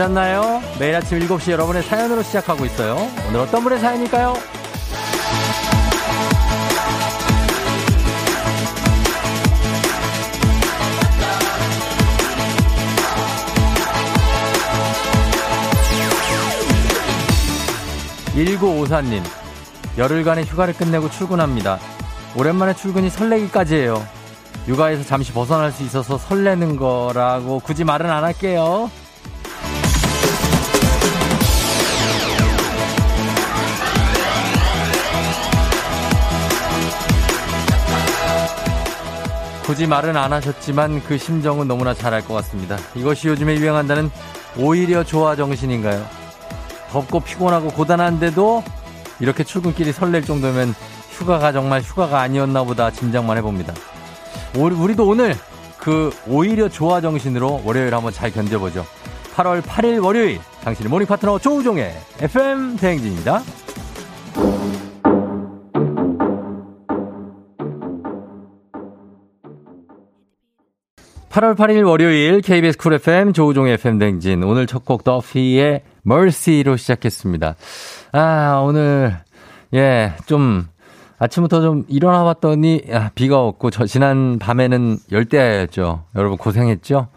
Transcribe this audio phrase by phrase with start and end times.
[0.00, 0.62] 잘 잤나요?
[0.78, 2.96] 매일 아침 7시 여러분의 사연으로 시작하고 있어요.
[3.28, 4.32] 오늘 어떤 분의 사연일까요?
[18.34, 19.22] 1954님,
[19.98, 21.78] 열흘간의 휴가를 끝내고 출근합니다.
[22.38, 24.02] 오랜만에 출근이 설레기까지 해요.
[24.66, 28.90] 육아에서 잠시 벗어날 수 있어서 설레는 거라고 굳이 말은 안 할게요.
[39.70, 42.76] 굳이 말은 안 하셨지만 그 심정은 너무나 잘 알 것 같습니다.
[42.96, 44.10] 이것이 요즘에 유행한다는
[44.58, 46.04] 오히려 좋아 정신인가요?
[46.90, 48.64] 덥고 피곤하고 고단한데도
[49.20, 50.74] 이렇게 출근길이 설렐 정도면
[51.12, 53.72] 휴가가 정말 휴가가 아니었나 보다 짐작만 해봅니다.
[54.56, 55.36] 우리도 오늘
[55.78, 58.84] 그 오히려 좋아 정신으로 월요일 한번 잘 견뎌보죠.
[59.36, 63.44] 8월 8일 월요일 당신의 morning 파트너 조우종의 FM 대행진입니다.
[71.30, 77.54] 8월 8일 월요일 KBS 쿨 FM 조우종의 FM 댕진 오늘 첫 곡 더피의 Mercy로 시작했습니다.
[78.12, 79.16] 아 오늘
[79.72, 80.66] 예 좀
[81.18, 86.06] 아침부터 좀 일어나 봤더니 야, 비가 왔고 저 지난 밤에는 열대야였죠.
[86.16, 87.08] 여러분 고생했죠?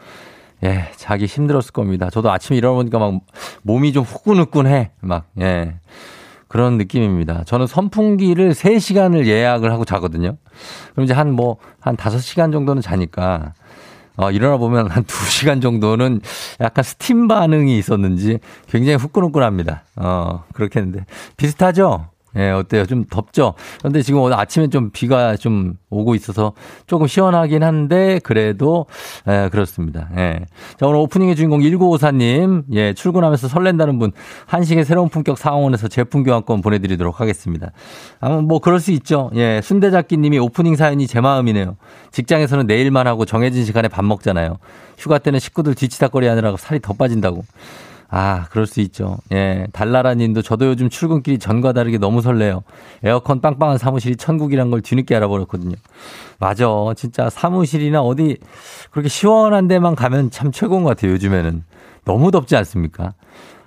[0.64, 2.10] 예, 자기 힘들었을 겁니다.
[2.10, 3.22] 저도 아침에 일어나 보니까 막
[3.64, 4.92] 몸이 좀 후끈후끈해.
[5.02, 5.76] 막 예.
[6.50, 7.46] 그런 느낌입니다.
[7.46, 10.38] 저는 선풍기를 3시간을 예약을 하고 자거든요.
[10.92, 13.54] 그럼 이제 한 뭐, 한 5시간 정도는 자니까,
[14.16, 16.22] 어, 일어나 보면 한 2시간 정도는
[16.62, 19.84] 약간 스팀 반응이 있었는지 굉장히 후끈후끈합니다.
[19.96, 21.06] 어, 그렇게 했는데.
[21.38, 22.13] 비슷하죠?
[22.38, 22.86] 예, 어때요?
[22.86, 23.54] 좀 덥죠?
[23.80, 26.54] 그런데 지금 오늘 아침에 좀 비가 좀 오고 있어서
[26.88, 28.86] 조금 시원하긴 한데, 그래도,
[29.28, 30.10] 예, 그렇습니다.
[30.18, 30.40] 예.
[30.80, 34.12] 자, 오늘 오프닝의 주인공 1954님, 예, 출근하면서 설렌다는 분,
[34.48, 37.72] 한식의 새로운 품격 상원에서 제품 교환권 보내드리도록 하겠습니다.
[38.20, 39.30] 아마 뭐, 그럴 수 있죠.
[39.36, 41.78] 예, 순대잡기 님이 오프닝 사연이 제 마음이네요.
[42.12, 44.58] 직장에서는 내일만 하고 정해진 시간에 밥 먹잖아요.
[44.98, 47.44] 휴가 때는 식구들 뒤치다거리 하느라고 살이 더 빠진다고.
[48.16, 49.18] 아, 그럴 수 있죠.
[49.32, 49.66] 예.
[49.74, 52.62] 달나라 님도 저도 요즘 출근길이 전과 다르게 너무 설레요.
[53.04, 55.76] 에어컨 빵빵한 사무실이 천국이란 걸 뒤늦게 알아버렸거든요.
[56.38, 56.68] 맞아.
[56.96, 58.38] 진짜 사무실이나 어디
[58.92, 61.14] 그렇게 시원한 데만 가면 참 최고인 것 같아요.
[61.14, 61.64] 요즘에는.
[62.06, 63.14] 너무 덥지 않습니까?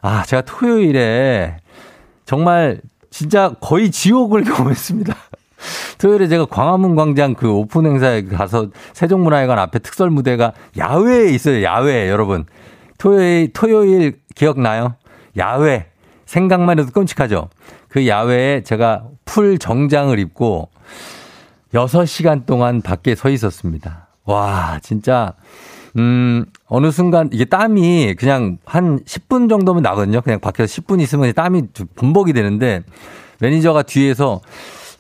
[0.01, 1.57] 아, 제가 토요일에
[2.25, 2.81] 정말
[3.11, 5.13] 진짜 거의 지옥을 경험했습니다.
[5.99, 11.65] 토요일에 제가 광화문 광장 그 오픈 행사에 가서 세종문화회관 앞에 특설 무대가 야외에 있어요.
[11.65, 12.47] 야외에 여러분.
[12.99, 14.97] 토요일, 토요일 기억나요?
[15.37, 15.87] 야외.
[16.27, 17.49] 생각만 해도 끔찍하죠?
[17.89, 20.71] 그 야외에 제가 full 정장을 입고
[21.73, 24.09] 6시간 동안 밖에 서 있었습니다.
[24.25, 25.35] 와, 진짜,
[25.97, 30.21] 음, 어느 순간 이게 땀이 그냥 한 10분 정도면 나거든요.
[30.21, 31.63] 그냥 밖에서 10분 있으면 땀이
[31.95, 32.83] 범벅이 되는데
[33.41, 34.41] 매니저가 뒤에서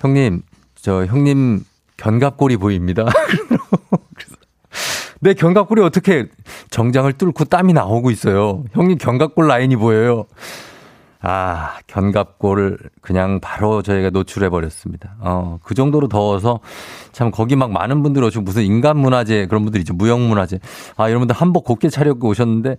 [0.01, 0.43] 형님,
[0.77, 1.65] 저 형님
[1.97, 3.05] 견갑골이 보입니다.
[5.21, 6.27] 내 견갑골이 어떻게
[6.71, 8.65] 정장을 뚫고 땀이 나오고 있어요.
[8.73, 10.27] 형님 견갑골 라인이 보여요.
[11.23, 15.17] 아, 견갑골을 그냥 바로 저희가 노출해 버렸습니다.
[15.21, 16.61] 어, 그 정도로 더워서
[17.13, 19.95] 참 거기 막 많은 분들 오시고 무슨 인간 문화재 그런 분들 있죠.
[19.95, 20.61] 무형 문화재.
[20.97, 22.77] 아, 여러분들 한복 곱게 차려입고 오셨는데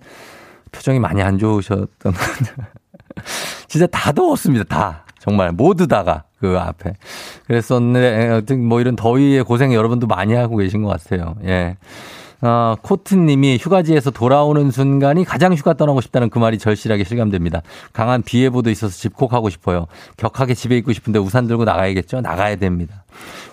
[0.72, 2.14] 표정이 많이 안 좋으셨던
[3.68, 4.64] 진짜 다 더웠습니다.
[4.66, 5.04] 다.
[5.20, 6.94] 정말 모두 다가 그 앞에.
[7.48, 11.36] 그랬었는데 뭐 이런 더위에 고생 여러분도 많이 하고 계신 것 같아요.
[11.44, 11.76] 예.
[12.42, 17.62] 어, 코트님이 휴가지에서 돌아오는 순간이 가장 휴가 떠나고 싶다는 그 말이 절실하게 실감됩니다.
[17.94, 19.88] 강한 비 예보도 있어서 집콕하고 싶어요.
[20.18, 22.22] 격하게 집에 있고 싶은데 우산 들고 나가야겠죠?
[22.22, 23.04] 나가야 됩니다.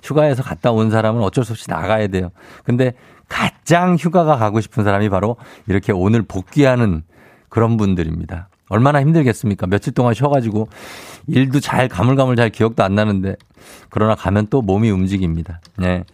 [0.03, 2.31] 휴가에서 갔다 온 사람은 어쩔 수 없이 나가야 돼요.
[2.65, 2.93] 근데
[3.29, 5.37] 가장 휴가가 가고 싶은 사람이 바로
[5.67, 7.03] 이렇게 오늘 복귀하는
[7.49, 8.49] 그런 분들입니다.
[8.69, 9.67] 얼마나 힘들겠습니까?
[9.67, 10.69] 며칠 동안 쉬어가지고
[11.27, 13.37] 일도 잘 가물가물 잘 기억도 안 나는데
[13.89, 15.61] 그러나 가면 또 몸이 움직입니다.
[15.79, 16.05] 네.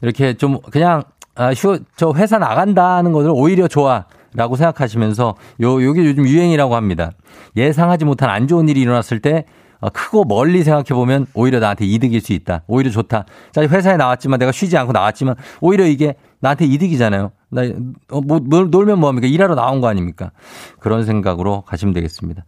[0.00, 1.02] 이렇게 좀 그냥
[1.34, 4.04] 아, 휴, 저 회사 나간다는 것을 오히려 좋아.
[4.36, 7.12] 라고 생각하시면서 요, 요게 요즘 유행이라고 합니다.
[7.56, 9.44] 예상하지 못한 안 좋은 일이 일어났을 때
[9.80, 12.62] 어, 크고 멀리 생각해 보면 오히려 나한테 이득일 수 있다.
[12.66, 13.26] 오히려 좋다.
[13.52, 17.30] 자, 회사에 나왔지만 내가 쉬지 않고 나왔지만 오히려 이게 나한테 이득이잖아요.
[17.54, 17.62] 나,
[18.10, 19.28] 어, 뭐, 놀면 뭐합니까?
[19.28, 20.32] 일하러 나온 거 아닙니까?
[20.80, 22.44] 그런 생각으로 가시면 되겠습니다.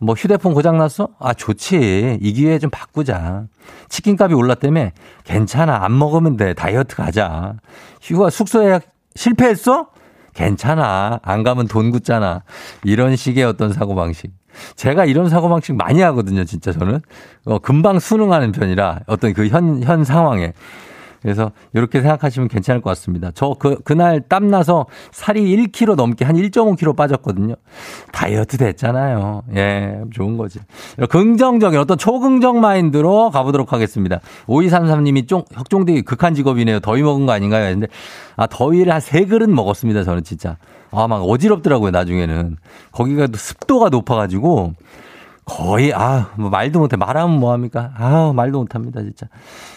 [0.00, 1.08] 뭐 휴대폰 고장났어?
[1.18, 2.18] 아, 좋지.
[2.20, 3.44] 이 기회에 좀 바꾸자.
[3.88, 4.90] 치킨값이 올랐다며?
[5.24, 5.84] 괜찮아.
[5.84, 6.54] 안 먹으면 돼.
[6.54, 7.54] 다이어트 가자.
[8.02, 8.82] 휴가 숙소 예약
[9.14, 9.88] 실패했어?
[10.34, 11.18] 괜찮아.
[11.22, 12.42] 안 가면 돈 굳잖아.
[12.84, 14.32] 이런 식의 어떤 사고방식.
[14.76, 17.00] 제가 이런 사고방식 많이 하거든요, 진짜 저는.
[17.44, 20.52] 어, 금방 순응하는 편이라 어떤 그 현, 현 상황에.
[21.28, 23.30] 그래서 이렇게 생각하시면 괜찮을 것 같습니다.
[23.34, 27.54] 저 그, 그날 땀나서 살이 1kg 넘게 한 1.5kg 빠졌거든요.
[28.12, 29.42] 다이어트 됐잖아요.
[29.56, 30.58] 예, 좋은 거지.
[31.10, 34.20] 긍정적인 어떤 초긍정 마인드로 가보도록 하겠습니다.
[34.46, 36.80] 5233님이 좀, 혁종대기 극한 직업이네요.
[36.80, 37.70] 더위 먹은 거 아닌가요?
[37.72, 37.88] 근데,
[38.36, 40.04] 아, 더위를 한 세 그릇 먹었습니다.
[40.04, 40.58] 저는 진짜.
[40.90, 42.56] 아, 막 어지럽더라고요, 나중에는.
[42.92, 44.74] 거기가 습도가 높아가지고,
[45.48, 46.96] 거의 아, 뭐 말도 못해.
[46.96, 47.92] 말하면 뭐 합니까?
[47.96, 49.26] 아, 말도 못 합니다, 진짜.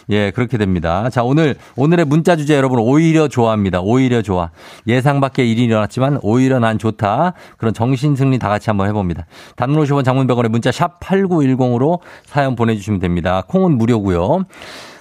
[0.09, 1.09] 예, 그렇게 됩니다.
[1.09, 3.79] 자, 오늘 오늘의 문자 주제 여러분 오히려 좋아합니다.
[3.81, 4.51] 오히려 좋아.
[4.87, 7.33] 예상 밖의 일이 일어났지만 오히려 난 좋다.
[7.57, 9.25] 그런 정신 승리 다 같이 한번 해 봅니다.
[9.55, 13.43] 단문 50원 장문병원의 문자 샵 8910으로 사연 보내 주시면 됩니다.
[13.47, 14.43] 콩은 무료고요.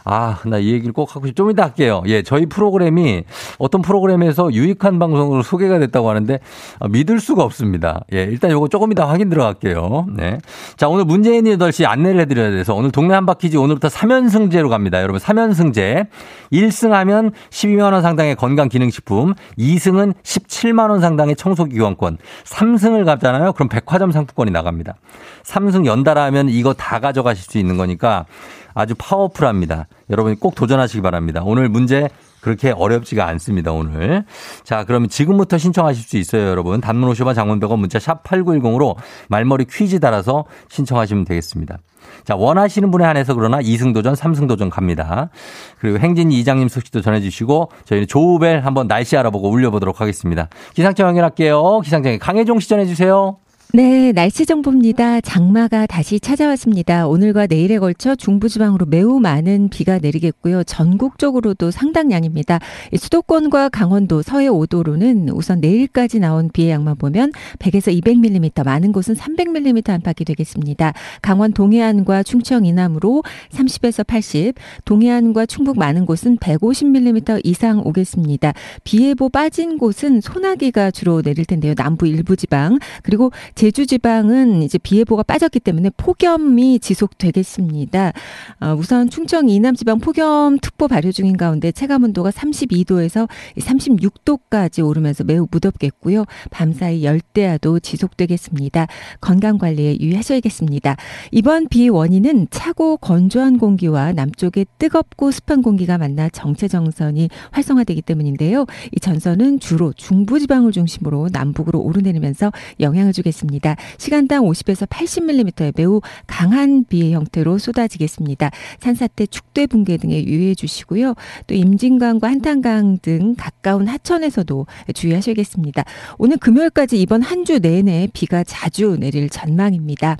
[0.05, 2.03] 아, 나 이 얘기를 꼭 하고 싶, 좀 이따 할게요.
[2.07, 3.25] 예, 저희 프로그램이
[3.59, 6.39] 어떤 프로그램에서 유익한 방송으로 소개가 됐다고 하는데
[6.79, 8.03] 아, 믿을 수가 없습니다.
[8.13, 10.07] 예, 일단 요거 조금 이따 확인 들어갈게요.
[10.17, 10.39] 네.
[10.77, 15.01] 자, 오늘 문재인 8시 안내를 해드려야 돼서 오늘 동네 한바퀴즈 오늘부터 3연승제로 갑니다.
[15.03, 16.07] 여러분, 3연승제.
[16.53, 23.53] 1승 하면 12만원 상당의 건강기능식품, 2승은 17만원 상당의 청소기관권, 3승을 가잖아요.
[23.53, 24.97] 그럼 백화점 상품권이 나갑니다.
[25.45, 28.27] 3승 연달아 하면 이거 다 가져가실 수 있는 거니까
[28.75, 29.87] 아주 파워풀합니다.
[30.11, 31.43] 여러분이 꼭 도전하시기 바랍니다.
[31.45, 32.09] 오늘 문제
[32.41, 34.25] 그렇게 어렵지가 않습니다, 오늘.
[34.65, 36.81] 자, 그러면 지금부터 신청하실 수 있어요, 여러분.
[36.81, 38.97] 단문 50원 장문 100원 문자 샵 8910으로
[39.29, 41.79] 말머리 퀴즈 달아서 신청하시면 되겠습니다.
[42.25, 45.31] 자, 원하시는 분에 한해서 그러나 2승 도전, 3승 도전 갑니다.
[45.79, 50.49] 그리고 행진이 이장님 소식도 전해주시고 저희는 조우벨 한번 날씨 알아보고 울려보도록 하겠습니다.
[50.75, 51.81] 기상청 연결할게요.
[51.81, 53.37] 기상청에 강혜종 시 전해주세요.
[53.73, 55.21] 네, 날씨 정보입니다.
[55.21, 57.07] 장마가 다시 찾아왔습니다.
[57.07, 60.65] 오늘과 내일에 걸쳐 중부지방으로 매우 많은 비가 내리겠고요.
[60.65, 62.59] 전국적으로도 상당량입니다.
[62.97, 67.31] 수도권과 강원도 서해 5도로는 우선 내일까지 나온 비의 양만 보면
[67.61, 70.93] 100에서 200mm, 많은 곳은 300mm 안팎이 되겠습니다.
[71.23, 78.53] 강원 동해안과 충청 이남으로 30에서 80, 동해안과 충북 많은 곳은 150mm 이상 오겠습니다.
[78.83, 81.75] 비 예보 빠진 곳은 소나기가 주로 내릴 텐데요.
[81.77, 88.15] 남부 일부 지방 그리고 제주 지방은 이제 비 예보가 빠졌기 때문에 폭염이 지속되겠습니다.
[88.63, 93.29] 어, 우선 충청 이남 지방 폭염 특보 발효 중인 가운데 체감 온도가 32도에서
[93.59, 96.25] 36도까지 오르면서 매우 무덥겠고요.
[96.51, 98.87] 밤사이 열대야도 지속되겠습니다.
[99.21, 100.97] 건강 관리에 유의하셔야겠습니다.
[101.31, 108.65] 이번 비 원인은 차고 건조한 공기와 남쪽의 뜨겁고 습한 공기가 만나 정체 정선이 활성화되기 때문인데요.
[108.97, 113.50] 이 전선은 주로 중부 지방을 중심으로 남북으로 오르내리면서 영향을 주겠습니다.
[113.51, 113.77] 있습니다.
[113.99, 118.51] 시간당 50에서 80mm의 매우 강한 비의 형태로 쏟아지겠습니다.
[118.79, 121.15] 산사태, 축대 붕괴 등에 유의해 주시고요.
[121.47, 125.85] 또 임진강과 한탄강 등 가까운 하천에서도 주의하셔야겠습니다.
[126.19, 130.19] 오늘 금요일까지 이번 한 주 내내 비가 자주 내릴 전망입니다.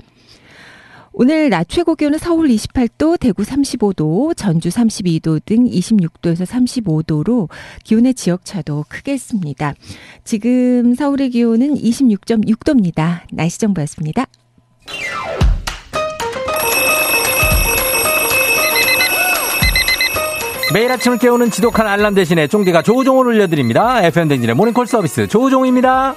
[1.13, 7.49] 오늘 낮 최고 기온은 서울 28도, 대구 35도, 전주 32도 등 26도에서 35도로
[7.83, 9.73] 기온의 지역차도 크겠습니다.
[10.23, 13.21] 지금 서울의 기온은 26.6도입니다.
[13.33, 14.25] 날씨 정보였습니다.
[20.73, 24.01] 매일 아침을 깨우는 지독한 알람 대신에 쫑디가 조우종을 올려드립니다.
[24.05, 26.15] FM 댕진의 모닝콜 서비스 조우종입니다.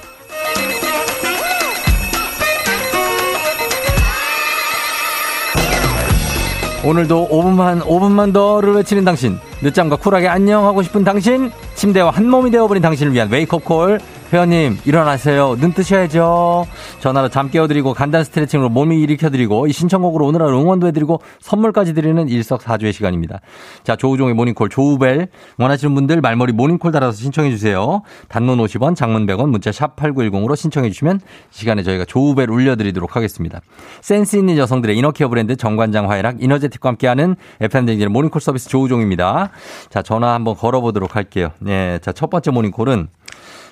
[6.84, 9.38] 오늘도 5분만, 5분만 더를 외치는 당신.
[9.62, 11.50] 늦잠과 쿨하게 안녕하고 싶은 당신.
[11.76, 13.98] 침대와 한 몸이 되어버린 당신을 위한 wake-up call.
[14.34, 15.54] 회원님 일어나세요.
[15.60, 16.66] 눈 뜨셔야죠.
[16.98, 22.28] 전화로 잠 깨워드리고 간단 스트레칭으로 몸이 일으켜드리고 이 신청곡으로 오늘 하루 응원도 해드리고 선물까지 드리는
[22.28, 23.40] 일석사조의 시간입니다.
[23.84, 28.02] 자 조우종의 모닝콜 조우벨 원하시는 분들 말머리 모닝콜 달아서 신청해 주세요.
[28.26, 33.60] 단문 50원 장문 100원 문자 샵 8910으로 신청해 주시면 시간에 저희가 조우벨 울려드리도록 하겠습니다.
[34.00, 39.50] 센스 있는 여성들의 이너케어 브랜드 정관장 화해락 이너제틱과 함께하는 FM댕진의 모닝콜 서비스 조우종입니다.
[39.90, 41.50] 자 전화 한번 걸어보도록 할게요.
[41.60, 43.06] 네, 자첫 번째 모닝콜은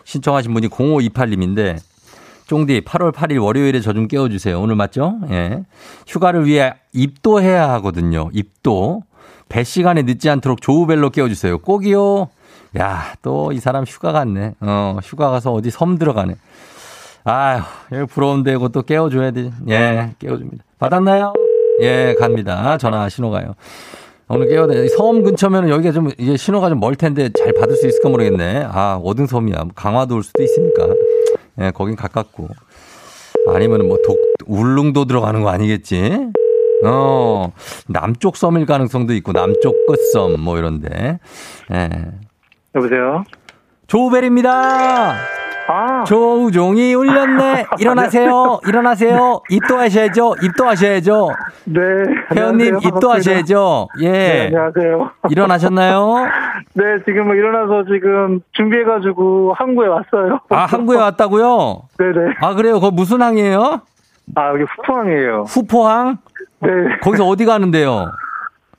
[0.05, 1.79] 신청하신 분이 0528님인데
[2.47, 4.61] 쫑디 8월 8일 월요일에 저 좀 깨워주세요.
[4.61, 5.15] 오늘 맞죠?
[5.31, 5.63] 예.
[6.07, 8.29] 휴가를 위해 입도해야 하거든요.
[8.33, 9.03] 입도.
[9.49, 11.59] 배 시간에 늦지 않도록 조우벨로 깨워주세요.
[11.59, 12.29] 꼭이요.
[12.79, 14.55] 야, 또 이 사람 휴가 갔네.
[14.61, 16.35] 어, 휴가 가서 어디 섬 들어가네.
[17.25, 19.51] 아휴, 여기 부러운데 또 깨워줘야 돼.
[19.69, 20.65] 예, 깨워줍니다.
[20.79, 21.33] 받았나요?
[21.83, 22.77] 예, 갑니다.
[22.79, 23.55] 전화 신호 가요.
[24.35, 24.89] 오늘 깨워야 돼.
[24.89, 28.67] 섬 근처면 여기가 좀 이제 신호가 좀 멀 텐데 잘 받을 수 있을까 모르겠네.
[28.67, 29.67] 아, 어딘 섬이야.
[29.75, 30.89] 강화도 올 수도 있으니까.
[31.61, 32.49] 예, 거긴 가깝고.
[33.49, 36.29] 아니면 뭐 독, 울릉도 들어가는 거 아니겠지?
[36.85, 37.53] 어,
[37.89, 41.19] 남쪽 섬일 가능성도 있고, 남쪽 끝섬, 뭐 이런데.
[41.73, 41.91] 예.
[42.75, 43.25] 여보세요?
[43.87, 45.42] 조우벨입니다!
[45.69, 46.04] 아.
[46.04, 47.66] 조우종이 울렸네.
[47.78, 48.61] 일어나세요.
[48.66, 49.40] 일어나세요.
[49.50, 50.35] 입도 하셔야죠.
[50.42, 51.31] 입도 하셔야죠.
[51.64, 51.81] 네.
[52.35, 53.88] 회원님 입도 하셔야죠.
[54.00, 54.11] 예.
[54.11, 55.11] 네, 안녕하세요.
[55.31, 56.14] 일어나셨나요?
[56.75, 60.40] 네, 지금 일어나서 지금 준비해가지고 항구에 왔어요.
[60.50, 61.83] 아, 항구에 왔다고요?
[61.99, 62.35] 네네.
[62.40, 62.81] 아, 그래요?
[62.81, 63.81] 거 무슨 항이에요?
[64.35, 65.45] 아, 여기 후포항이에요.
[65.49, 66.19] 후포항?
[66.61, 66.69] 네.
[67.02, 68.11] 거기서 어디 가는데요?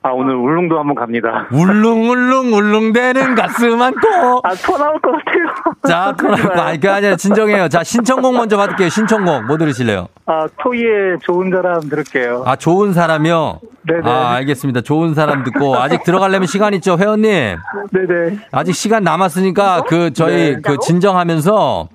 [0.06, 1.46] 아, 오늘 울릉도 한번 갑니다.
[1.50, 4.40] 울릉 울릉 울릉대는 가슴 안고.
[4.44, 5.46] 아, 토 나올 것 같아요.
[5.88, 6.60] 자, 토 나올 거.
[6.60, 7.70] 아니, 그 아니라 진정해요.
[7.70, 8.90] 자, 신청곡 먼저 받을게요.
[8.90, 9.46] 신청곡.
[9.46, 10.08] 뭐 들으실래요?
[10.26, 12.42] 아, 토이의 좋은 사람 들을게요.
[12.44, 13.60] 아, 좋은 사람이요?
[13.88, 14.10] 네네.
[14.10, 14.82] 아, 알겠습니다.
[14.82, 15.76] 좋은 사람 듣고.
[15.76, 17.56] 아직 들어가려면 시간 있죠, 회원님?
[17.92, 18.38] 네네.
[18.52, 20.60] 아직 시간 남았으니까 그 저희 네.
[20.62, 21.88] 그 진정하면서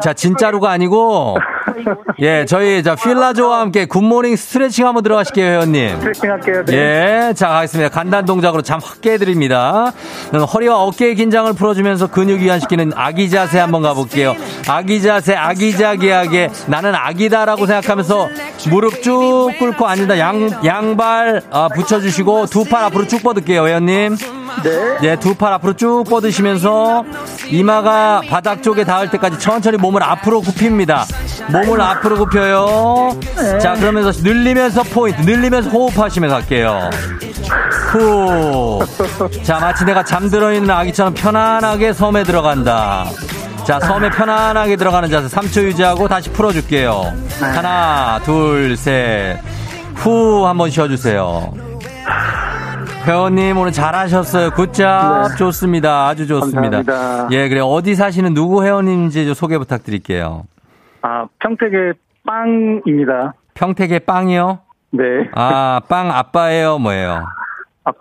[0.00, 1.36] 자 진짜로가 아니고
[2.20, 6.64] 예 저희 자 필라조와 함께 굿모닝 스트레칭 한번 들어가실게요 회원님 스트레칭 할게요.
[6.66, 7.28] 네.
[7.28, 7.90] 예, 자, 가겠습니다.
[7.90, 9.92] 간단 동작으로 잠 확 깨드립니다.
[10.54, 14.34] 허리와 어깨의 긴장을 풀어주면서 근육 이완시키는 아기 자세 한번 가볼게요.
[14.68, 18.28] 아기 자세, 아기자기하게 나는 아기다라고 생각하면서
[18.70, 20.18] 무릎 쭉 꿇고 앉는다.
[20.18, 24.16] 양, 양발 아, 붙여주시고 두 팔 앞으로 쭉 뻗을게요, 회원님.
[24.62, 24.98] 네.
[25.02, 27.04] 예, 두팔 앞으로 쭉 뻗으시면서
[27.50, 31.04] 이마가 바닥 쪽에 닿을 때까지 천천히 몸을 앞으로 굽힙니다.
[31.48, 33.18] 몸을 앞으로 굽혀요.
[33.60, 36.90] 자, 그러면서 늘리면서 포인트, 늘리면서 호흡하시면서 갈게요.
[37.90, 38.80] 후.
[39.42, 43.06] 자, 마치 내가 잠들어 있는 아기처럼 편안하게 섬에 들어간다.
[43.64, 47.12] 자, 섬에 편안하게 들어가는 자세 3초 유지하고 다시 풀어줄게요.
[47.40, 49.38] 하나, 둘, 셋.
[49.94, 51.67] 후, 한번 쉬어주세요.
[53.08, 54.50] 회원님 오늘 잘하셨어요.
[54.50, 55.36] 굿잡 네.
[55.38, 56.08] 좋습니다.
[56.08, 56.82] 아주 좋습니다.
[56.82, 57.28] 감사합니다.
[57.32, 60.44] 예, 그래 어디 사시는 누구 회원님인지 좀 소개 부탁드릴게요.
[61.00, 61.94] 아, 평택의
[62.26, 63.32] 빵입니다.
[63.54, 64.58] 평택의 빵이요?
[64.90, 65.04] 네.
[65.34, 67.24] 아, 빵 아빠예요, 뭐예요?
[67.84, 67.92] 아,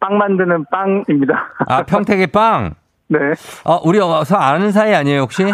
[0.00, 1.34] 빵 만드는 빵입니다.
[1.68, 2.72] 아, 평택의 빵.
[3.08, 3.18] 네.
[3.64, 5.44] 어, 우리 어서 아는 사이 아니에요, 혹시?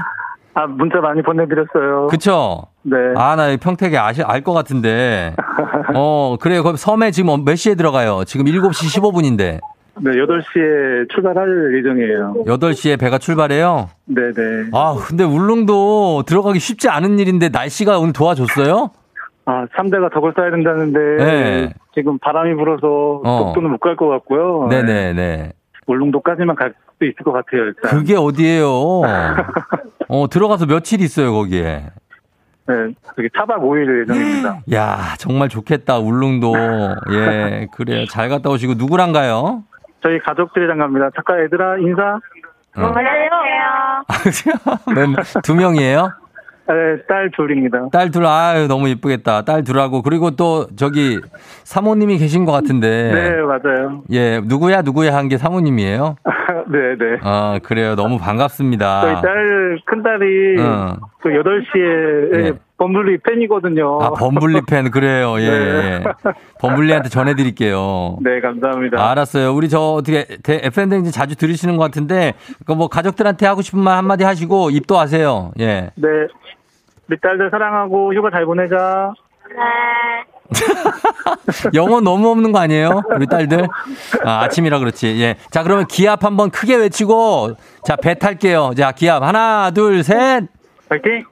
[0.54, 2.08] 아, 문자 많이 보내드렸어요.
[2.08, 2.64] 그쵸?
[2.82, 2.96] 네.
[3.16, 5.34] 아, 나 평택에 아시, 알 것 같은데.
[5.94, 6.62] 어, 그래요.
[6.62, 8.24] 그럼 섬에 지금 몇 시에 들어가요?
[8.24, 9.60] 지금 7시 15분인데.
[10.00, 12.34] 네, 8시에 출발할 예정이에요.
[12.46, 13.88] 8시에 배가 출발해요?
[14.06, 14.70] 네네.
[14.72, 18.90] 아, 근데 울릉도 들어가기 쉽지 않은 일인데 날씨가 오늘 도와줬어요?
[19.44, 20.98] 아, 3대가 덕을 쌓아야 된다는데.
[21.24, 21.74] 네.
[21.94, 23.44] 지금 바람이 불어서 어.
[23.44, 24.66] 독도는 못갈 것 같고요.
[24.70, 25.52] 네네네.
[25.86, 27.90] 울릉도까지만 갈 수 있을 것 같아요, 일단.
[27.90, 28.68] 그게 어디예요?
[30.08, 31.86] 어, 들어가서 며칠 있어요, 거기에.
[32.68, 32.74] 네,
[33.16, 34.60] 그게 4박 5일 예정입니다.
[34.72, 36.54] 야, 정말 좋겠다, 울릉도.
[37.12, 38.06] 예, 그래요.
[38.06, 39.64] 잘 갔다 오시고, 누구랑 가요?
[40.02, 41.10] 저희 가족들이랑 갑니다.
[41.14, 42.20] 잠깐 얘들아, 인사.
[42.76, 42.92] 어.
[42.94, 44.54] 안녕하세요.
[44.94, 46.10] 멤- 두 명이에요?
[46.68, 46.74] 네,
[47.08, 47.88] 딸 둘입니다.
[47.92, 49.42] 딸 둘, 아유, 너무 이쁘겠다.
[49.42, 51.20] 딸 둘하고, 그리고 또, 저기,
[51.64, 53.12] 사모님이 계신 것 같은데.
[53.12, 54.02] 네, 맞아요.
[54.12, 56.16] 예, 누구야, 누구야 한 게 사모님이에요?
[56.68, 57.18] 네, 네.
[57.22, 57.94] 아, 그래요.
[57.94, 59.00] 너무 반갑습니다.
[59.02, 60.96] 저희 딸, 큰딸이 어.
[61.22, 62.52] 그 8시에 예.
[62.78, 63.98] 범블리 팬이거든요.
[64.02, 65.38] 아, 범블리 팬, 그래요.
[65.38, 65.54] 예, 네.
[65.54, 66.02] 예.
[66.60, 68.18] 범블리한테 전해드릴게요.
[68.22, 69.00] 네, 감사합니다.
[69.00, 69.54] 아, 알았어요.
[69.54, 72.34] 우리 저 어떻게 FM댕진 자주 들으시는 것 같은데,
[72.66, 75.52] 그뭐 가족들한테 하고 싶은 말 한마디 하시고 입도 하세요.
[75.60, 75.90] 예.
[75.94, 76.08] 네.
[77.08, 79.12] 우리 딸들 사랑하고 휴가 잘 보내자.
[81.74, 83.02] 영어 너무 없는 거 아니에요?
[83.14, 83.68] 우리 딸들?
[84.24, 85.20] 아, 아침이라 그렇지.
[85.20, 85.36] 예.
[85.50, 88.72] 자, 그러면 기합 한번 크게 외치고, 자, 배 탈게요.
[88.76, 89.22] 자, 기합.
[89.22, 90.44] 하나, 둘, 셋.
[90.88, 91.24] 파이팅!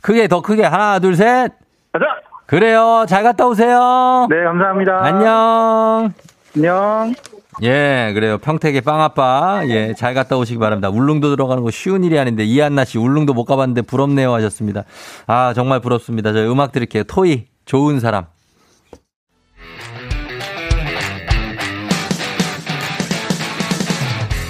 [0.00, 0.64] 크게, 더 크게.
[0.64, 1.52] 하나, 둘, 셋.
[1.92, 2.06] 가자!
[2.46, 3.04] 그래요.
[3.08, 4.26] 잘 갔다 오세요.
[4.28, 5.04] 네, 감사합니다.
[5.04, 6.12] 안녕.
[6.56, 7.14] 안녕.
[7.62, 8.38] 예, 그래요.
[8.38, 9.62] 평택의 빵아빠.
[9.68, 10.88] 예, 잘 갔다 오시기 바랍니다.
[10.88, 14.84] 울릉도 들어가는 거 쉬운 일이 아닌데, 이한나 씨, 울릉도 못 가봤는데 부럽네요 하셨습니다.
[15.26, 16.32] 아, 정말 부럽습니다.
[16.32, 17.04] 저희 음악 드릴게요.
[17.04, 18.26] 토이, 좋은 사람.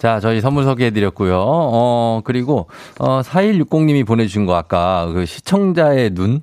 [0.00, 1.36] 자, 저희 선물 소개해드렸고요.
[1.36, 6.40] 어, 그리고, 어, 4160님이 보내주신 거 아까 그 시청자의 눈?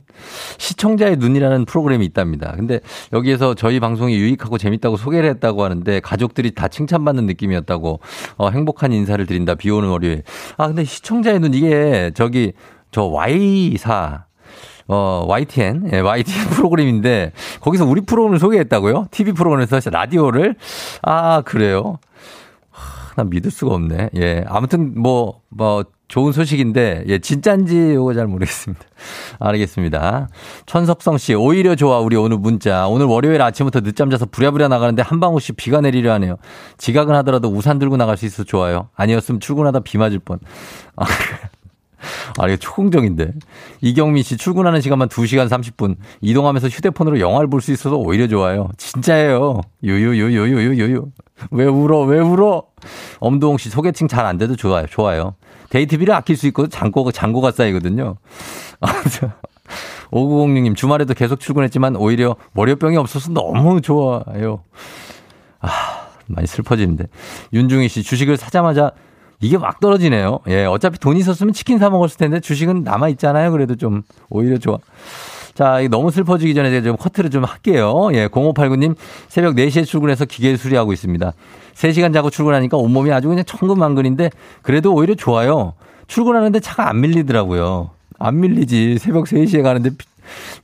[0.60, 2.54] 시청자의 눈이라는 프로그램이 있답니다.
[2.56, 2.82] 근데
[3.14, 8.00] 여기에서 저희 방송이 유익하고 재밌다고 소개를 했다고 하는데 가족들이 다 칭찬받는 느낌이었다고,
[8.38, 9.56] 어, 행복한 인사를 드린다.
[9.56, 10.22] 비 오는 월요일.
[10.58, 12.54] 아, 근데 시청자의 눈, 이게 저기,
[12.92, 14.26] 저 Y사,
[14.88, 19.08] 어, YTN, 예, YTN 프로그램인데, 거기서 우리 프로그램을 소개했다고요?
[19.10, 20.54] TV 프로그램에서 라디오를?
[21.02, 21.98] 아, 그래요?
[23.18, 24.12] 난 믿을 수가 없네.
[24.16, 24.46] 예.
[24.48, 28.86] 아무튼 뭐, 뭐, 좋은 소식인데, 예, 진짠지 요거 잘 모르겠습니다.
[29.40, 30.30] 알겠습니다.
[30.68, 32.88] 천석성 씨, 오히려 좋아, 우리 오늘 문자.
[32.88, 36.38] 오늘 월요일 아침부터 늦잠 자서 부랴부랴 나가는데 한 방울씩 비가 내리려 하네요.
[36.78, 38.90] 지각은 하더라도 우산 들고 나갈 수 있어서 좋아요.
[38.96, 40.40] 아니었으면 출근하다 비 맞을 뻔.
[40.96, 41.06] 아,
[42.38, 43.32] 아, 이게 초공적인데.
[43.82, 45.96] 이경민 씨 출근하는 시간만 2시간 30분.
[46.22, 48.70] 이동하면서 휴대폰으로 영화를 볼 수 있어서 오히려 좋아요.
[48.78, 49.62] 진짜예요.
[49.84, 51.06] 유유유유유유유.
[51.52, 52.02] 왜 울어?
[52.04, 52.64] 왜 울어?
[53.20, 54.86] 엄도홍 씨 소개팅 잘 안 돼도 좋아요.
[54.88, 55.36] 좋아요.
[55.70, 58.16] 데이트비를 아낄 수 있고 잔고가 잔고가 쌓이거든요.
[58.82, 58.88] 아,
[60.12, 64.64] 5906님 주말에도 계속 출근했지만 오히려 월요병이 없어서 너무 좋아요.
[65.60, 65.70] 아,
[66.28, 67.06] 많이 슬퍼지는데.
[67.54, 68.92] 윤중희 씨 주식을 사자마자
[69.40, 70.40] 이게 막 떨어지네요.
[70.48, 73.52] 예, 어차피 돈 있었으면 치킨 사 먹었을 텐데 주식은 남아 있잖아요.
[73.52, 74.78] 그래도 좀 오히려 좋아.
[75.54, 78.10] 자, 너무 슬퍼지기 전에 제가 좀 커트를 좀 할게요.
[78.14, 78.96] 예, 0589님
[79.28, 81.34] 새벽 4시에 출근해서 기계를 수리하고 있습니다.
[81.74, 85.74] 3시간 자고 출근하니까 온몸이 아주 그냥 천근만근인데 그래도 오히려 좋아요.
[86.08, 87.92] 출근하는데 차가 안 밀리더라고요.
[88.20, 88.98] 안 밀리지.
[89.00, 89.92] 새벽 3시에 가는데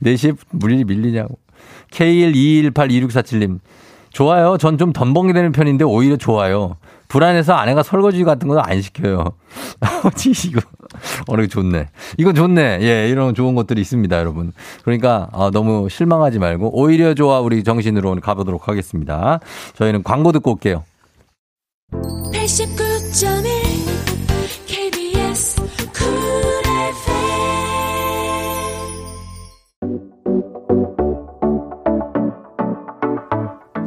[0.02, 1.38] 4시에 물리 밀리냐고.
[1.92, 3.60] K121826647님.
[4.10, 4.58] 좋아요.
[4.58, 6.76] 전 좀 덤벙이 되는 편인데 오히려 좋아요.
[7.08, 9.24] 불안해서 아내가 설거지 같은 거안 시켜요.
[9.80, 10.60] 아버지, 이거.
[11.28, 11.88] 어, 이거 좋네.
[12.18, 12.78] 이건 좋네.
[12.82, 14.52] 예, 이런 좋은 것들이 있습니다, 여러분.
[14.84, 19.40] 그러니까, 어, 너무 실망하지 말고, 오히려 좋아, 우리 정신으로 오늘 가보도록 하겠습니다.
[19.76, 20.84] 저희는 광고 듣고 올게요.
[22.32, 23.53] 89.1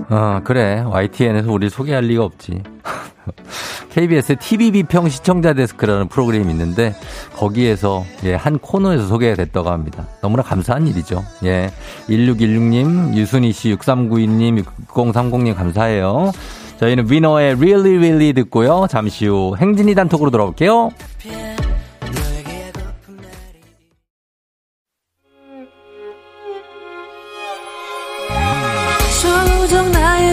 [0.10, 0.84] 아, 그래.
[0.86, 2.64] YTN에서 우리 소개할 리가 없지.
[3.90, 6.96] KBS의 TV 비평 시청자 데스크라는 프로그램이 있는데
[7.36, 10.08] 거기에서 예, 한 코너에서 소개가 됐다고 합니다.
[10.22, 11.24] 너무나 감사한 일이죠.
[11.44, 11.72] 예.
[12.08, 16.32] 1616님, 유순희 씨, 6392님, 6030님 감사해요.
[16.80, 18.86] 저희는 위너의 Really Really 듣고요.
[18.90, 20.92] 잠시 후 행진이 단톡으로 돌아올게요.
[21.18, 21.67] 조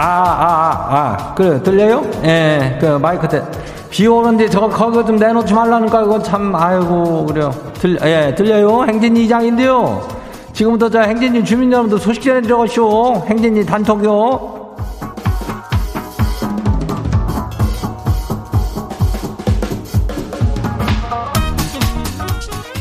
[0.00, 2.02] 아, 아, 아, 아, 그래, 들려요?
[2.24, 3.42] 예, 그 마이크 때.
[3.90, 7.52] 비 오는데 저거 거기 좀 내놓지 말라니까, 이거 참, 아이고, 그래요.
[7.74, 8.84] 들, 예, 들려요?
[8.84, 10.08] 행진이 이장인데요.
[10.54, 13.26] 지금부터 저 행진이 주민 여러분들 소식 전해드려가시오.
[13.26, 14.60] 행진이 단톡요.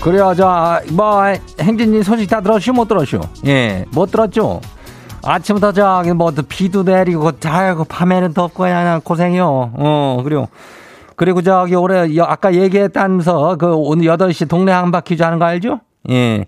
[0.01, 1.23] 그래요, 저, 뭐,
[1.59, 3.19] 행진이 소식 다 들었슈, 못 들었슈?
[3.45, 4.61] 예, 못 들었죠?
[5.23, 9.45] 아침부터 저기 뭐 비도 내리고 아이고 밤에는 덥고 그냥 고생이요.
[9.75, 10.47] 어 그리고
[11.15, 15.81] 그리고 저기 올해 아까 얘기했다면서 그 오늘 8시 동네 한바퀴즈 하는 거 알죠?
[16.09, 16.45] 예.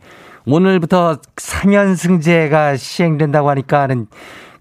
[0.48, 4.08] 오늘부터 3연승제가 시행된다고 하니까는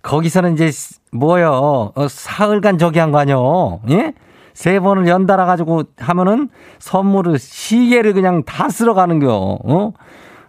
[0.02, 0.70] 거기서는 이제
[1.12, 1.92] 뭐요?
[1.94, 3.80] 어, 사흘간 저기 한 거 아니요?
[3.90, 4.12] 예?
[4.52, 6.48] 세 번을 연달아 가지고 하면은
[6.80, 9.58] 선물을 시계를 그냥 다 쓸어 가는 거.
[9.64, 9.92] 어?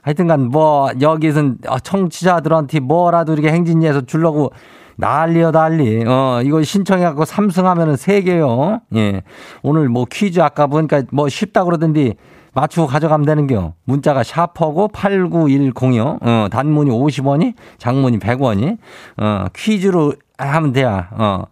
[0.01, 4.51] 하여튼간 뭐 여기선 청취자들한테 뭐라도 이렇게 행진리에서 주려고
[4.97, 6.03] 난리요, 난리.
[6.05, 8.81] 어, 이거 신청해갖고 삼승하면은 세 개요.
[8.95, 9.23] 예.
[9.63, 12.15] 오늘 뭐 퀴즈 아까 보니까 뭐 쉽다 그러던데
[12.53, 13.73] 맞추고 가져가면 되는겨.
[13.85, 16.17] 문자가 샤퍼고 8910이요.
[16.21, 18.77] 어, 단문이 50원이, 장문이 100원이.
[19.17, 21.07] 어, 퀴즈로 하면 돼야.
[21.11, 21.43] 어.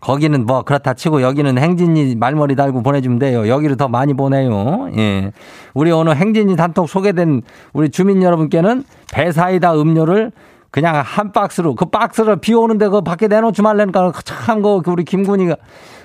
[0.00, 3.46] 거기는 뭐 그렇다 치고 여기는 행진이 말머리 달고 보내주면 돼요.
[3.48, 4.88] 여기로 더 많이 보내요.
[4.96, 5.32] 예.
[5.74, 7.42] 우리 오늘 행진이 단톡 소개된
[7.72, 10.32] 우리 주민 여러분께는 배사이다 음료를
[10.70, 15.56] 그냥 한 박스로 그 박스를 비 오는데 그 밖에 내놓지 말라니까 참 그 우리 김군이가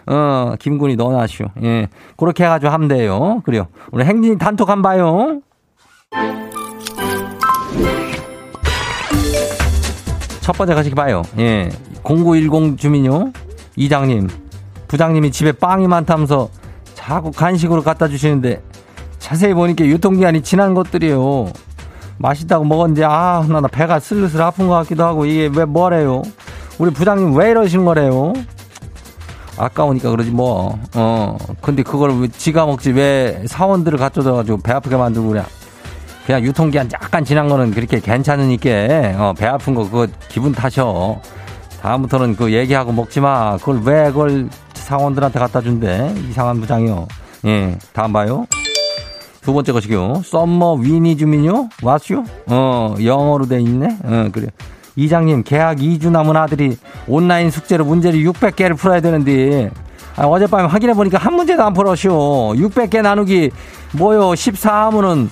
[0.06, 1.46] 어 김군이 넣어놨슈.
[1.64, 1.88] 예
[2.18, 3.42] 그렇게 해가지고 하면 돼요.
[3.46, 3.68] 그래요.
[3.92, 5.40] 우리 행진이 단톡 한 봐요.
[10.42, 11.22] 첫 번째 가시기 봐요.
[11.40, 11.70] 예
[12.04, 13.32] 0910 주민요
[13.76, 14.30] 이장님
[14.88, 16.50] 부장님이 집에 빵이 많다면서
[16.94, 18.62] 자꾸 간식으로 갖다 주시는데
[19.20, 21.52] 자세히 보니까 유통기한이 지난 것들이에요.
[22.18, 26.22] 맛있다고 먹었는데 아, 나, 나 배가 슬슬 아픈 것 같기도 하고 이게 왜 뭐래요?
[26.78, 28.34] 우리 부장님 왜 이러신 거래요?
[29.58, 30.80] 아까우니까 그러지 뭐.
[30.96, 31.38] 어.
[31.62, 35.44] 근데 그걸 왜 지가 먹지 왜 사원들을 갖다 가지고 배 아프게 만들고 그래.
[36.26, 38.70] 그냥 유통기한 약간 지난 거는 그렇게 괜찮으니까
[39.18, 41.20] 어, 배 아픈 거 그거 기분 탓이요.
[41.82, 43.58] 다음부터는 그 얘기하고 먹지 마.
[43.58, 46.14] 그걸 왜 그걸 사원들한테 갖다 준대.
[46.30, 47.08] 이상한 부장이요.
[47.46, 47.78] 예.
[47.92, 48.48] 다음 봐요.
[49.42, 50.22] 두 번째 것이요.
[50.24, 51.68] 썸머 위니 주민요?
[51.82, 52.24] 왔슈?
[52.48, 53.98] 어, 영어로 돼 있네?
[54.04, 54.48] 어, 그래.
[54.96, 56.78] 이장님, 계약 2주 남은 아들이
[57.08, 59.72] 온라인 숙제로 문제를 600개를 풀어야 되는데,
[60.16, 62.54] 아, 어젯밤에 확인해 보니까 한 문제도 안 풀었쇼.
[62.58, 63.50] 600개 나누기,
[63.94, 65.30] 뭐요, 14 하면은,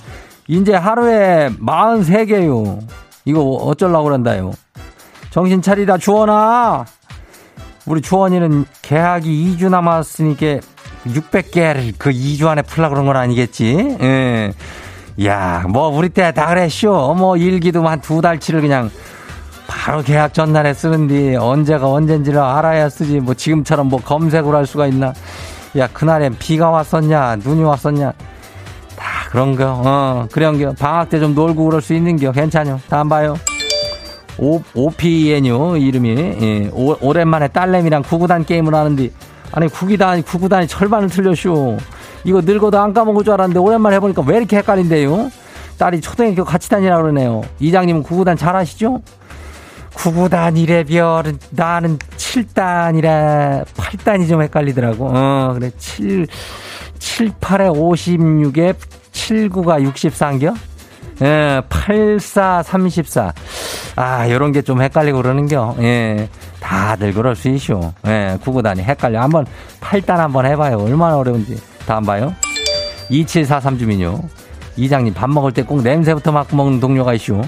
[0.48, 2.80] 이제 하루에 43개요.
[3.24, 4.52] 이거 어쩌려고 그런다요.
[5.30, 6.84] 정신 차리다, 주원아!
[7.86, 10.60] 우리 주원이는 계약이 2주 남았으니까
[11.06, 13.96] 600개를 그 2주 안에 풀라 그런 건 아니겠지?
[14.00, 14.52] 예.
[15.24, 17.14] 야, 뭐, 우리 때 다 그랬쇼.
[17.14, 18.90] 뭐, 일기도 한 두 달치를 그냥
[19.72, 23.20] 바로 계약 전날에 쓰는데 언제가 언젠지를 알아야 쓰지.
[23.20, 25.12] 뭐, 지금처럼 뭐 검색을 할 수가 있나.
[25.76, 28.12] 야, 그날엔 비가 왔었냐, 눈이 왔었냐.
[28.96, 30.72] 다 그런 거, 어, 그런 거.
[30.78, 32.30] 방학 때 좀 놀고 그럴 수 있는 겨.
[32.30, 32.80] 괜찮요.
[32.88, 33.34] 다음 봐요.
[34.38, 36.10] 오, OPN요, 이름이.
[36.40, 39.10] 예, 오, 오랜만에 딸내미랑 구구단 게임을 하는데
[39.52, 41.76] 아니 구기단 구구단이 철반을 틀렸쇼.
[42.24, 45.30] 이거 늙어도 안 까먹을 줄 알았는데 오랜만에 해보니까 왜 이렇게 헷갈린대요?
[45.78, 47.42] 딸이 초등학교 같이 다니라 그러네요.
[47.58, 49.02] 이장님은 구구단 잘 아시죠?
[49.94, 55.10] 구구단 이래 별은 나는 7단이라 8단이 좀 헷갈리더라고.
[55.12, 56.26] 어 그래 7
[56.98, 58.74] 7 8에 56에
[59.12, 60.54] 79가 63겨?
[61.22, 63.32] 예, 84, 34.
[63.96, 65.76] 아, 요런 게 좀 헷갈리고 그러는겨.
[65.80, 66.28] 예.
[66.58, 67.92] 다들 그럴 수 있쇼.
[68.06, 69.20] 예, 구구단이 헷갈려.
[69.20, 69.46] 한번
[69.80, 70.78] 8단 한번 해 봐요.
[70.80, 71.60] 얼마나 어려운지.
[71.86, 72.34] 다음 봐요.
[73.10, 74.20] 2743 주민요.
[74.76, 77.42] 이장님 밥 먹을 때 꼭 냄새부터 맡고 먹는 동료가 있쇼.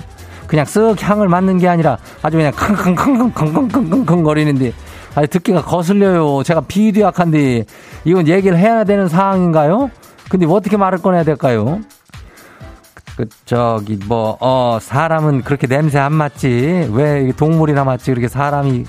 [0.46, 4.72] 그냥 쓱 향을 맡는 게 아니라 아주 그냥 캉캉캉캉캉캉캉캉 거리는데
[5.14, 6.42] 아니 듣기가 거슬려요.
[6.42, 7.64] 제가 비위도 약한데
[8.04, 9.90] 이건 얘기를 해야 되는 상황인가요?
[10.28, 11.80] 근데 어떻게 말을 꺼내야 될까요?
[13.16, 18.85] 그 저기 뭐 어 사람은 그렇게 냄새 안 맡지 왜 동물이나 맡지 그렇게 사람이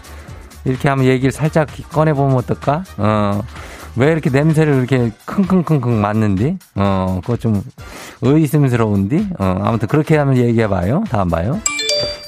[0.66, 2.84] 이렇게 하면 얘기를 살짝 꺼내 보면 어떨까?
[2.98, 3.42] 어.
[3.98, 6.58] 왜 이렇게 냄새를 이렇게 킁킁킁킁 맡는디?
[6.76, 7.64] 어, 그거 좀
[8.22, 9.30] 의심스러운디?
[9.40, 11.06] 어, 아무튼 그렇게 하면 얘기해봐요.
[11.10, 11.60] 다음 봐요.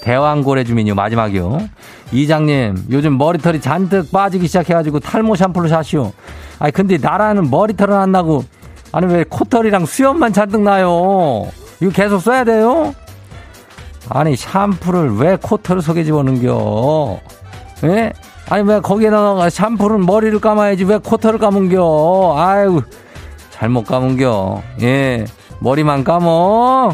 [0.02, 1.60] 대왕고래 주민요, 마지막이요.
[2.14, 6.14] 이장님, 요즘 머리털이 잔뜩 빠지기 시작해가지고 탈모 샴푸를 사시오.
[6.60, 8.46] 아니, 근데 나라는 머리털은 안 나고,
[8.94, 11.48] 아니, 왜 코털이랑 수염만 잔뜩 나요?
[11.82, 12.96] 이거 계속 써야 돼요?
[14.10, 17.20] 아니, 샴푸를 왜 코털 속에 집어넣겨?
[17.84, 18.14] 예?
[18.50, 22.36] 아니, 왜 거기에다가 샴푸를 머리를 감아야지 왜 코털을 감은겨?
[22.38, 22.82] 아유,
[23.50, 24.62] 잘못 감은겨.
[24.82, 25.26] 예,
[25.60, 26.94] 머리만 감어.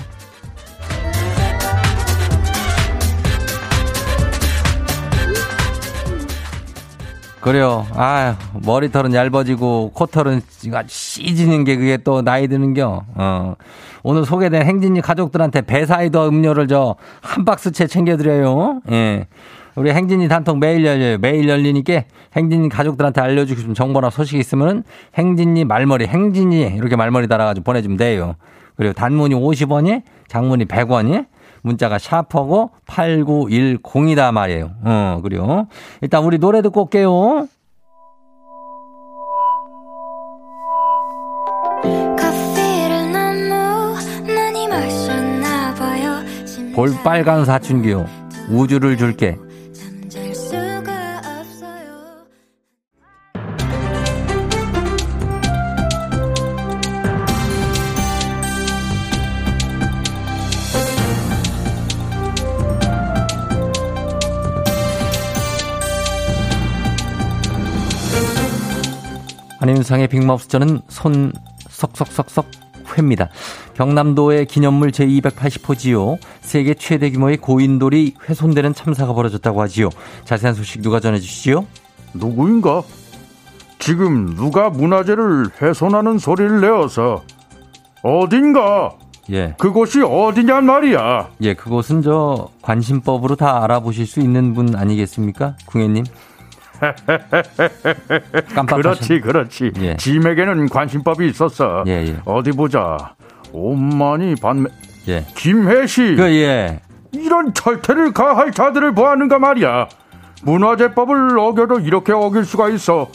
[7.42, 7.86] 그래요.
[7.94, 10.42] 아 머리털은 얇아지고 코털은
[10.88, 13.04] 씨지는 게 그게 또 나이 드는겨.
[13.16, 13.56] 어.
[14.02, 18.80] 오늘 소개된 행진이 가족들한테 배사이더 음료를 저 한 박스채 챙겨드려요.
[18.92, 19.28] 예.
[19.76, 21.18] 우리 행진이 단톡 매일 열려요.
[21.18, 22.04] 매일 열리니까
[22.36, 24.84] 행진이 가족들한테 알려주고 싶은 정보나 소식이 있으면
[25.16, 28.36] 행진이 말머리, 행진이 이렇게 말머리 달아가지고 보내주면 돼요.
[28.76, 31.26] 그리고 단문이 50원이, 장문이 100원이,
[31.62, 34.72] 문자가 샤퍼고 8910이다 말이에요.
[34.84, 35.68] 어, 그래요.
[36.02, 37.48] 일단 우리 노래 듣고 올게요.
[46.76, 48.08] 볼빨간 사춘기요.
[48.50, 49.38] 우주를 줄게.
[69.63, 71.32] 안윤상의 빅마우스 저는 손
[71.69, 72.47] 석석석석
[72.97, 73.30] 회입니다.
[73.76, 76.17] 경남도의 기념물 제280호지요.
[76.41, 79.89] 세계 최대 규모의 고인돌이 훼손되는 참사가 벌어졌다고 하지요.
[80.26, 81.65] 자세한 소식 누가 전해주시지요?
[82.13, 82.84] 누구인가?
[83.80, 87.23] 지금 누가 문화재를 훼손하는 소리를 내어서
[88.02, 88.91] 어딘가?
[89.32, 89.56] 예.
[89.58, 91.30] 그곳이 어디냔 말이야.
[91.39, 95.56] 예, 그곳은 저 관심법으로 다 알아보실 수 있는 분 아니겠습니까?
[95.67, 96.04] 궁예님.
[98.68, 99.72] 그렇지, 그렇지.
[99.82, 99.96] 예.
[99.98, 101.84] 짐에게는 관심법이 있었어.
[101.88, 102.16] 예, 예.
[102.26, 103.16] 어디 보자.
[103.52, 104.70] 오만이 반매.
[105.08, 105.26] 예.
[105.36, 106.16] 김혜시.
[106.16, 106.82] 그, 예.
[107.12, 109.88] 이런 철퇴를 가할 자들을 보았는가 말이야.
[110.44, 113.08] 문화재법을 어겨도 이렇게 어길 수가 있어.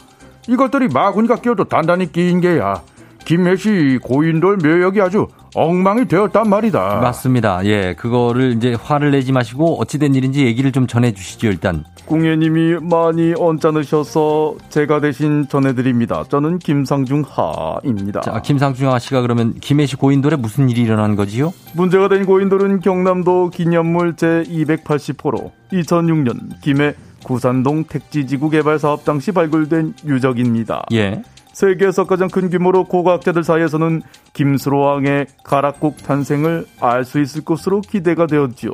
[0.47, 2.81] 이것들이 마구니가 끼어도 단단히 끼인 게야.
[3.29, 7.01] 김혜시 고인돌 묘역이 아주 엉망이 되었단 말이다.
[7.03, 7.63] 맞습니다.
[7.67, 11.85] 예, 그거를 이제 화를 내지 마시고 어찌된 일인지 얘기를 좀 전해 주시죠, 일단.
[12.07, 16.25] 궁예님이 많이 언짢으셔서 제가 대신 전해드립니다.
[16.31, 18.23] 저는 김상중 하입니다.
[18.23, 21.53] 자, 김상중 하 씨가 그러면 김해시 고인돌에 무슨 일이 일어난 거지요?
[21.75, 29.97] 문제가 된 고인돌은 경남도 기념물 제 280호로 2006년 김해 구산동 택지지구 개발 사업 당시 발굴된
[30.07, 30.87] 유적입니다.
[30.95, 31.23] 예.
[31.59, 38.71] 세계에서 가장 큰 규모로 고고학자들 사이에서는 김수로왕의 가락국 탄생을 알 수 있을 것으로 기대가 되었지요.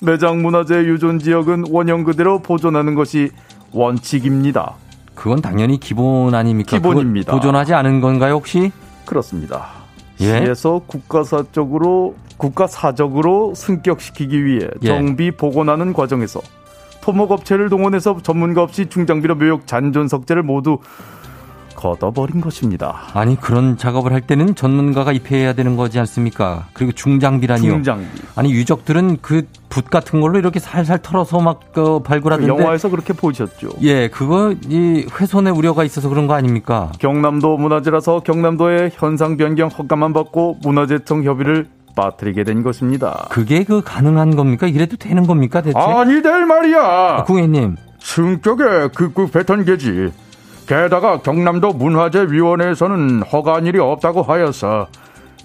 [0.00, 3.30] 매장 문화재 유존 지역은 원형 그대로 보존하는 것이
[3.70, 4.74] 원칙입니다.
[5.14, 6.78] 그건 당연히 기본 아닙니까?
[6.78, 7.32] 기본입니다.
[7.32, 8.72] 보존하지 않은 건가요, 혹시?
[9.04, 9.68] 그렇습니다.
[10.20, 10.44] 예?
[10.44, 14.86] 시에서 국가사적으로 국가사적으로 승격시키기 위해 예.
[14.88, 16.40] 정비 복원하는 과정에서
[17.00, 20.78] 토목업체를 동원해서 전문가 없이 중장비로 묘역 잔존 석재를 모두
[21.78, 22.96] 걷어버린 것입니다.
[23.14, 26.66] 아니 그런 작업을 할 때는 전문가가 입회해야 되는 거지 않습니까?
[26.72, 27.70] 그리고 중장비라니요.
[27.72, 28.06] 중장비.
[28.34, 32.52] 아니 유적들은 그 붓 같은 걸로 이렇게 살살 털어서 막그 발굴하던데.
[32.52, 33.68] 그 영화에서 그렇게 보셨죠.
[33.82, 36.90] 예, 그거 이 훼손의 우려가 있어서 그런 거 아닙니까?
[36.98, 43.26] 경남도 문화재라서 경남도의 현상 변경 허가만 받고 문화재청 협의를 빠뜨리게 된 것입니다.
[43.30, 44.66] 그게 그 가능한 겁니까?
[44.66, 45.78] 이래도 되는 겁니까 대체?
[45.78, 46.78] 아니 될 말이야.
[46.80, 47.76] 아, 궁예님.
[48.00, 50.12] 승격에 극구 패턴계지.
[50.68, 54.86] 게다가 경남도 문화재위원회에서는 허가한 일이 없다고 하여서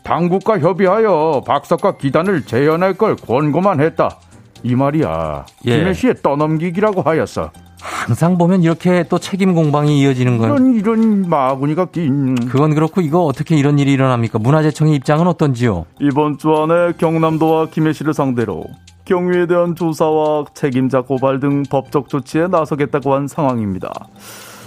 [0.03, 4.17] 당국과 협의하여 박석과 기단을 재현할 걸 권고만 했다.
[4.63, 5.45] 이 말이야.
[5.65, 5.77] 예.
[5.77, 7.51] 김해 씨의 떠넘기기라고 하였어.
[7.81, 13.23] 항상 보면 이렇게 또 책임 공방이 이어지는 건 이런 이런 마구니가 낀 그건 그렇고 이거
[13.25, 14.39] 어떻게 이런 일이 일어납니까?
[14.39, 15.85] 문화재청의 입장은 어떤지요?
[15.99, 18.65] 이번 주 안에 경남도와 김해시를 상대로
[19.05, 23.89] 경위에 대한 조사와 책임자 고발 등 법적 조치에 나서겠다고 한 상황입니다.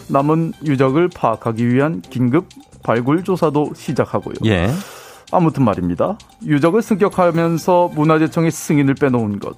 [0.09, 2.49] 남은 유적을 파악하기 위한 긴급
[2.83, 4.35] 발굴 조사도 시작하고요.
[4.45, 4.71] 예.
[5.33, 6.17] 아무튼 말입니다.
[6.45, 9.57] 유적을 승격하면서 문화재청의 승인을 빼놓은 것.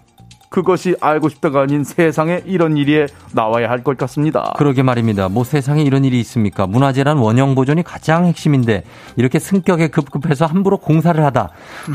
[0.50, 4.54] 그것이 알고 싶다가 아닌 세상에 이런 일이 나와야 할 것 같습니다.
[4.56, 5.28] 그러게 말입니다.
[5.28, 6.66] 뭐 세상에 이런 일이 있습니까?
[6.66, 8.84] 문화재란 원형 보존이 가장 핵심인데
[9.16, 11.50] 이렇게 승격에 급급해서 함부로 공사를 하다.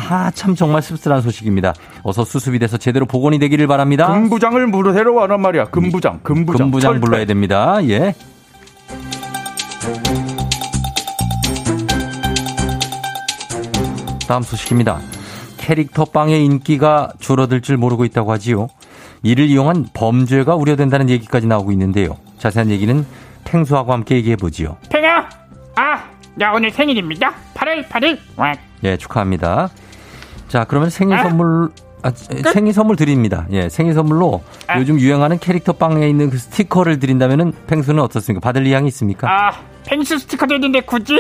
[0.08, 1.74] 아, 참 정말 씁쓸한 소식입니다.
[2.04, 4.08] 어서 수습이 돼서 제대로 복원이 되기를 바랍니다.
[4.14, 5.66] 금부장을 물으러 와란 말이야.
[5.66, 6.68] 금부장, 금부장.
[6.68, 7.80] 금부장 불러야 됩니다.
[7.88, 8.14] 예.
[14.28, 15.00] 다음 소식입니다.
[15.58, 18.68] 캐릭터 빵의 인기가 줄어들 줄 모르고 있다고 하지요.
[19.22, 22.18] 이를 이용한 범죄가 우려된다는 얘기까지 나오고 있는데요.
[22.40, 23.06] 자세한 얘기는
[23.46, 24.78] 팽수하고 함께 얘기해 보지요.
[24.90, 25.30] 팽아,
[25.76, 26.04] 아,
[26.36, 27.34] 나 오늘 생일입니다.
[27.54, 28.18] 8월 8일.
[28.84, 29.70] 예, 축하합니다.
[30.48, 31.24] 자, 그러면 생일 아?
[31.24, 31.70] 선물
[32.02, 32.12] 아,
[32.52, 33.48] 생일 선물 드립니다.
[33.52, 34.78] 예, 생일 선물로 아.
[34.80, 38.42] 요즘 유행하는 캐릭터 빵에 있는 그 스티커를 드린다면은 팽수는 어떻습니까?
[38.44, 39.30] 받을 의향이 있습니까?
[39.30, 39.54] 아,
[39.86, 41.18] 팽수 스티커도 있는데 굳이?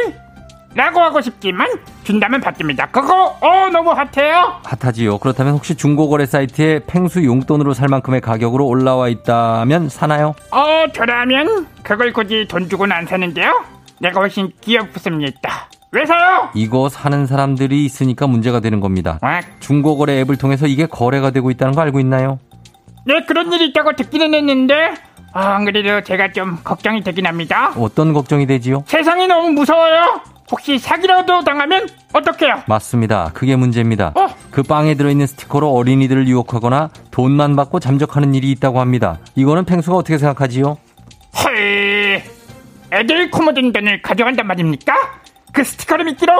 [0.75, 1.67] 라고 하고 싶지만
[2.03, 2.87] 준다면 받습니다.
[2.87, 4.59] 그거 어 너무 핫해요.
[4.63, 5.19] 핫하지요.
[5.19, 10.33] 그렇다면 혹시 중고거래 사이트에 팽수 용돈으로 살 만큼의 가격으로 올라와 있다면 사나요?
[10.49, 13.63] 어 저라면 그걸 굳이 돈 주고는 안 사는데요.
[13.99, 15.69] 내가 훨씬 귀엽습니다.
[15.91, 16.49] 왜 사요?
[16.55, 19.19] 이거 사는 사람들이 있으니까 문제가 되는 겁니다.
[19.21, 19.41] 와.
[19.59, 22.39] 중고거래 앱을 통해서 이게 거래가 되고 있다는 거 알고 있나요?
[23.05, 24.95] 네, 그런 일이 있다고 듣기는 했는데
[25.35, 27.73] 아, 안 그래도 제가 좀 걱정이 되긴 합니다.
[27.77, 28.83] 어떤 걱정이 되지요?
[28.87, 30.21] 세상이 너무 무서워요.
[30.51, 32.63] 혹시 사기라도 당하면 어떡해요?
[32.67, 33.31] 맞습니다.
[33.33, 34.11] 그게 문제입니다.
[34.15, 34.27] 어?
[34.51, 39.17] 그 빵에 들어있는 스티커로 어린이들을 유혹하거나 돈만 받고 잠적하는 일이 있다고 합니다.
[39.35, 40.77] 이거는 팽수가 어떻게 생각하지요?
[41.43, 42.21] 헐,
[42.91, 44.93] 애들 코모든 돈을 가져간단 말입니까?
[45.51, 46.33] 그 스티커를 믿기로?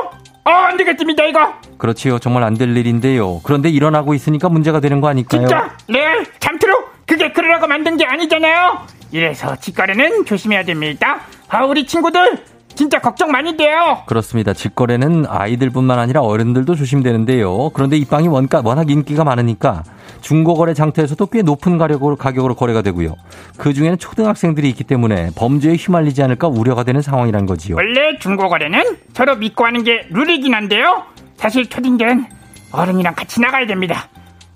[0.46, 1.54] 어, 안 되겠습니다, 이거.
[1.80, 2.20] 그렇지요.
[2.20, 3.40] 정말 안 될 일인데요.
[3.44, 5.42] 그런데 일어나고 있으니까 문제가 되는 거 아닐까요?
[5.42, 5.76] 진짜?
[5.88, 6.74] 네, 잠트로
[7.06, 8.88] 그게 그러라고 만든 게 아니잖아요.
[9.12, 11.22] 이래서 직거래는 조심해야 됩니다.
[11.50, 12.44] 아, 우리 친구들
[12.76, 14.02] 진짜 걱정 많이 돼요.
[14.08, 14.54] 그렇습니다.
[14.54, 17.70] 직거래는 아이들뿐만 아니라 어른들도 조심되는데요.
[17.70, 19.84] 그런데 이 빵이 원가, 워낙 인기가 많으니까
[20.22, 23.16] 중고거래 장터에서도 꽤 높은 가격으로, 가격으로 거래가 되고요.
[23.58, 27.76] 그 중에는 초등학생들이 있기 때문에 범죄에 휘말리지 않을까 우려가 되는 상황이란 거지요.
[27.76, 31.04] 원래 중고거래는 서로 믿고 하는 게 룰이긴 한데요.
[31.38, 32.26] 사실 초딩들은
[32.72, 34.08] 어른이랑 같이 나가야 됩니다.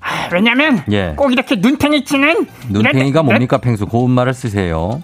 [0.07, 1.13] 아, 왜냐면 예.
[1.17, 3.85] 꼭 이렇게 눈탱이 치는 눈탱이가 이런- 뭡니까, 펭수?
[3.87, 5.01] 고운 말을 쓰세요.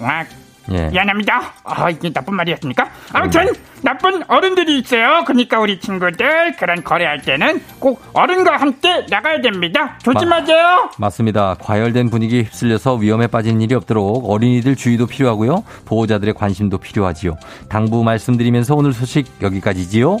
[0.00, 0.24] 아,
[0.72, 0.86] 예.
[0.90, 1.52] 미안합니다.
[1.64, 2.88] 아, 이게 나쁜 말이었습니까?
[3.12, 3.48] 아무튼
[3.82, 5.24] 나쁜 어른들이 있어요.
[5.26, 9.98] 그러니까 우리 친구들 그런 거래할 때는 꼭 어른과 함께 나가야 됩니다.
[10.02, 10.90] 조심하세요.
[10.98, 11.56] 맞습니다.
[11.60, 15.64] 과열된 분위기에 휩쓸려서 위험에 빠지는 일이 없도록 어린이들 주의도 필요하고요.
[15.84, 17.36] 보호자들의 관심도 필요하지요.
[17.68, 20.16] 당부 말씀드리면서 오늘 소식 여기까지지요.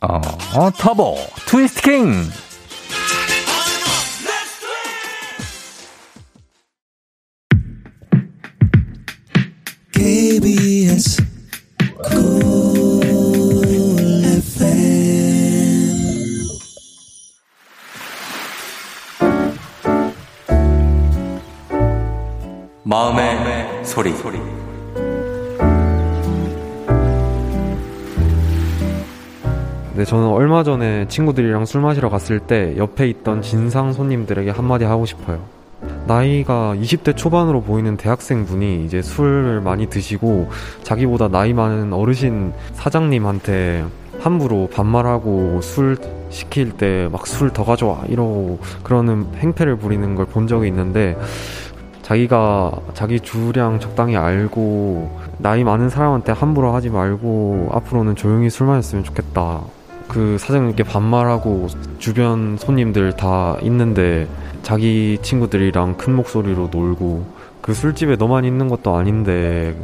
[0.00, 0.20] 어,
[0.54, 2.30] 어, 터보 트위스트 킹.
[9.92, 11.28] KBS
[22.84, 23.84] 마음의
[24.14, 24.57] 소리.
[29.98, 35.04] 네, 저는 얼마 전에 친구들이랑 술 마시러 갔을 때 옆에 있던 진상 손님들에게 한마디 하고
[35.06, 35.40] 싶어요.
[36.06, 40.50] 나이가 20대 초반으로 보이는 대학생 분이 이제 술을 많이 드시고
[40.84, 43.86] 자기보다 나이 많은 어르신 사장님한테
[44.20, 45.96] 함부로 반말하고 술
[46.30, 51.16] 시킬 때 막 술 더 가져와 이러고 그러는 행패를 부리는 걸 본 적이 있는데
[52.02, 59.02] 자기가 자기 주량 적당히 알고 나이 많은 사람한테 함부로 하지 말고 앞으로는 조용히 술 마셨으면
[59.02, 59.62] 좋겠다.
[60.08, 61.68] 그 사장님께 반말하고
[61.98, 64.26] 주변 손님들 다 있는데
[64.62, 67.26] 자기 친구들이랑 큰 목소리로 놀고
[67.60, 69.76] 그 술집에 너만 있는 것도 아닌데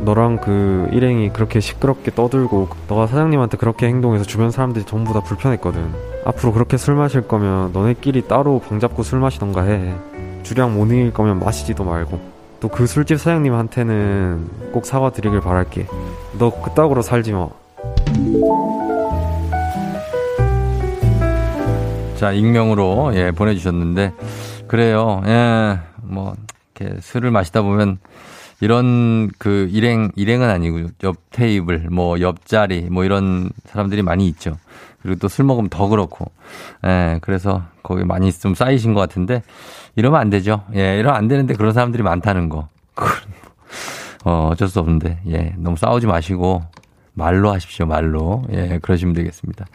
[0.00, 5.92] 너랑 그 일행이 그렇게 시끄럽게 떠들고 너가 사장님한테 그렇게 행동해서 주변 사람들이 전부 다 불편했거든.
[6.24, 9.94] 앞으로 그렇게 술 마실 거면 너네끼리 따로 방 잡고 술 마시던가 해.
[10.42, 12.18] 주량 못 이길 거면 마시지도 말고.
[12.60, 15.86] 또 그 술집 사장님한테는 꼭 사과드리길 바랄게.
[16.38, 17.48] 너 그따구로 살지 마.
[22.24, 24.14] 자, 익명으로, 예, 보내주셨는데,
[24.66, 25.20] 그래요.
[25.26, 26.34] 예, 뭐,
[26.74, 27.98] 이렇게 술을 마시다 보면,
[28.62, 34.56] 이런 그 일행, 일행은 아니고, 옆 테이블, 뭐, 옆자리, 뭐, 이런 사람들이 많이 있죠.
[35.02, 36.32] 그리고 또 술 먹으면 더 그렇고,
[36.86, 39.42] 예, 그래서 거기 많이 좀 쌓이신 것 같은데,
[39.94, 40.64] 이러면 안 되죠.
[40.74, 42.68] 예, 이러면 안 되는데 그런 사람들이 많다는 거.
[44.24, 46.62] 어, 어쩔 수 없는데, 예, 너무 싸우지 마시고,
[47.12, 48.44] 말로 하십시오, 말로.
[48.50, 49.66] 예, 그러시면 되겠습니다.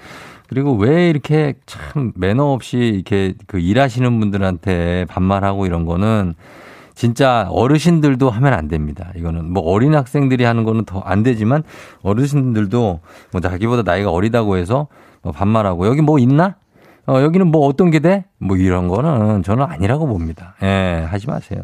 [0.49, 6.33] 그리고 왜 이렇게 참 매너 없이 이렇게 그 일하시는 분들한테 반말하고 이런 거는
[6.95, 9.11] 진짜 어르신들도 하면 안 됩니다.
[9.15, 11.63] 이거는 뭐 어린 학생들이 하는 거는 더 안 되지만
[12.01, 12.99] 어르신들도
[13.31, 14.87] 뭐 자기보다 나이가 어리다고 해서
[15.21, 16.55] 뭐 반말하고 여기 뭐 있나?
[17.07, 18.25] 어, 여기는 뭐 어떤 게 돼?
[18.41, 20.55] 뭐 이런 거는 저는 아니라고 봅니다.
[20.63, 21.61] 예, 하지 마세요.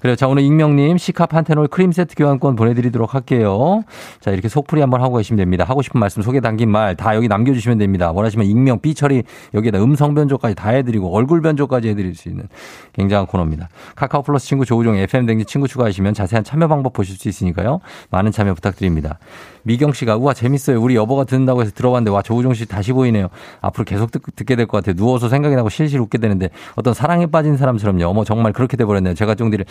[0.00, 0.16] 그래요.
[0.16, 3.82] 자, 오늘 익명님 시카 판테놀 크림 세트 교환권 보내드리도록 할게요.
[4.20, 5.64] 자, 이렇게 속풀이 한번 하고 계시면 됩니다.
[5.64, 8.10] 하고 싶은 말씀 소개 담긴 말 다 여기 남겨주시면 됩니다.
[8.12, 9.22] 원하시면 익명, 삐처리
[9.54, 12.48] 여기에다 음성 변조까지 다 해드리고 얼굴 변조까지 해드릴 수 있는
[12.92, 13.68] 굉장한 코너입니다.
[13.94, 17.80] 카카오 플러스 친구 조우종 FM 댕지 친구 추가하시면 자세한 참여 방법 보실 수 있으니까요.
[18.10, 19.18] 많은 참여 부탁드립니다.
[19.62, 20.82] 미경 씨가 우와 재밌어요.
[20.82, 23.28] 우리 여보가 듣는다고 해서 들어봤는데 와 조우종 씨 다시 보이네요.
[23.60, 24.94] 앞으로 계속 듣, 게 될 것 같아요.
[24.96, 28.04] 누워서 생각이 나고 실실 웃게 되는데 어떤 사랑에 빠진 사람처럼요.
[28.06, 29.14] 어머 정말 그렇게 돼버렸네요.
[29.14, 29.64] 제가 쫑디를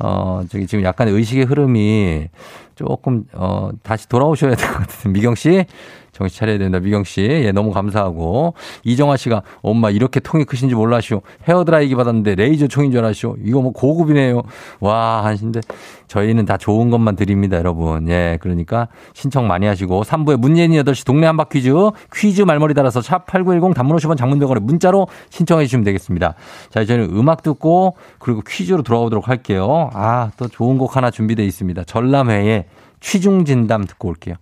[0.00, 2.28] 어 저기 지금 약간 의식의 흐름이
[2.74, 5.12] 조금 어 다시 돌아오셔야 될 것 같아요.
[5.12, 5.66] 미경 씨
[6.12, 6.78] 정신 차려야 된다.
[6.78, 7.22] 미경 씨.
[7.22, 8.54] 예, 너무 감사하고.
[8.84, 11.22] 이정아 씨가 엄마 이렇게 통이 크신지 몰라시오.
[11.48, 13.36] 헤어드라이기 받았는데 레이저 총인 줄 알았시오.
[13.42, 14.42] 이거 뭐 고급이네요.
[14.80, 15.60] 와, 하신데
[16.08, 18.08] 저희는 다 좋은 것만 드립니다, 여러분.
[18.08, 21.72] 예, 그러니까 신청 많이 하시고 3부에 문예인 8시 동네 한바 퀴즈
[22.14, 26.34] 퀴즈 말머리 달아서 샵 8910 단문 50원 장문병원에 문자로 신청해 주시면 되겠습니다.
[26.68, 29.88] 자, 저희는 음악 듣고 그리고 퀴즈로 돌아오도록 할게요.
[29.94, 31.84] 아, 또 좋은 곡 하나 준비되어 있습니다.
[31.84, 32.66] 전람회의
[33.00, 34.34] 취중 진담 듣고 올게요.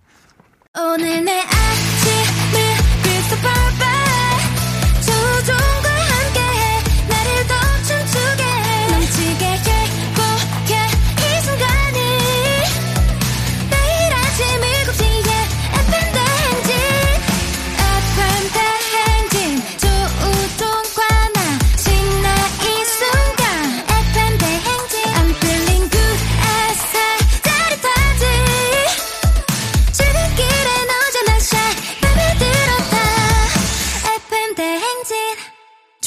[0.77, 1.40] 오늘 내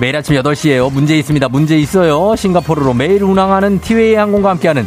[0.00, 0.90] 매일 아침 8시에요.
[0.90, 1.48] 문제 있습니다.
[1.50, 2.34] 문제 있어요.
[2.34, 4.86] 싱가포르로 매일 운항하는 티웨이 항공과 함께하는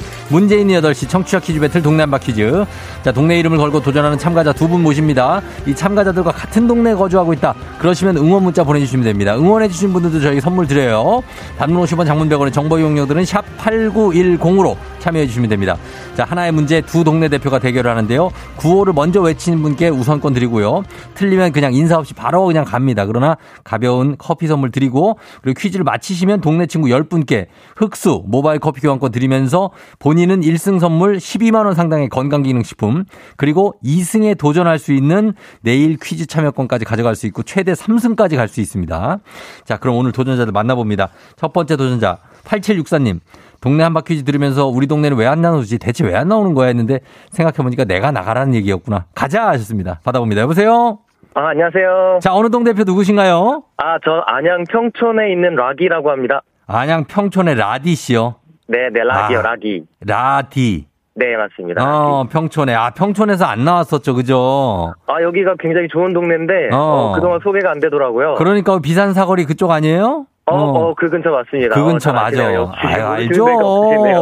[0.57, 2.65] 있는 8시 청취자 퀴즈 배틀 동네 한바 퀴즈.
[3.03, 5.39] 자, 동네 이름을 걸고 도전하는 참가자 두 분 모십니다.
[5.67, 7.53] 이 참가자들과 같은 동네에 거주하고 있다.
[7.77, 9.35] 그러시면 응원 문자 보내주시면 됩니다.
[9.35, 11.21] 응원해주신 분들도 저희 선물 드려요.
[11.59, 15.77] 단문 50원 장문 100원의 정보 이용료들은 샵 8910으로 참여해주시면 됩니다.
[16.15, 18.31] 자, 하나의 문제 두 동네 대표가 대결을 하는데요.
[18.55, 20.83] 구호를 먼저 외치는 분께 우선권 드리고요.
[21.13, 23.05] 틀리면 그냥 인사 없이 바로 그냥 갑니다.
[23.05, 25.02] 그러나 가벼운 커피 선물 드리고
[25.41, 31.65] 그리고 퀴즈를 마치시면 동네 친구 10분께 흑수 모바일 커피 교환권 드리면서 본인은 1승 선물 12만
[31.65, 33.05] 원 상당의 건강기능식품
[33.37, 38.61] 그리고 2승에 도전할 수 있는 내일 퀴즈 참여권까지 가져갈 수 있고 최대 3승까지 갈 수
[38.61, 39.19] 있습니다.
[39.65, 41.09] 자, 그럼 오늘 도전자들 만나봅니다.
[41.37, 43.19] 첫 번째 도전자 8764님.
[43.61, 45.77] 동네 한바 퀴즈 들으면서 우리 동네는 왜 안 나오지?
[45.79, 46.67] 대체 왜 안 나오는 거야?
[46.67, 46.99] 했는데
[47.31, 49.05] 생각해보니까 내가 나가라는 얘기였구나.
[49.15, 49.47] 가자!
[49.47, 50.01] 하셨습니다.
[50.03, 50.41] 받아봅니다.
[50.41, 50.99] 여보세요?
[51.35, 52.19] 아, 안녕하세요.
[52.21, 53.63] 자, 어느 동 대표 누구신가요?
[53.77, 56.41] 아, 저 안양 평촌에 있는 라기라고 합니다.
[56.67, 58.35] 안양 평촌의 라디 씨요.
[58.67, 59.41] 네, 네, 라기요, 아.
[59.41, 59.83] 라기.
[60.05, 60.85] 라디.
[61.15, 61.83] 네, 맞습니다.
[61.83, 62.73] 어, 평촌에.
[62.73, 64.13] 아, 평촌에서 안 나왔었죠.
[64.15, 64.93] 그죠?
[65.07, 66.77] 아, 여기가 굉장히 좋은 동네인데, 어.
[66.77, 68.35] 어, 그동안 소개가 안 되더라고요.
[68.35, 70.25] 그러니까 비산 사거리 그쪽 아니에요?
[70.45, 71.73] 어, 어, 그 근처 맞습니다.
[71.73, 72.27] 그 근처 어, 잘 맞아.
[72.27, 72.71] 아시네요.
[72.75, 73.05] 아유.
[73.05, 73.45] 알죠.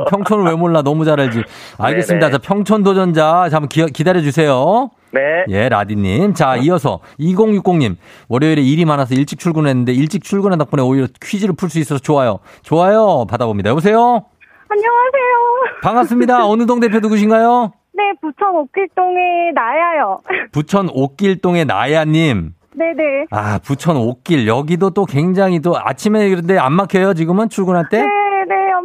[0.10, 0.82] 평촌을 왜 몰라.
[0.82, 1.44] 너무 잘 알지.
[1.80, 2.28] 알겠습니다.
[2.28, 2.38] 네네.
[2.38, 3.50] 자, 평촌 도전자.
[3.50, 4.90] 잠깐 기, 기다려주세요.
[5.14, 5.44] 네.
[5.50, 6.34] 예, 라디님.
[6.34, 7.96] 자, 이어서 2060님.
[8.30, 12.40] 월요일에 일이 많아서 일찍 출근했는데 일찍 출근한 덕분에 오히려 퀴즈를 풀 수 있어서 좋아요.
[12.64, 13.26] 좋아요.
[13.30, 13.70] 받아봅니다.
[13.70, 14.26] 여보세요?
[14.70, 15.82] 안녕하세요.
[15.84, 16.46] 반갑습니다.
[16.48, 17.74] 어느 동 대표 누구신가요?
[17.94, 20.22] 네, 부천 옥길동의 나야요.
[20.54, 22.54] 부천 옥길동의 나야님.
[22.74, 23.26] 네네.
[23.32, 24.48] 아, 부천 옥길.
[24.48, 28.02] 여기도 또 굉장히 또 아침에 그런데 안 막혀요, 지금은 출근할 때?
[28.02, 28.08] 네,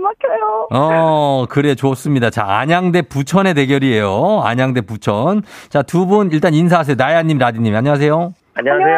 [0.06, 0.68] 막혀요.
[0.72, 2.30] 어, 그래, 좋습니다.
[2.30, 4.42] 자, 안양대 부천의 대결이에요.
[4.44, 5.42] 안양대 부천.
[5.68, 6.94] 자, 두 분 일단 인사하세요.
[6.96, 7.74] 나야님, 라디님.
[7.74, 8.32] 안녕하세요.
[8.54, 8.96] 안녕하세요.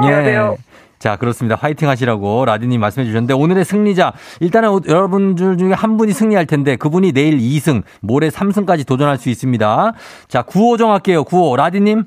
[0.00, 0.56] 안녕하세요.
[0.58, 0.62] 예.
[0.98, 1.54] 자, 그렇습니다.
[1.54, 7.12] 화이팅 하시라고 라디님 말씀해 주셨는데 오늘의 승리자 일단은 여러분들 중에 한 분이 승리할 텐데 그분이
[7.12, 9.92] 내일 2승, 모레 3승까지 도전할 수 있습니다.
[10.26, 11.22] 자, 구호 정할게요.
[11.24, 12.04] 구호 라디님.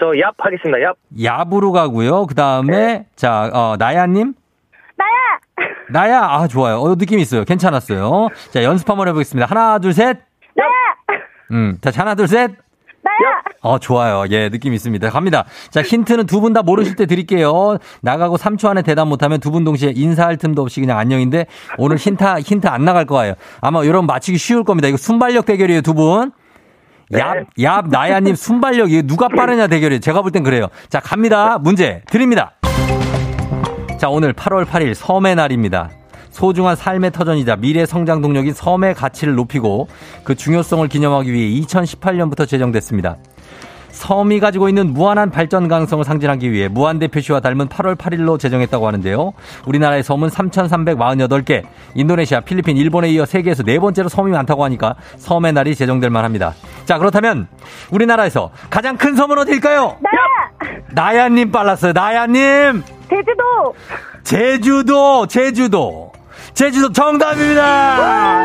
[0.00, 0.78] 저 얍 하겠습니다.
[0.78, 0.94] 얍.
[1.24, 2.26] 야부로 가고요.
[2.26, 4.32] 그다음에 자, 어, 나야 님.
[5.92, 6.20] 나야!
[6.22, 6.80] 아, 좋아요.
[6.80, 7.44] 어, 느낌 있어요.
[7.44, 8.28] 괜찮았어요.
[8.52, 9.46] 자, 연습 한번 해보겠습니다.
[9.46, 10.18] 하나, 둘, 셋.
[10.56, 10.68] 나야!
[11.52, 12.50] 음, 자, 하나, 둘, 셋.
[13.02, 13.42] 나야!
[13.62, 14.24] 어, 좋아요.
[14.30, 15.10] 예, 느낌 있습니다.
[15.10, 15.44] 갑니다.
[15.70, 17.78] 자, 힌트는 두 분 다 모르실 때 드릴게요.
[18.02, 21.46] 나가고 3초 안에 대답 못하면 두 분 동시에 인사할 틈도 없이 그냥 안녕인데
[21.78, 23.34] 오늘 힌트, 힌트 안 나갈 거예요.
[23.60, 24.88] 아마 여러분 맞히기 쉬울 겁니다.
[24.88, 26.32] 이거 순발력 대결이에요, 두 분.
[27.12, 30.00] 얍, 얍, 나야님 순발력, 이거 누가 빠르냐 대결이에요.
[30.00, 30.68] 제가 볼 땐 그래요.
[30.88, 31.58] 자, 갑니다.
[31.58, 32.52] 문제 드립니다.
[34.00, 35.90] 자, 오늘 8월 8일 섬의 날입니다.
[36.30, 39.88] 소중한 삶의 터전이자 미래 성장 동력인 섬의 가치를 높이고
[40.24, 43.18] 그 중요성을 기념하기 위해 2018년부터 제정됐습니다.
[43.92, 49.32] 섬이 가지고 있는 무한한 발전 가능성을 상징하기 위해 무한대 표시와 닮은 8월 8일로 제정했다고 하는데요.
[49.66, 51.64] 우리나라의 섬은 3,348개,
[51.94, 56.54] 인도네시아, 필리핀, 일본에 이어 세계에서 네 번째로 섬이 많다고 하니까 섬의 날이 제정될 만합니다.
[56.84, 57.48] 자, 그렇다면
[57.90, 59.96] 우리나라에서 가장 큰 섬은 어디일까요?
[60.00, 60.74] 나야!
[60.92, 61.92] 나야님 빨랐어요.
[61.92, 62.82] 나야님!
[63.08, 63.74] 제주도!
[64.22, 66.12] 제주도, 제주도.
[66.54, 68.40] 제주도 정답입니다!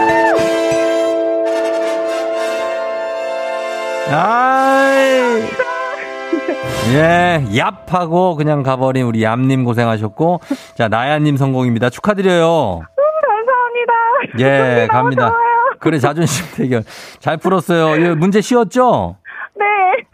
[4.10, 5.42] 아이.
[6.94, 10.42] 예, 얍하고 그냥 가버린 우리 얌님 고생하셨고,
[10.76, 11.90] 자, 나야님 성공입니다.
[11.90, 12.82] 축하드려요.
[13.28, 14.40] 감사합니다.
[14.40, 15.34] 예, 너무 갑니다.
[15.80, 16.84] 그래, 자존심 대결.
[17.20, 18.02] 잘 풀었어요.
[18.04, 19.18] 예, 문제 쉬웠죠?
[19.58, 19.66] 네.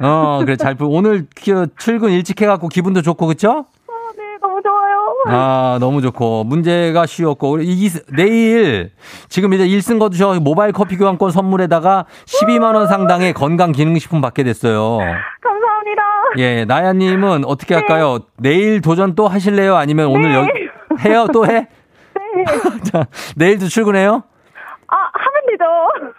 [0.05, 3.65] 어, 그래, 잘 풀, 오늘 그 출근 일찍 해갖고 기분도 좋고, 그쵸?
[5.27, 5.33] 네.
[5.33, 6.43] 아, 너무 좋고.
[6.45, 7.51] 문제가 쉬웠고.
[7.51, 8.91] 우리 이, 내일,
[9.29, 14.97] 지금 이제 1승 거두셔 모바일 커피 교환권 선물에다가 12만원 상당의 건강기능식품 받게 됐어요.
[15.41, 16.01] 감사합니다.
[16.37, 18.19] 예, 나야님은 어떻게 할까요?
[18.37, 19.75] 내일 도전 또 하실래요?
[19.75, 20.49] 아니면 오늘 여기,
[21.05, 21.27] 해요?
[21.33, 21.67] 또 해?
[22.35, 22.45] 네.
[22.91, 23.05] 자,
[23.35, 24.23] 내일도 출근해요?
[24.87, 25.65] 아, 하면 되죠.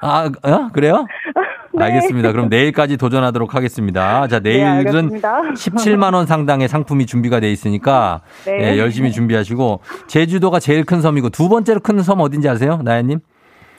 [0.01, 0.69] 아, 어?
[0.73, 1.07] 그래요?
[1.75, 1.85] 네.
[1.85, 2.33] 알겠습니다.
[2.33, 4.27] 그럼 내일까지 도전하도록 하겠습니다.
[4.29, 5.43] 자, 내일은 알겠습니다.
[5.55, 8.75] 17만 원 상당의 상품이 준비가 돼 있으니까 네.
[8.75, 12.81] 예, 열심히 준비하시고 제주도가 제일 큰 섬이고 두 번째로 큰 섬 어딘지 아세요?
[12.83, 13.21] 나야님?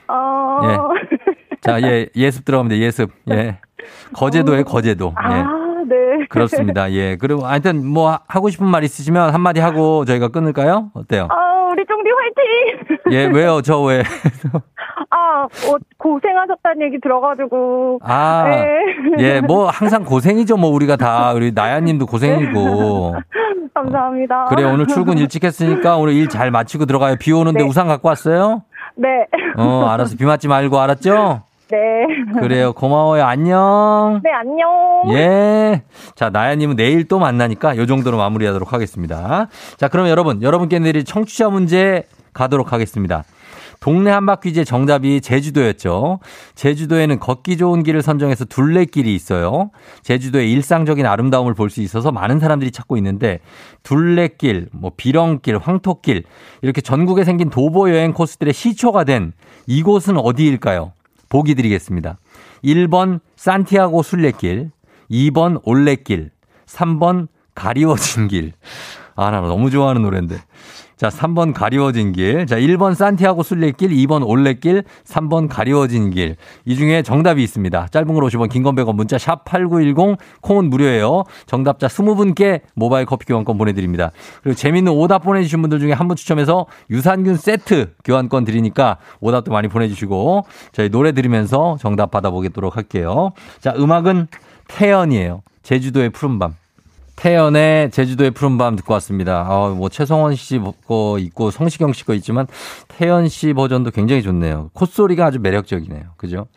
[0.08, 0.60] 어.
[0.64, 0.78] 예.
[1.62, 2.80] 자, 예, 예습 들어갑니다.
[2.82, 3.10] 예습.
[3.32, 3.60] 예.
[4.14, 5.14] 거제도에 거제도.
[5.30, 5.34] 예.
[5.34, 5.44] 아,
[5.88, 6.26] 네.
[6.30, 6.92] 그렇습니다.
[6.94, 7.18] 예.
[7.18, 10.90] 그리고 하여튼 뭐 하고 싶은 말 있으시면 한마디 하고 저희가 끊을까요?
[10.94, 11.28] 어때요?
[11.30, 13.12] 아, 우리 쫑디 화이팅!
[13.12, 13.62] 예, 왜요?
[13.62, 14.04] 저 왜?
[15.16, 18.00] 아, 어, 고생하셨다는 얘기 들어가지고.
[18.04, 19.24] 아, 네.
[19.24, 20.58] 예, 뭐 항상 고생이죠.
[20.58, 23.16] 뭐 우리가 다 우리 나야님도 고생이고.
[23.76, 24.46] 감사합니다.
[24.46, 27.16] 그래 오늘 출근 일찍 했으니까 오늘 일 잘 마치고 들어가요.
[27.20, 27.68] 비 오는데 네.
[27.70, 28.64] 우산 갖고 왔어요?
[28.96, 29.08] 네.
[29.58, 30.16] 어, 알았어.
[30.18, 31.42] 비 맞지 말고 알았죠?
[31.70, 31.80] 네.
[32.40, 32.74] 그래요.
[32.74, 33.24] 고마워요.
[33.24, 34.22] 안녕.
[34.24, 34.70] 네, 안녕.
[35.12, 35.82] 예.
[36.16, 39.48] 자, 나야님은 내일 또 만나니까 요 정도로 마무리하도록 하겠습니다.
[39.78, 42.04] 자, 그럼 여러분, 여러분께 내릴 청취자 문제
[42.34, 43.24] 가도록 하겠습니다.
[43.84, 46.20] 동네 한바퀴즈의 정답이 제주도였죠.
[46.56, 49.72] 제주도에는 걷기 좋은 길을 선정해서 둘레길이 있어요.
[50.04, 53.40] 제주도의 일상적인 아름다움을 볼 수 있어서 많은 사람들이 찾고 있는데
[53.84, 56.24] 둘레길, 뭐 비렁길, 황토길
[56.62, 59.34] 이렇게 전국에 생긴 도보 여행 코스들의 시초가 된
[59.68, 60.94] 이곳은 어디일까요?
[61.28, 62.20] 보기 드리겠습니다.
[62.64, 64.72] 1번 산티아고 순례길,
[65.12, 66.32] 2번 올레길,
[66.68, 68.54] 3번 가리워진 길.
[69.16, 70.38] 아, 나 너무 좋아하는 노래인데.
[71.04, 72.46] 자, 3번 가리워진 길.
[72.46, 76.38] 자, 1번 산티아고 순례길, 2번 올레길, 3번 가리워진 길.
[76.64, 77.88] 이 중에 정답이 있습니다.
[77.92, 81.26] 짧은 걸 50원, 긴 건 100원, 문자 샵 8910, 콩은 무료예요.
[81.46, 84.12] 정답자 20분께 모바일 커피 교환권 보내드립니다.
[84.44, 89.68] 그리고 재밌는 오답 보내주신 분들 중에 한 분 추첨해서 유산균 세트 교환권 드리니까 오답도 많이
[89.68, 93.32] 보내주시고 저희 노래 들으면서 정답 받아보도록 할게요.
[93.60, 94.28] 자, 음악은
[94.70, 95.42] 태연이에요.
[95.64, 96.56] 제주도의 푸른밤.
[97.16, 99.46] 태연의 제주도의 푸른밤 듣고 왔습니다.
[99.48, 102.48] 아, 뭐 최성원 씨 거 있고 성시경 씨 거 있지만
[102.88, 104.72] 태연 씨 버전도 굉장히 좋네요.
[104.74, 106.02] 콧소리가 아주 매력적이네요.
[106.18, 106.48] 그죠?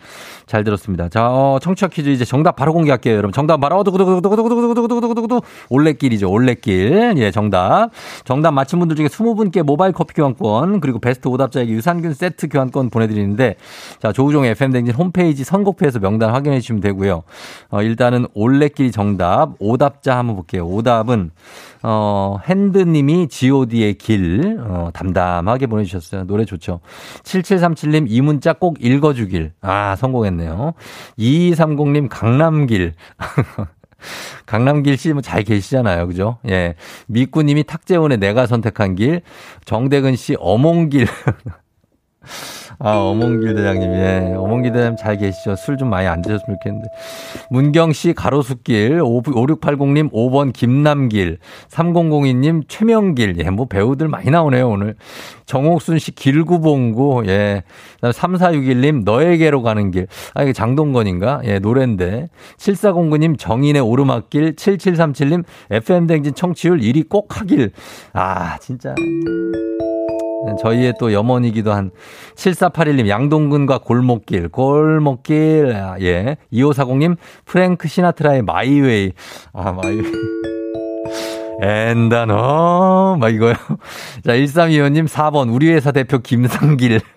[0.47, 1.09] 잘 들었습니다.
[1.09, 3.15] 자, 어, 청취자 퀴즈 이제 정답 바로 공개할게요.
[3.15, 6.31] 여러분 정답 바로 두구두구두구두구두구두구두구두구두구 올레길이죠.
[6.31, 7.15] 올레길.
[7.19, 7.91] 예, 정답.
[8.25, 13.07] 정답 맞힌 분들 중에 20분께 모바일 커피 교환권 그리고 베스트 오답자에게 유산균 세트 교환권 보내
[13.07, 13.57] 드리는데
[14.01, 17.23] 자, 조우종 FM 댕진 홈페이지 선곡표에서 명단 확인해 주시면 되고요.
[17.71, 20.46] 어, 일단은 올레길 정답 오답자 한번 볼게요.
[20.55, 21.31] 오답은
[21.83, 26.25] 어, 핸드님이 god의 길, 어, 담담하게 보내주셨어요.
[26.25, 26.81] 노래 좋죠.
[27.23, 29.53] 7737님, 이 문자 꼭 읽어주길.
[29.61, 30.75] 아, 성공했네요.
[31.19, 32.95] 2230님, 강남길.
[34.47, 36.07] 강남길 씨 뭐 잘 계시잖아요.
[36.07, 36.39] 그죠?
[36.49, 36.75] 예.
[37.07, 39.23] 미꾸님이 탁재훈의 내가 선택한 길.
[39.65, 41.07] 정대근 씨, 어몽길.
[42.79, 44.35] 아, 어몽길 대장님, 예.
[44.37, 45.57] 어몽길 대장님 잘 계시죠?
[45.57, 46.89] 술 좀 많이 안 드셨으면 좋겠는데.
[47.51, 49.01] 문경 씨, 가로수길.
[49.01, 51.39] 5680님, 5번 김남길.
[51.71, 53.37] 3002님, 최명길.
[53.45, 54.95] 예, 뭐 배우들 많이 나오네요, 오늘.
[55.47, 57.25] 정옥순 씨, 길구봉구.
[57.27, 57.63] 예.
[57.97, 60.07] 그다음 3461님, 너에게로 가는 길.
[60.35, 61.41] 아, 이게 장동건인가?
[61.45, 62.29] 예, 노랜데.
[62.59, 64.55] 7409님, 정인의 오르막길.
[64.57, 67.71] 7737님, FM대행진 청취율 1위 꼭 하길.
[68.13, 68.95] 아, 진짜.
[70.57, 71.91] 저희의 또 염원이기도 한
[72.35, 75.75] 7481님 양동근과 골목길 골목길.
[75.75, 76.37] 아, 예.
[76.53, 79.13] 2540님 프랭크 시나트라의 My Way.
[79.53, 80.13] 아 My
[81.63, 82.24] Way.
[82.24, 83.55] And now 막 이거요.
[84.25, 87.01] 자 1325님 4번 우리 회사 대표 김상길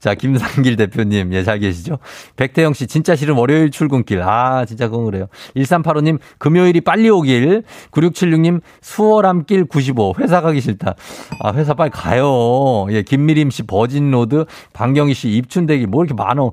[0.00, 1.98] 자, 김상길 대표님, 예, 잘 계시죠?
[2.36, 4.22] 백태영 씨, 진짜 싫은 월요일 출근길.
[4.22, 5.26] 아, 진짜 그건 그래요.
[5.56, 7.64] 1385님, 금요일이 빨리 오길.
[7.90, 10.14] 9676님, 수월함길 95.
[10.20, 10.94] 회사 가기 싫다.
[11.40, 12.86] 아, 회사 빨리 가요.
[12.90, 14.44] 예, 김미림 씨, 버진로드.
[14.72, 15.88] 방경희 씨, 입춘대길.
[15.88, 16.52] 뭐 이렇게 많어.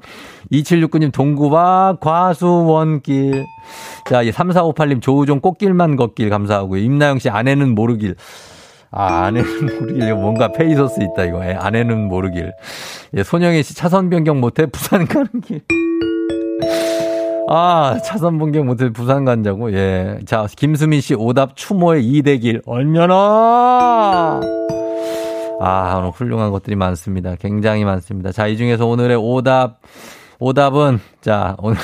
[0.52, 3.46] 2769님, 동구밖 과수원길.
[4.10, 6.32] 자, 예, 3458님, 조우종 꽃길만 걷길.
[6.32, 6.82] 감사하고요.
[6.82, 8.16] 임나영 씨, 아내는 모르길.
[8.96, 10.14] 아, 아내는 모르길.
[10.16, 11.46] 뭔가 페이소스 있다, 이거.
[11.46, 12.54] 예, 아내는 모르길.
[13.16, 15.62] 예, 손영애 씨 차선 변경 못해 부산 가는 길.
[17.50, 19.72] 아, 차선 변경 못해 부산 간다고?
[19.74, 20.20] 예.
[20.26, 22.62] 자, 김수민 씨 오답 추모의 이대길.
[22.66, 24.40] 얼마나!
[25.60, 27.36] 아, 오늘 훌륭한 것들이 많습니다.
[27.36, 28.32] 굉장히 많습니다.
[28.32, 29.80] 자, 이 중에서 오늘의 오답,
[30.40, 31.78] 오답은, 자, 오늘.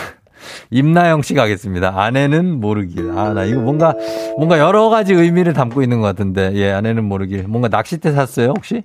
[0.69, 1.93] 임나영 씨 가겠습니다.
[1.95, 3.11] 아내는 모르길.
[3.17, 3.93] 아, 나 이거 뭔가,
[4.37, 7.43] 뭔가 여러 가지 의미를 담고 있는 것 같은데, 예, 아내는 모르길.
[7.47, 8.83] 뭔가 낚싯대 샀어요, 혹시?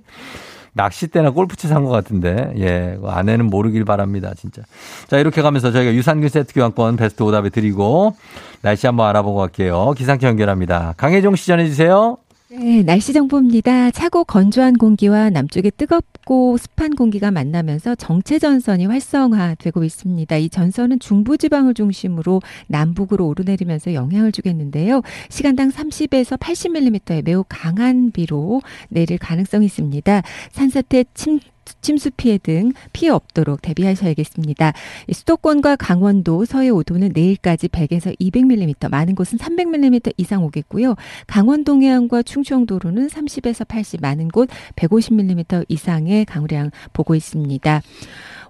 [0.73, 4.61] 낚싯대나 골프채 산 것 같은데, 예, 아내는 모르길 바랍니다, 진짜.
[5.07, 8.15] 자, 이렇게 가면서 저희가 유산균 세트 교환권 베스트 오답에 드리고,
[8.61, 9.93] 날씨 한번 알아보고 갈게요.
[9.97, 10.93] 기상청 연결합니다.
[10.97, 12.17] 강혜종 씨 전해주세요.
[12.59, 13.91] 네, 날씨 정보입니다.
[13.91, 20.37] 차고 건조한 공기와 남쪽의 뜨겁고 습한 공기가 만나면서 정체 전선이 활성화되고 있습니다.
[20.37, 25.03] 이 전선은 중부 지방을 중심으로 남북으로 오르내리면서 영향을 주겠는데요.
[25.29, 30.23] 시간당 30에서 80mm의 매우 강한 비로 내릴 가능성이 있습니다.
[30.51, 31.39] 산사태 침
[31.81, 34.73] 침수 피해 등 피해 없도록 대비하셔야겠습니다.
[35.11, 40.95] 수도권과 강원도, 서해 5도는 내일까지 100에서 200mm, 많은 곳은 300mm 이상 오겠고요.
[41.27, 47.81] 강원 동해안과 충청도로는 30에서 80, 많은 곳 150mm 이상의 강우량 보고 있습니다.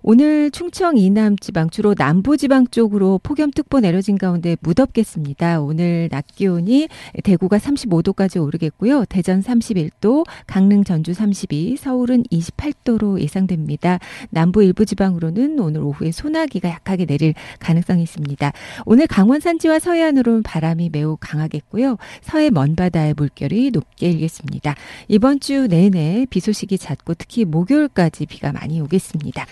[0.10, 5.60] 오늘 충청 이남 지방 주로 남부 지방 쪽으로 폭염특보 내려진 가운데 무덥겠습니다.
[5.60, 6.88] 오늘 낮 기온이
[7.26, 9.04] 대구가 35도까지 오르겠고요.
[9.10, 14.00] 대전 31도, 강릉 전주 32, 서울은 28도로 예상됩니다.
[14.30, 18.54] 남부 일부 지방으로는 오늘 오후에 소나기가 약하게 내릴 가능성이 있습니다.
[18.86, 21.98] 오늘 강원 산지와 서해안으로는 바람이 매우 강하겠고요.
[22.22, 24.74] 서해 먼바다의 물결이 높게 일겠습니다.
[25.10, 29.46] 이번 주 내내 비 소식이 잦고 특히 목요일까지 비가 많이 오겠습니다.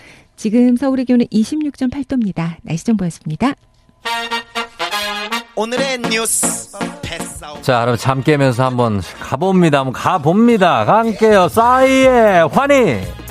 [0.46, 2.58] 지금 서울의 기온은 26.8도입니다.
[2.62, 3.56] 날씨 정보였습니다.
[5.56, 6.78] 오늘의 뉴스
[7.64, 9.80] 자, 그럼 잠 깨면서 한번 가봅니다.
[9.80, 10.86] 한번 가봅니다.
[10.86, 11.50] 함께요.
[11.50, 13.25] 싸이의 환희.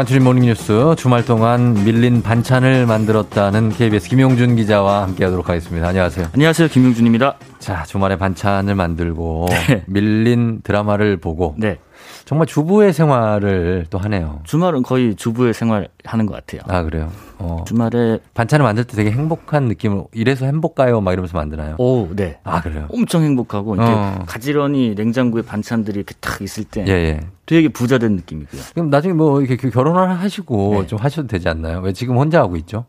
[0.00, 5.88] 간추린 모닝뉴스 주말 동안 밀린 반찬을 만들었다는 KBS 김용준 기자와 함께하도록 하겠습니다.
[5.88, 6.28] 안녕하세요.
[6.32, 7.36] 안녕하세요, 김용준입니다.
[7.58, 9.48] 자, 주말에 반찬을 만들고
[9.88, 11.76] 밀린 드라마를 보고 네.
[12.24, 14.40] 정말 주부의 생활을 또 하네요.
[14.44, 16.60] 주말은 거의 주부의 생활 하는 것 같아요.
[16.68, 17.10] 아 그래요.
[17.38, 17.64] 어.
[17.66, 21.76] 주말에 반찬을 만들 때 되게 행복한 느낌으로 이래서 행복가요 막 이러면서 만드나요?
[21.78, 22.38] 오, 네.
[22.44, 22.86] 아 그래요.
[22.90, 24.24] 엄청 행복하고 이렇게 어.
[24.26, 27.20] 가지런히 냉장고에 반찬들이 이렇게 탁 있을 때 예, 예.
[27.46, 28.62] 되게 부자 된 느낌이고요.
[28.74, 30.86] 그럼 나중에 뭐 이렇게 결혼을 하시고 네.
[30.86, 31.80] 좀 하셔도 되지 않나요?
[31.80, 32.84] 왜 지금 혼자 하고 있죠?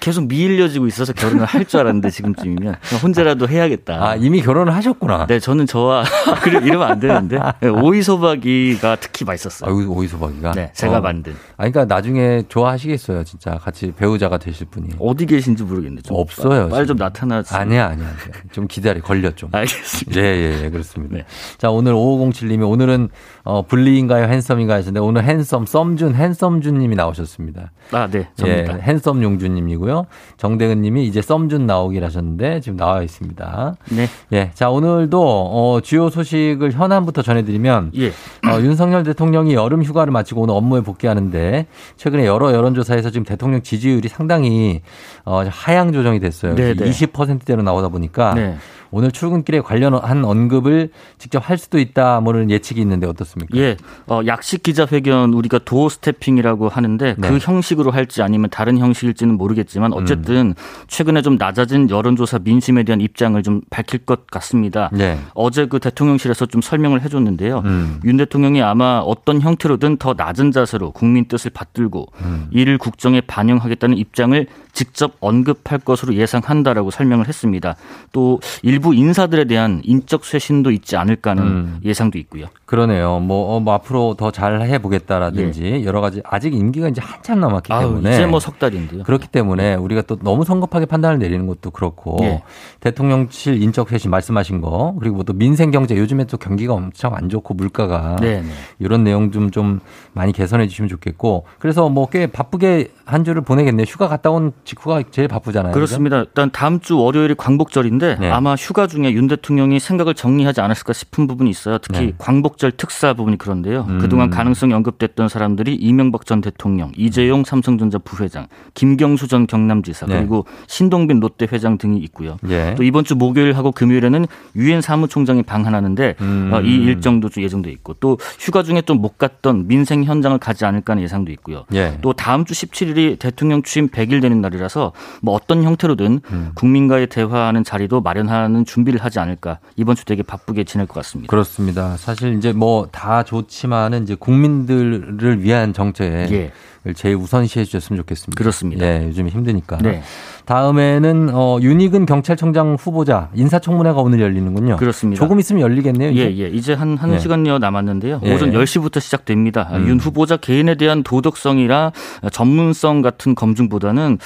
[0.00, 3.94] 계속 미일려지고 있어서 결혼을 할 줄 알았는데 지금쯤이면 혼자라도 해야겠다.
[4.04, 5.26] 아 이미 결혼을 하셨구나.
[5.26, 6.02] 네, 저는 저와
[6.42, 9.70] 그래 이러면 안 되는데 네, 오이소박이가 특히 맛있었어요.
[9.70, 10.52] 아, 오이소박이가.
[10.52, 11.00] 네, 제가 어.
[11.00, 11.32] 만든.
[11.56, 14.88] 아 그러니까 나중에 좋아하시겠어요, 진짜 같이 배우자가 되실 분이.
[14.98, 16.68] 어디 계신지 모르겠는데 좀 없어요.
[16.68, 17.06] 빨리 좀 지금.
[17.06, 17.60] 나타나주세요.
[17.60, 18.06] 아니야, 아니야.
[18.06, 18.42] 아니야.
[18.52, 19.50] 좀 기다려, 걸려 좀.
[19.52, 20.20] 알겠습니다.
[20.20, 21.16] 예, 예, 예, 그렇습니다.
[21.16, 21.24] 네.
[21.58, 23.10] 자, 오늘 5507님이 오늘은
[23.44, 27.70] 어, 분리인가요, 핸섬인가요 하셨는데 오늘 핸섬, 썸준, 핸섬준님이 나오셨습니다.
[27.92, 28.74] 아, 네, 예, 접니다.
[28.82, 29.89] 핸섬 용준님이고요.
[30.36, 33.74] 정대근님이 이제 썸준 나오길 하셨는데 지금 나와 있습니다.
[33.90, 34.06] 네.
[34.32, 38.08] 예, 자 오늘도 어, 주요 소식을 현안부터 전해드리면 예.
[38.08, 41.66] 어, 윤석열 대통령이 여름 휴가를 마치고 오늘 업무에 복귀하는데
[41.96, 44.82] 최근에 여러 여론조사에서 지금 대통령 지지율이 상당히
[45.24, 46.54] 어, 하향 조정이 됐어요.
[46.54, 46.90] 네, 네.
[46.90, 48.56] 20%대로 나오다 보니까 네.
[48.90, 53.56] 오늘 출근길에 관련한 언급을 직접 할 수도 있다 뭐는 예측이 있는데 어떻습니까?
[53.56, 53.76] 예,
[54.06, 57.28] 어, 약식 기자회견 우리가 도어 스태핑이라고 하는데 네.
[57.28, 60.54] 그 형식으로 할지 아니면 다른 형식일지는 모르겠지만 어쨌든
[60.88, 64.90] 최근에 좀 낮아진 여론조사 민심에 대한 입장을 좀 밝힐 것 같습니다.
[64.92, 65.18] 네.
[65.34, 67.62] 어제 그 대통령실에서 좀 설명을 해줬는데요.
[67.64, 68.00] 음.
[68.04, 72.48] 윤 대통령이 아마 어떤 형태로든 더 낮은 자세로 국민 뜻을 받들고 음.
[72.50, 77.76] 이를 국정에 반영하겠다는 입장을 직접 언급할 것으로 예상한다라고 설명을 했습니다.
[78.12, 81.80] 또 일부 인사들에 대한 인적 쇄신도 있지 않을까 하는 음.
[81.84, 82.46] 예상도 있고요.
[82.70, 83.18] 그러네요.
[83.18, 87.76] 뭐, 어, 뭐 앞으로 더 잘 해보겠다라든지 여러 가지 아직 임기가 이제 한참 남았기 예.
[87.76, 89.02] 아유, 때문에 이제 뭐 석 달인데요.
[89.02, 92.42] 그렇기 때문에 우리가 또 너무 성급하게 판단을 내리는 것도 그렇고 예.
[92.78, 97.28] 대통령실 인적 쇄신 말씀하신 거 그리고 뭐 또 민생 경제 요즘에 또 경기가 엄청 안
[97.28, 98.48] 좋고 물가가 네, 네.
[98.78, 99.80] 이런 내용 좀좀
[100.12, 103.84] 많이 개선해 주시면 좋겠고 그래서 뭐 꽤 바쁘게 한 주를 보내겠네요.
[103.84, 105.72] 휴가 갔다 온 직후가 제일 바쁘잖아요.
[105.72, 106.20] 그렇습니다.
[106.20, 108.30] 일단 다음 주 월요일이 광복절인데 네.
[108.30, 111.78] 아마 휴가 중에 윤 대통령이 생각을 정리하지 않았을까 싶은 부분이 있어요.
[111.78, 112.12] 특히 네.
[112.18, 113.86] 광복 절 특사 부분이 그런데요.
[113.88, 113.98] 음.
[113.98, 120.18] 그동안 가능성이 언급됐던 사람들이 이명박 전 대통령, 이재용 삼성전자 부회장, 김경수 전 경남지사 네.
[120.18, 122.36] 그리고 신동빈 롯데 회장 등이 있고요.
[122.48, 122.74] 예.
[122.76, 126.50] 또 이번 주 목요일하고 금요일에는 유엔 사무총장이 방한하는데 음.
[126.52, 130.64] 어, 이 일정도 좀 예정돼 있고 또 휴가 중에 좀 못 갔던 민생 현장을 가지
[130.64, 131.64] 않을까 하는 예상도 있고요.
[131.74, 131.98] 예.
[132.02, 134.92] 또 다음 주 17일이 대통령 취임 100일 되는 날이라서
[135.22, 136.50] 뭐 어떤 형태로든 음.
[136.54, 141.30] 국민과의 대화하는 자리도 마련하는 준비를 하지 않을까 이번 주 되게 바쁘게 지낼 것 같습니다.
[141.30, 141.96] 그렇습니다.
[141.96, 146.52] 사실 이제 뭐 다 좋지만은 이제 국민들을 위한 정책을 예.
[146.96, 148.38] 제일 우선시해 주셨으면 좋겠습니다.
[148.38, 148.86] 그렇습니다.
[148.86, 149.78] 예, 요즘 힘드니까.
[149.78, 150.02] 네.
[150.46, 154.76] 다음에는 어 윤희근 경찰청장 후보자 인사청문회가 오늘 열리는군요.
[154.76, 155.22] 그렇습니다.
[155.22, 156.10] 조금 있으면 열리겠네요.
[156.16, 156.42] 예, 이제?
[156.44, 156.48] 예.
[156.48, 157.18] 이제 한, 한 예.
[157.18, 158.20] 시간여 남았는데요.
[158.24, 158.34] 예.
[158.34, 159.68] 오전 10시부터 시작됩니다.
[159.74, 159.88] 음.
[159.88, 161.92] 윤 후보자 개인에 대한 도덕성이나
[162.32, 164.18] 전문성 같은 검증보다는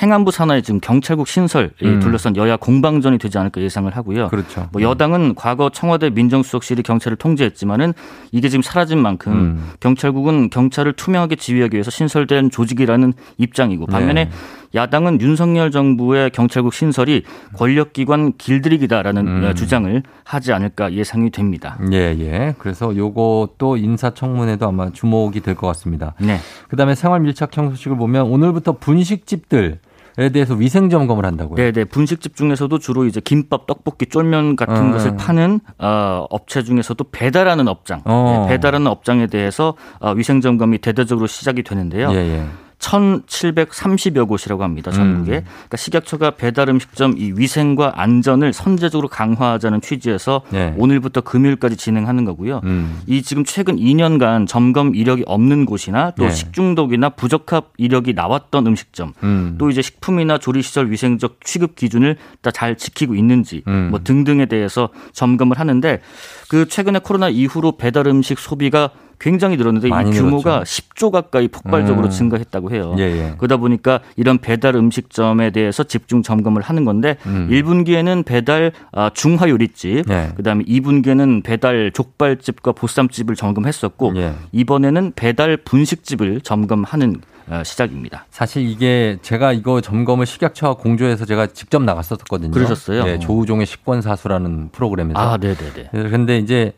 [0.00, 2.00] 행안부 산하의 지금 경찰국 신설에 음.
[2.00, 4.28] 둘러싼 여야 공방전이 되지 않을까 예상을 하고요.
[4.28, 4.68] 그렇죠.
[4.72, 7.94] 뭐 여당은 과거 청와대 민정수석실이 경찰을 통제했지만은
[8.30, 9.70] 이게 지금 사라진 만큼 음.
[9.80, 14.30] 경찰국은 경찰을 투명하게 지휘하기 위해서 신설된 조직이라는 입장이고 반면에 네.
[14.74, 17.24] 야당은 윤석열 정부의 경찰국 신설이
[17.56, 19.54] 권력기관 길들이기다라는 음.
[19.54, 21.78] 주장을 하지 않을까 예상이 됩니다.
[21.92, 22.54] 예, 예.
[22.58, 26.14] 그래서 요것도 인사청문회도 아마 주목이 될 것 같습니다.
[26.18, 26.38] 네.
[26.68, 29.78] 그 다음에 생활 밀착형 소식을 보면 오늘부터 분식집들
[30.18, 31.56] 에 대해서 위생 점검을 한다고요.
[31.56, 31.84] 네, 네.
[31.84, 34.92] 분식집 중에서도 주로 이제 김밥, 떡볶이, 쫄면 같은 어.
[34.92, 38.46] 것을 파는 어, 업체 중에서도 배달하는 업장, 어.
[38.46, 42.10] 네, 배달하는 업장에 대해서 어, 위생 점검이 대대적으로 시작이 되는데요.
[42.12, 42.46] 예, 예.
[42.82, 44.90] 1,730여 곳이라고 합니다.
[44.90, 45.38] 전국에.
[45.38, 45.44] 음.
[45.44, 50.74] 그러니까 식약처가 배달 음식점 이 위생과 안전을 선제적으로 강화하자는 취지에서 네.
[50.76, 52.60] 오늘부터 금요일까지 진행하는 거고요.
[52.64, 53.00] 음.
[53.06, 56.30] 이 지금 최근 2년간 점검 이력이 없는 곳이나 또 네.
[56.30, 59.56] 식중독이나 부적합 이력이 나왔던 음식점 음.
[59.58, 63.88] 또 이제 식품이나 조리 시설 위생적 취급 기준을 다 잘 지키고 있는지 음.
[63.90, 66.00] 뭐 등등에 대해서 점검을 하는데
[66.48, 68.90] 그 최근에 코로나 이후로 배달 음식 소비가
[69.22, 70.82] 굉장히 늘었는데 이 규모가 늘었죠.
[70.82, 72.10] 10조 가까이 폭발적으로 음.
[72.10, 72.96] 증가했다고 해요.
[72.98, 73.34] 예, 예.
[73.38, 77.48] 그러다 보니까 이런 배달 음식점에 대해서 집중 점검을 하는 건데 음.
[77.48, 80.32] 1분기에는 배달 아, 중화 요리집, 네.
[80.34, 84.34] 그다음에 2분기에는 배달 족발집과 보쌈집을 점검했었고 예.
[84.50, 88.26] 이번에는 배달 분식집을 점검하는 어, 시작입니다.
[88.30, 92.50] 사실 이게 제가 이거 점검을 식약처와 공조해서 제가 직접 나갔었거든요.
[92.52, 93.06] 그러셨어요?
[93.06, 95.18] 예, 조우종의 식권 사수라는 프로그램에서.
[95.18, 95.88] 아, 네, 네, 네.
[95.92, 96.72] 그런데 이제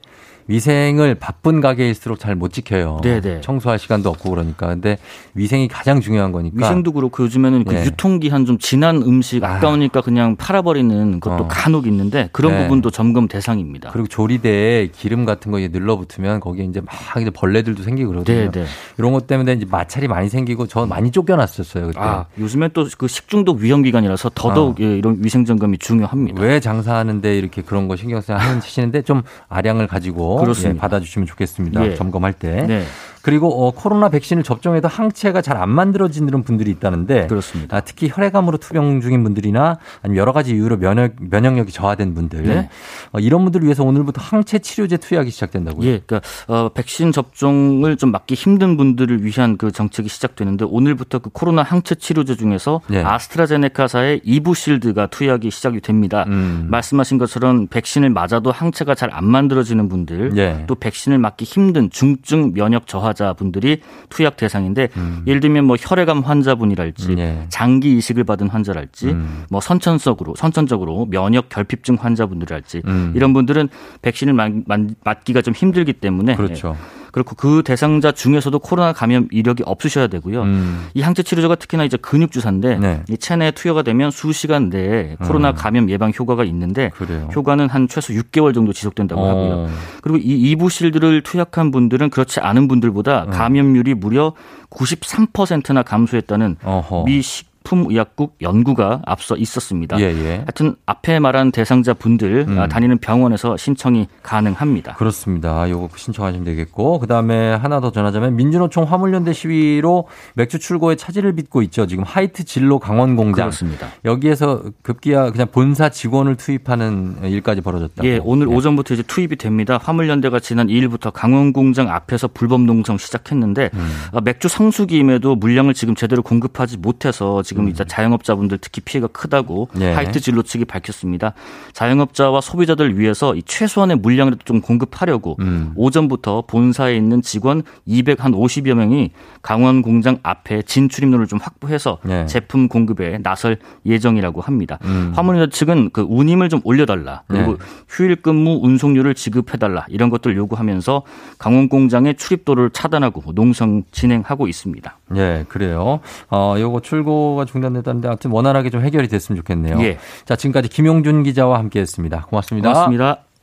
[0.46, 2.98] 위생을 바쁜 가게일수록 잘 못 지켜요.
[3.02, 3.42] 네네.
[3.42, 4.66] 청소할 시간도 없고 그러니까.
[4.66, 4.98] 근데
[5.34, 6.56] 위생이 가장 중요한 거니까.
[6.66, 7.84] 위생도 그렇고 요즘에는 그 예.
[7.84, 11.48] 유통기한 좀 지난 음식 아까우니까 그냥 팔아버리는 것도 어.
[11.48, 12.62] 간혹 있는데 그런 네.
[12.64, 13.90] 부분도 점검 대상입니다.
[13.92, 18.50] 그리고 조리대에 기름 같은 거 이제 늘러붙으면 거기에 이제 막 이제 벌레들도 생기고 그러거든요.
[18.50, 18.66] 네, 네.
[18.98, 21.86] 이런 것 때문에 이제 마찰이 많이 생기고 저 많이 쫓겨났었어요.
[21.86, 22.00] 그때.
[22.00, 26.42] 아, 요즘엔 또그 식중독 위험 기간이라서 더더욱 예, 이런 위생 점검이 중요합니다.
[26.42, 30.76] 왜 장사하는데 이렇게 그런 거 신경 쓰 하시는데 좀 아량을 가지고 그렇습니다.
[30.76, 31.86] 예, 받아주시면 좋겠습니다.
[31.86, 31.94] 예.
[31.94, 32.66] 점검할 때.
[32.66, 32.84] 네.
[33.24, 37.76] 그리고 어, 코로나 백신을 접종해도 항체가 잘 안 만들어지는 분들이 있다는데 그렇습니다.
[37.76, 42.68] 아, 특히 혈액암으로 투병 중인 분들이나 아니면 여러 가지 이유로 면역 면역력이 저하된 분들 네.
[43.12, 45.86] 어, 이런 분들을 위해서 오늘부터 항체 치료제 투약이 시작된다고요.
[45.88, 51.30] 예, 그러니까 어, 백신 접종을 좀 맞기 힘든 분들을 위한 그 정책이 시작되는데 오늘부터 그
[51.30, 53.02] 코로나 항체 치료제 중에서 예.
[53.02, 56.24] 아스트라제네카사의 이부실드가 투약이 시작이 됩니다.
[56.26, 56.66] 음.
[56.68, 60.64] 말씀하신 것처럼 백신을 맞아도 항체가 잘 안 만들어지는 분들, 예.
[60.66, 64.88] 또 백신을 맞기 힘든 중증 면역 저하 자 분들이 투약 대상인데
[65.26, 67.18] 예를 들면 뭐 혈액암 환자분이랄지 음.
[67.18, 67.46] 예.
[67.48, 69.44] 장기 이식을 받은 환자랄지 음.
[69.50, 73.12] 뭐 선천적으로 선천적으로 면역 결핍증 환자분들이랄지 음.
[73.14, 73.68] 이런 분들은
[74.02, 76.76] 백신을 맞, 기가 좀 힘들기 때문에 그렇죠.
[76.76, 77.03] 예.
[77.14, 80.42] 그렇고 그 대상자 중에서도 코로나 감염 이력이 없으셔야 되고요.
[80.42, 80.88] 음.
[80.94, 83.02] 이 항체 치료제가 특히나 이제 근육 주사인데 네.
[83.08, 85.54] 이 체내에 투여가 되면 수시간 내에 코로나 음.
[85.54, 87.28] 감염 예방 효과가 있는데 그래요.
[87.32, 89.28] 효과는 한 최소 6개월 정도 지속된다고 어.
[89.28, 89.68] 하고요.
[90.02, 92.68] 그리고 이 이부실드를 투약한 분들은 그렇지 않은 음.
[92.68, 94.32] 분들보다 감염률이 무려
[94.70, 97.04] 93%나 감소했다는 어허.
[97.04, 99.98] 미 식 품의약국 연구가 앞서 있었습니다.
[99.98, 100.34] 예, 예.
[100.36, 102.58] 하여튼 앞에 말한 대상자 분들 음.
[102.58, 104.94] 아, 다니는 병원에서 신청이 가능합니다.
[104.94, 105.68] 그렇습니다.
[105.68, 111.86] 요거 신청하시면 되겠고 그다음에 하나 더 전하자면 민주노총 화물연대 시위로 맥주 출고에 차질을 빚고 있죠.
[111.86, 113.88] 지금 하이트 진로 강원 공장 그렇습니다.
[114.04, 118.06] 여기에서 급기야 그냥 본사 직원을 투입하는 일까지 벌어졌다고.
[118.06, 119.78] 예, 오늘 오전부터 이제 투입이 됩니다.
[119.82, 123.90] 화물연대가 지난 2일부터 강원 공장 앞에서 불법 농성 시작했는데 음.
[124.12, 129.82] 어, 맥주 성수기임에도 물량을 지금 제대로 공급하지 못해서 지금 이제 자영업자분들 특히 피해가 크다고 음.
[129.82, 129.92] 예.
[129.92, 131.34] 하이트 진로 측이 밝혔습니다.
[131.72, 135.72] 자영업자와 소비자들 위해서 이 최소한의 물량을 좀 공급하려고 음.
[135.76, 139.10] 오전부터 본사에 있는 직원 250여 명이
[139.42, 142.26] 강원 공장 앞에 진출입로를 좀 확보해서 예.
[142.26, 144.78] 제품 공급에 나설 예정이라고 합니다.
[144.84, 145.12] 음.
[145.14, 147.64] 화물연대 측은 그 운임을 좀 올려달라 그리고 네.
[147.88, 151.02] 휴일 근무 운송료를 지급해달라 이런 것들 요구하면서
[151.38, 154.98] 강원 공장의 출입도를 차단하고 농성 진행하고 있습니다.
[155.16, 156.00] 예, 그래요.
[156.30, 159.80] 어, 요거 출고가 중단됐다는데 아무튼 원활하게 좀 해결이 됐으면 좋겠네요.
[159.82, 159.98] 예.
[160.24, 162.26] 자, 지금까지 김용준 기자와 함께 했습니다.
[162.28, 162.72] 고맙습니다.
[162.72, 163.33] 고맙습니다.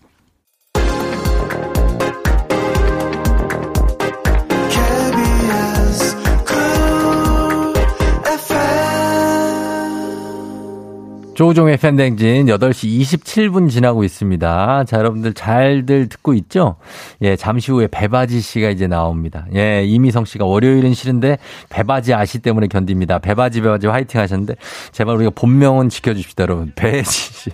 [11.41, 14.83] 조우종의 팬댕진 8시 27분 지나고 있습니다.
[14.83, 16.75] 자, 여러분들 잘들 듣고 있죠?
[17.23, 19.47] 예, 잠시 후에 배바지 씨가 이제 나옵니다.
[19.55, 21.39] 예, 이미성 씨가 월요일은 싫은데
[21.69, 23.17] 배바지 아시 때문에 견딥니다.
[23.17, 24.53] 배바지 배바지 화이팅 하셨는데
[24.91, 26.73] 제발 우리가 본명은 지켜주십시다, 여러분.
[26.77, 27.49] 배지 씨.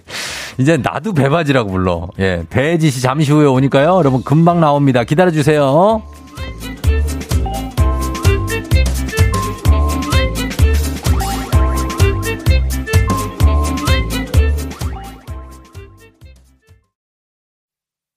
[0.57, 2.09] 이제 나도 배바지라고 불러.
[2.19, 3.99] 예, 배지 씨 잠시 후에 오니까요.
[3.99, 5.05] 여러분 금방 나옵니다.
[5.05, 6.16] 기다려주세요.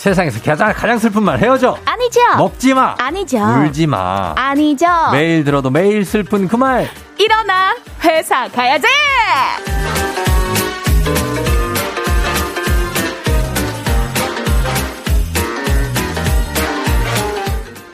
[0.00, 1.76] 세상에서 가장, 가장 슬픈 말 헤어져.
[1.84, 2.20] 아니죠.
[2.38, 2.94] 먹지 마.
[2.98, 3.36] 아니죠.
[3.38, 4.32] 울지 마.
[4.34, 4.86] 아니죠.
[5.12, 6.88] 매일 들어도 매일 슬픈 그 말.
[7.18, 7.76] 일어나.
[8.02, 8.86] 회사 가야지.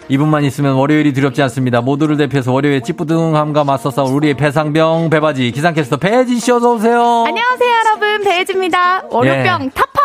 [0.09, 1.81] 이분만 있으면 월요일이 두렵지 않습니다.
[1.81, 7.25] 모두를 대표해서 월요일 찌뿌둥함과 맞서 싸울 우리의 배상병 배바지 기상캐스터 배지 씨 어서 오세요.
[7.27, 8.23] 안녕하세요, 여러분.
[8.23, 9.07] 배혜지입니다.
[9.11, 9.71] 월요병 예.
[9.71, 9.96] 타파.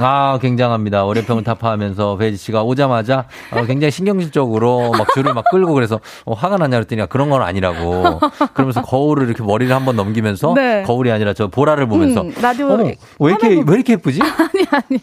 [0.00, 1.04] 아, 굉장합니다.
[1.04, 6.56] 월요병을 타파하면서 배지 씨가 오자마자 어, 굉장히 신경질적으로 막 줄을 막 끌고 그래서 어, 화가
[6.56, 8.20] 났냐 그랬더니 그런 건 아니라고.
[8.54, 10.82] 그러면서 거울을 이렇게 머리를 한번 넘기면서 네.
[10.82, 14.20] 거울이 아니라 저 보라를 보면서 음, 라디오 어머, 왜 이렇게 왜 이렇게 예쁘지?
[14.22, 15.00] 아니 아니야.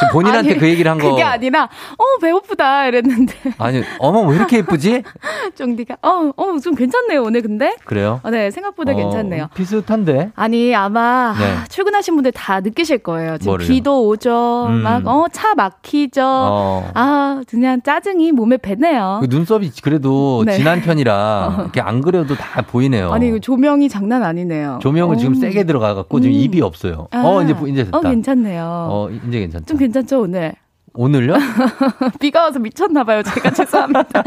[0.00, 1.10] 지금 본인한테 아니, 그 얘기를 한 거.
[1.10, 5.02] 그게 아니라 어 배고프다 이랬는데 아니, 어머 왜 이렇게 예쁘지?
[5.56, 7.76] 쫑디가 어 어 좀 괜찮네요 오늘 근데.
[7.84, 8.20] 그래요?
[8.22, 9.48] 어, 네 생각보다 어, 괜찮네요.
[9.54, 10.32] 비슷한데.
[10.34, 11.44] 아니 아마 네.
[11.44, 13.38] 아, 출근하신 분들 다 느끼실 거예요.
[13.38, 13.68] 지금 뭐를요?
[13.68, 14.66] 비도 오죠.
[14.68, 14.82] 음.
[14.82, 16.22] 막 어 차 막히죠.
[16.24, 16.90] 어.
[16.94, 19.18] 아 그냥 짜증이 몸에 배네요.
[19.22, 20.56] 그 눈썹이 그래도 네.
[20.56, 23.10] 진한 편이라 이렇게 안 그려도 다 보이네요.
[23.12, 24.78] 아니 이거 조명이 장난 아니네요.
[24.82, 25.18] 조명을 어.
[25.18, 26.40] 지금 세게 들어가갖고 지금 음.
[26.40, 27.08] 입이 없어요.
[27.10, 27.22] 아.
[27.24, 27.98] 어 이제 보- 이제 됐다.
[27.98, 28.62] 어 괜찮네요.
[28.90, 29.66] 어, 이제 괜찮다.
[29.66, 30.54] 좀 괜찮 죠 오늘?
[30.92, 31.34] 오늘요?
[32.18, 33.22] 비가 와서 미쳤나 봐요.
[33.22, 34.24] 제가 죄송합니다.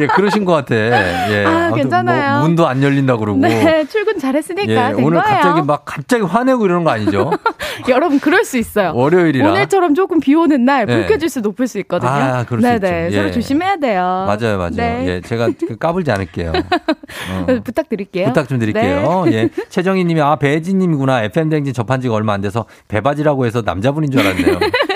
[0.00, 0.74] 예, 그러신 것 같아.
[0.76, 1.44] 예.
[1.44, 2.32] 아, 아무튼 괜찮아요.
[2.38, 3.40] 뭐 문도 안 열린다 그러고.
[3.40, 5.34] 네, 출근 잘했으니까 예, 된 오늘 거예요.
[5.34, 7.32] 갑자기 막 갑자기 화내고 이러는 거 아니죠?
[7.88, 8.92] 여러분 그럴 수 있어요.
[8.94, 9.50] 월요일이라.
[9.50, 10.94] 오늘처럼 조금 비 오는 날 네.
[10.94, 12.10] 불쾌지수 높을 수 있거든요.
[12.10, 13.16] 아, 그럴 수 네네, 있죠.
[13.16, 13.32] 서로 예.
[13.32, 14.02] 조심해야 돼요.
[14.26, 14.70] 맞아요, 맞아요.
[14.72, 15.04] 네.
[15.06, 16.52] 예, 제가 그 까불지 않을게요.
[16.52, 17.60] 어.
[17.64, 18.26] 부탁드릴게요.
[18.26, 19.24] 부탁 좀 드릴게요.
[19.26, 19.32] 네.
[19.32, 19.48] 예.
[19.68, 21.24] 최정희 님이, 아, 배지 님이구나.
[21.24, 24.58] FM댕진 접한 지가 얼마 안 돼서 배바지라고 해서 남자분인 줄 알았네요.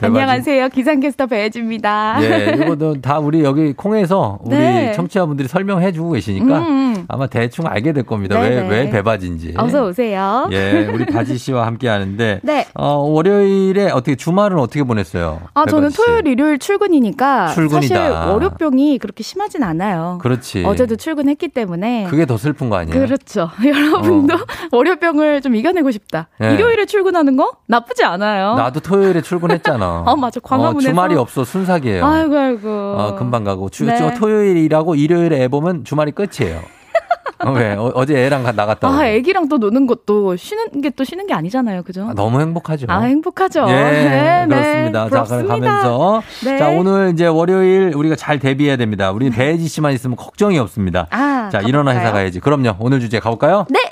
[0.00, 0.68] 안녕하세요.
[0.70, 2.18] 기상캐스터 배혜지입니다.
[2.22, 4.92] 예, 이거도 다 우리 여기 콩에서 우리 네.
[4.92, 7.04] 청취자분들이 설명해 주고 계시니까 음, 음.
[7.08, 8.40] 아마 대충 알게 될 겁니다.
[8.40, 8.68] 왜, 네네.
[8.68, 9.54] 왜 배바지인지.
[9.56, 10.48] 어서 오세요.
[10.52, 12.40] 예, 우리 바지 씨와 함께 하는데.
[12.44, 12.66] 네.
[12.74, 15.40] 어, 월요일에 어떻게, 주말은 어떻게 보냈어요?
[15.54, 15.90] 아, 저는?
[15.90, 17.94] 토요일, 일요일 출근이니까 출근이다.
[17.94, 20.18] 사실 월요병이 그렇게 심하진 않아요.
[20.22, 20.64] 그렇지.
[20.64, 22.06] 어제도 출근했기 때문에.
[22.08, 22.98] 그게 더 슬픈 거 아니에요?
[22.98, 23.50] 그렇죠.
[23.64, 24.36] 여러분도
[24.70, 26.28] 월요병을 좀 이겨내고 싶다.
[26.38, 26.54] 네.
[26.54, 28.54] 일요일에 출근하는 거 나쁘지 않아요.
[28.54, 29.81] 나도 토요일에 출근했잖아.
[30.06, 30.40] 어, 맞아.
[30.40, 30.88] 광화문에서.
[30.88, 31.44] 주말이 없어.
[31.44, 32.04] 순삭이에요.
[32.04, 32.68] 아이고 아이고.
[32.70, 33.68] 어, 금방 가고.
[33.68, 33.96] 주, 네.
[33.96, 36.60] 저 토요일에 일하고 일요일에 애 보면 주말이 끝이에요.
[37.44, 37.74] 어, 왜?
[37.74, 38.96] 어, 제 애랑 가- 나갔다 오고.
[38.96, 41.82] 아, 애기랑 또 노는 것도 쉬는 게 또 쉬는 게 아니잖아요.
[41.82, 42.06] 그죠?
[42.08, 42.86] 아, 너무 행복하죠.
[42.88, 43.64] 아, 행복하죠.
[43.68, 45.04] 예, 네, 그렇습니다.
[45.04, 45.54] 네, 자, 부럽습니다.
[45.54, 46.22] 가면서.
[46.44, 46.58] 네.
[46.58, 49.10] 자, 오늘 이제 월요일 우리가 잘 대비해야 됩니다.
[49.10, 51.08] 우리 배지 씨만 있으면 걱정이 없습니다.
[51.10, 51.98] 아, 자, 일어나 가볼까요?
[52.00, 52.38] 회사 가야지.
[52.40, 52.76] 그럼요.
[52.78, 53.66] 오늘 주제 가볼까요?
[53.70, 53.91] 네.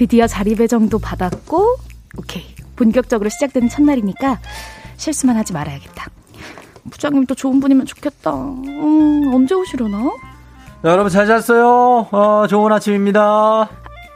[0.00, 1.76] 드디어 자리 배정도 받았고,
[2.16, 2.42] 오케이.
[2.74, 4.38] 본격적으로 시작되는 첫날이니까
[4.96, 6.06] 실수만 하지 말아야겠다.
[6.90, 8.32] 부장님 또 좋은 분이면 좋겠다.
[8.32, 10.10] 음, 언제 오시려나?
[10.82, 12.08] 자, 여러분 잘 잤어요?
[12.12, 13.20] 어, 좋은 아침입니다.
[13.20, 13.68] 아,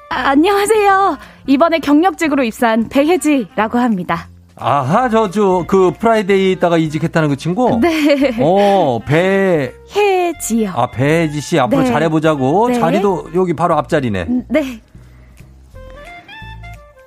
[0.09, 1.19] 안녕하세요.
[1.49, 4.29] 이번에 경력직으로 입사한 배혜지라고 합니다.
[4.57, 7.79] 아하, 저, 저, 그, 프라이데이 있다가 이직했다는 그 친구?
[7.79, 8.35] 네.
[8.41, 10.71] 어, 배, 혜지요.
[10.75, 11.89] 아, 배지 씨 앞으로 네.
[11.89, 12.69] 잘해보자고.
[12.69, 12.81] 네.
[12.81, 14.29] 자리도 여기 바로 앞자리네.
[14.49, 14.81] 네.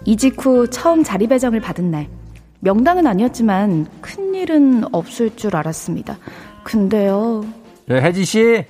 [0.08, 2.08] 이직 후 처음 자리 배정을 받은 날.
[2.62, 6.18] 명당은 아니었지만 큰일은 없을 줄 알았습니다.
[6.64, 7.44] 근데요.
[7.88, 8.64] 네, 혜지 씨?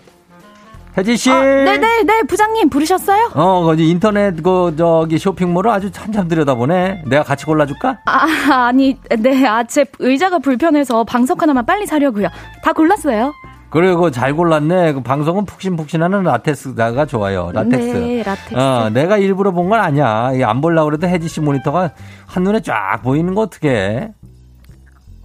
[0.97, 1.29] 혜지 씨?
[1.29, 3.29] 아, 네네 네, 부장님 부르셨어요?
[3.35, 7.03] 어, 거기 인터넷 그 저기 쇼핑몰을 아주 한참 들여다보네.
[7.05, 7.99] 내가 같이 골라줄까?
[8.05, 8.25] 아,
[8.65, 12.29] 아니, 네, 아, 제 의자가 불편해서 방석 하나만 빨리 사려고요.
[12.63, 13.31] 다 골랐어요.
[13.70, 14.93] 그리고 잘 골랐네.
[14.93, 17.51] 그 방석은 푹신푹신하는 라텍스가 좋아요.
[17.53, 17.86] 라텍스.
[17.97, 18.55] 네, 라텍스.
[18.55, 20.32] 어, 내가 일부러 본 건 아니야.
[20.45, 21.91] 안 보려고 그래도 혜지 씨 모니터가
[22.26, 24.13] 한눈에 쫙 보이는 거 어떡해.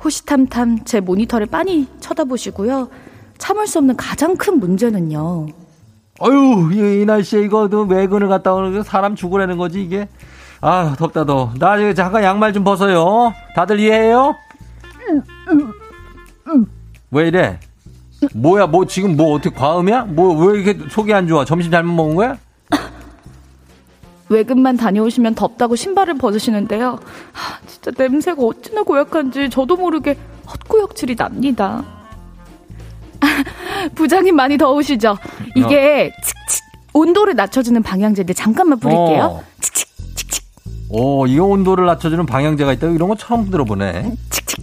[0.04, 2.88] 호시탐탐 제 모니터를 빤히 쳐다보시고요.
[3.38, 5.46] 참을 수 없는 가장 큰 문제는요.
[6.18, 10.08] 어휴, 이, 이 날씨에 이거 너 외근을 갔다 오는 거 사람 죽으라는 거지, 이게.
[10.60, 11.52] 아, 덥다, 더.
[11.58, 13.32] 나 이거 잠깐 양말 좀 벗어요.
[13.54, 14.34] 다들 이해해요?
[17.12, 17.58] 왜 이래?
[18.34, 20.04] 뭐야, 뭐 지금 뭐 어떻게 과음이야?
[20.04, 21.44] 뭐 왜 이렇게 속이 안 좋아?
[21.44, 22.38] 점심 잘못 먹은 거야?
[24.28, 26.98] 외근만 다녀오시면 덥다고 신발을 벗으시는데요.
[27.32, 30.16] 하, 진짜 냄새가 어찌나 고약한지 저도 모르게
[30.46, 31.84] 헛구역질이 납니다.
[33.94, 35.18] 부장님 많이 더우시죠?
[35.54, 36.64] 이게 칙칙
[36.94, 39.24] 온도를 낮춰주는 방향제인데 잠깐만 뿌릴게요.
[39.24, 39.42] 어.
[40.88, 42.86] 오, 이 온도를 낮춰주는 방향제가 있다.
[42.88, 44.12] 이런 거 처음 들어보네.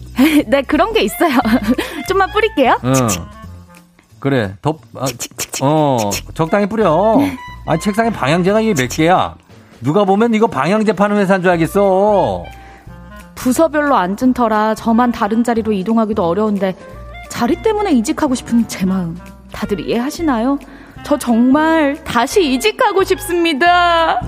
[0.47, 1.37] 네 그런 게 있어요.
[2.07, 2.79] 좀만 뿌릴게요.
[2.83, 2.93] 응.
[4.19, 5.05] 그래, 덥, 아,
[5.61, 7.17] 어, 적당히 뿌려.
[7.65, 9.35] 아, 책상에 방향제가 이게 몇 개야?
[9.81, 12.43] 누가 보면 이거 방향제 파는 회사인 줄 알겠어.
[13.35, 16.75] 부서별로 앉은 터라 저만 다른 자리로 이동하기도 어려운데
[17.29, 19.17] 자리 때문에 이직하고 싶은 제 마음
[19.53, 20.59] 다들 이해하시나요?
[21.03, 24.19] 저 정말 다시 이직하고 싶습니다.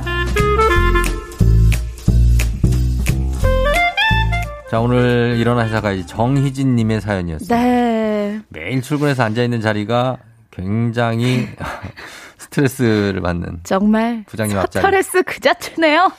[4.72, 7.50] 자, 오늘 일어난 회사가 이 정희진님의 사연이었어요.
[7.60, 8.40] 네.
[8.48, 10.16] 매일 출근해서 앉아있는 자리가
[10.50, 11.50] 굉장히
[12.40, 13.60] 스트레스를 받는.
[13.64, 14.82] 정말 부장님 앞자리.
[14.82, 16.10] 스트레스 그 자체네요.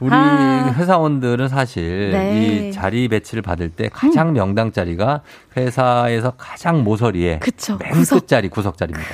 [0.00, 0.74] 우리 아.
[0.76, 2.68] 회사원들은 사실 네.
[2.68, 5.20] 이 자리 배치를 받을 때 가장 명당 자리가
[5.56, 7.76] 회사에서 가장 모서리에 그쵸.
[7.80, 8.22] 맨 구석.
[8.22, 9.08] 끝자리 구석 자리입니다.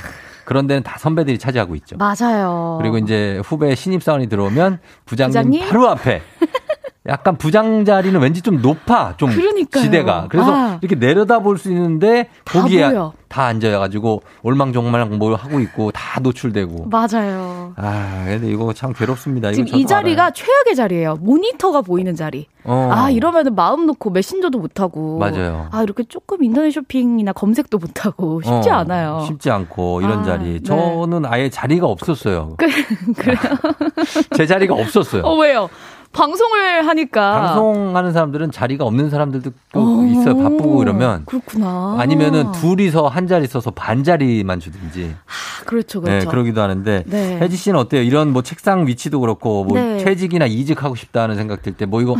[0.46, 1.96] 그런 데는 다 선배들이 차지하고 있죠.
[1.98, 2.78] 맞아요.
[2.80, 5.68] 그리고 이제 후배 신입 사원이 들어오면 부장님, 부장님?
[5.68, 6.22] 바로 앞에
[7.08, 9.84] 약간 부장 자리는 왠지 좀 높아 좀 그러니까요.
[9.84, 10.78] 지대가 그래서 아.
[10.82, 13.12] 이렇게 내려다 볼 수 있는데 다 거기에 보여.
[13.28, 17.74] 다 앉아가지고 올망종망 뭘 하고 있고 다 노출되고 맞아요.
[17.76, 19.52] 아 근데 이거 참 괴롭습니다.
[19.52, 20.32] 지금 이 자리가 알아요.
[20.34, 21.16] 최악의 자리예요.
[21.20, 22.48] 모니터가 보이는 자리.
[22.64, 22.90] 어.
[22.92, 25.18] 아 이러면은 마음 놓고 메신저도 못 하고.
[25.18, 25.68] 맞아요.
[25.70, 29.24] 아 이렇게 조금 인터넷 쇼핑이나 검색도 못 하고 쉽지 어, 않아요.
[29.28, 30.54] 쉽지 않고 이런 아, 자리.
[30.54, 30.62] 네.
[30.64, 32.54] 저는 아예 자리가 없었어요.
[32.56, 32.66] 그,
[33.14, 33.38] 그래요.
[34.36, 35.22] 제 자리가 없었어요.
[35.22, 35.68] 어 왜요?
[36.16, 37.40] 방송을 하니까.
[37.42, 40.36] 방송하는 사람들은 자리가 없는 사람들도 또 어, 있어요.
[40.36, 41.24] 바쁘고 이러면.
[41.26, 41.96] 그렇구나.
[41.98, 45.14] 아니면은 둘이서 한 자리 써서 반 자리만 주든지.
[45.26, 46.24] 아, 그렇죠, 그렇죠.
[46.24, 47.04] 네, 그러기도 하는데.
[47.06, 47.38] 네.
[47.40, 48.02] 혜지 씨는 어때요?
[48.02, 49.98] 이런 뭐 책상 위치도 그렇고 뭐 네.
[50.04, 52.16] 퇴직이나 이직하고 싶다는 생각 들 때 뭐 이거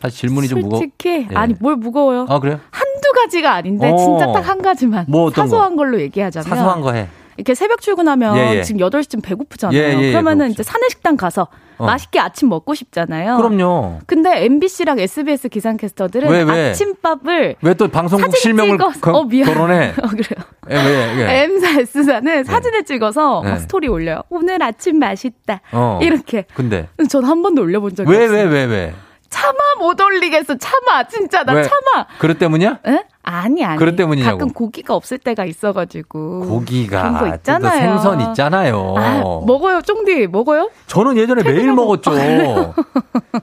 [0.00, 0.80] 사실 질문이 좀 무거워.
[0.80, 1.34] 솔직히 예.
[1.34, 2.26] 아니 뭘 무거워요?
[2.28, 2.60] 아, 그래요?
[2.70, 3.96] 한두 가지가 아닌데 어.
[3.96, 7.08] 진짜 딱 한 가지만 뭐 어떤 사소한 걸로 얘기하자면 사소한 거 해.
[7.36, 8.62] 이렇게 새벽 출근하면 예, 예.
[8.62, 9.78] 지금 8시쯤 배고프잖아요.
[9.78, 10.52] 예, 예, 예, 그러면은 배고프죠.
[10.52, 11.46] 이제 사내 식당 가서
[11.80, 11.86] 어.
[11.86, 13.36] 맛있게 아침 먹고 싶잖아요.
[13.36, 14.00] 그럼요.
[14.06, 16.70] 근데 MBC랑 SBS 기상캐스터들은 왜, 왜?
[16.70, 19.52] 아침밥을 왜 또 방송국 실명을 거- 어, 미안.
[19.52, 19.94] 거론해?
[20.02, 20.44] 어, 그래요.
[20.70, 21.42] 예, 왜, 왜?
[21.44, 23.50] M사 S사는 사진을 찍어서 네.
[23.50, 24.22] 막 스토리 올려요.
[24.28, 25.60] 오늘 아침 맛있다.
[25.72, 25.98] 어.
[26.02, 26.44] 이렇게.
[26.54, 28.38] 근데 전 한 번도 올려본 적이 왜, 없어요.
[28.38, 28.94] 왜, 왜, 왜?
[29.30, 30.56] 차마 못 올리겠어.
[30.58, 31.62] 차마 진짜 나 왜?
[31.62, 32.06] 차마.
[32.18, 32.78] 그릇 때문이야?
[32.86, 33.04] 에?
[33.30, 33.78] 아니 아니.
[33.78, 34.38] 그릇 때문이냐고.
[34.38, 36.40] 가끔 고기가 없을 때가 있어가지고.
[36.48, 37.80] 고기가 그런 거또 있잖아요.
[37.80, 38.94] 생선 있잖아요.
[38.98, 40.70] 아, 먹어요, 쫑디 먹어요?
[40.86, 42.10] 저는 예전에 매일 먹었죠.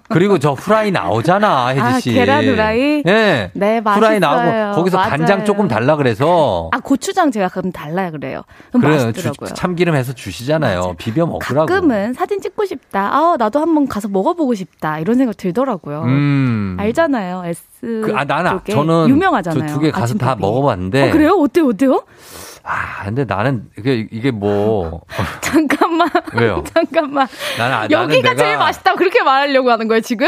[0.09, 2.11] 그리고 저 후라이 나오잖아, 혜지 아, 씨.
[2.13, 3.03] 계란 후라이?
[3.07, 3.51] 예.
[3.53, 4.19] 네, 후라이 맛있어요.
[4.19, 5.09] 나오고 거기서 맞아요.
[5.09, 8.41] 간장 조금 달라 그래서 아 고추장 제가 그럼 달라 그래요.
[8.69, 9.05] 그럼 그래요.
[9.05, 9.47] 맛있더라고요.
[9.49, 10.95] 주- 참기름 해서 주시잖아요.
[10.97, 11.65] 비벼 먹으라고.
[11.67, 13.09] 가끔은 사진 찍고 싶다.
[13.13, 14.99] 아 나도 한번 가서 먹어보고 싶다.
[14.99, 16.03] 이런 생각 들더라고요.
[16.03, 16.77] 음.
[16.79, 17.43] 알잖아요.
[17.87, 19.73] S 그, 아, 나는, 쪽에 저는 유명하잖아요.
[19.73, 20.41] 두 개 가서 다 아침밥이.
[20.41, 21.09] 먹어봤는데.
[21.09, 21.31] 어, 그래요?
[21.39, 21.67] 어때요?
[21.67, 22.03] 어때요?
[22.63, 25.01] 아, 근데 나는 이게, 이게 뭐.
[25.41, 26.09] 잠깐만.
[26.35, 26.63] 왜요?
[26.73, 27.27] 잠깐만.
[27.57, 28.95] 나는, 아, 나는 여기가 내가 제일 맛있다.
[28.95, 30.27] 그렇게 말하려고 하는 거예요 지금?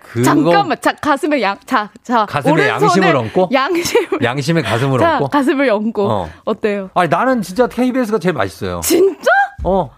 [0.00, 0.76] 그거 잠깐만.
[0.80, 2.26] 자 가슴에 양, 자, 자.
[2.26, 3.50] 가슴에 양심을 얹고?
[3.52, 4.08] 양심.
[4.22, 5.28] 양심의 가슴을 자, 얹고.
[5.28, 6.08] 가슴을 얹고.
[6.10, 6.30] 어.
[6.44, 6.60] 어.
[6.60, 8.80] 때요 아니, 나는 진짜 KBS가 제일 맛있어요.
[8.82, 9.30] 진짜?
[9.64, 9.90] 어.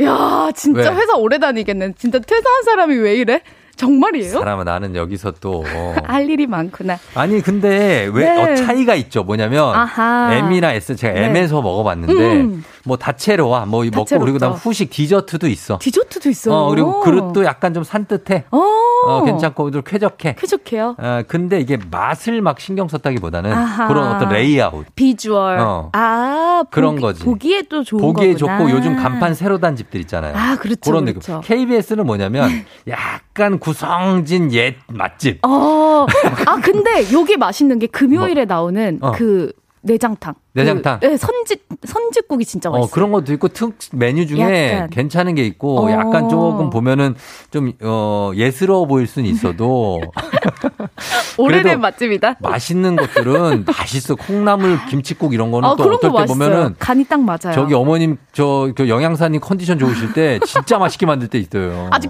[0.00, 0.96] 야, 진짜 왜?
[0.96, 1.92] 회사 오래 다니겠네.
[1.98, 3.42] 진짜 퇴사한 사람이 왜 이래?
[3.76, 4.30] 정말이에요?
[4.32, 5.64] 사람은 나는 여기서 또.
[5.66, 5.94] 어.
[6.04, 6.98] 할 일이 많구나.
[7.14, 8.52] 아니 근데 왜 네.
[8.52, 9.22] 어, 차이가 있죠.
[9.24, 10.34] 뭐냐면 아하.
[10.34, 11.26] M이나 S 제가 네.
[11.26, 12.64] M에서 먹어봤는데 음.
[12.84, 14.18] 뭐 다채로와 뭐 먹고 다채롭죠.
[14.20, 15.78] 그리고 그다음 후식 디저트도 있어.
[15.80, 16.54] 디저트도 있어요.
[16.54, 18.44] 어 그리고 그릇도 약간 좀 산뜻해.
[18.50, 20.36] 어, 어 괜찮고 좀 쾌적해.
[20.38, 20.96] 쾌적해요.
[20.98, 23.88] 어, 근데 이게 맛을 막 신경 썼다기보다는 아하.
[23.88, 25.58] 그런 어떤 레이아웃 비주얼.
[25.60, 25.90] 어.
[25.92, 27.24] 아, 그런 보기, 거지.
[27.24, 28.58] 보기에 또 좋은 보기에 거구나.
[28.58, 30.34] 좋고 요즘 간판 새로 단 집들 있잖아요.
[30.36, 31.40] 아, 그렇죠, 그런 그렇죠.
[31.40, 31.66] 느낌.
[31.66, 32.50] KBS는 뭐냐면
[32.88, 35.44] 약간 구성진 옛 맛집.
[35.46, 36.06] 어,
[36.46, 39.12] 아, 근데 여기 맛있는 게 금요일에 나오는 어.
[39.12, 39.52] 그
[39.82, 40.34] 내장탕.
[40.54, 41.00] 내장탕?
[41.00, 42.84] 그, 네, 선지, 선지국이 진짜 맛있어요.
[42.86, 44.90] 어, 그런 것도 있고 특 메뉴 중에 약간.
[44.90, 45.90] 괜찮은 게 있고 어.
[45.90, 47.14] 약간 조금 보면은
[47.50, 50.00] 좀 어, 예스러워 보일 수는 있어도
[51.38, 52.36] 오래된 맛집이다.
[52.40, 54.14] 맛있는 것들은 맛있어.
[54.16, 56.38] 콩나물 김치국 이런 거는 아, 또 어떨 거때 맛있어요.
[56.50, 57.54] 보면은 간이 딱 맞아요.
[57.54, 61.88] 저기 어머님 저, 그 영양사님 컨디션 좋으실 때 진짜 맛있게 만들 때 있어요.
[61.90, 62.08] 아주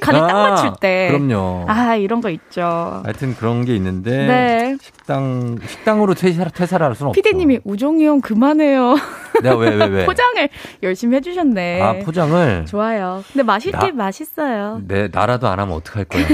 [0.00, 1.08] 간을 딱 아, 맞출 때.
[1.10, 1.66] 그럼요.
[1.68, 2.62] 아, 이런 거 있죠.
[3.04, 4.76] 하여튼 그런 게 있는데 네.
[4.82, 7.20] 식당 식당으로 퇴사, 퇴사를 할 수는 없죠.
[7.20, 8.94] 피디님이 우종이 형 그만해요.
[9.42, 10.04] 내가 왜 왜 왜?
[10.06, 10.48] 포장을
[10.82, 11.80] 열심히 해주셨네.
[11.82, 13.24] 아 포장을 좋아요.
[13.32, 14.82] 근데 맛있긴 나- 맛있어요.
[14.86, 16.24] 내 나라도 안 하면 어떡할 거야.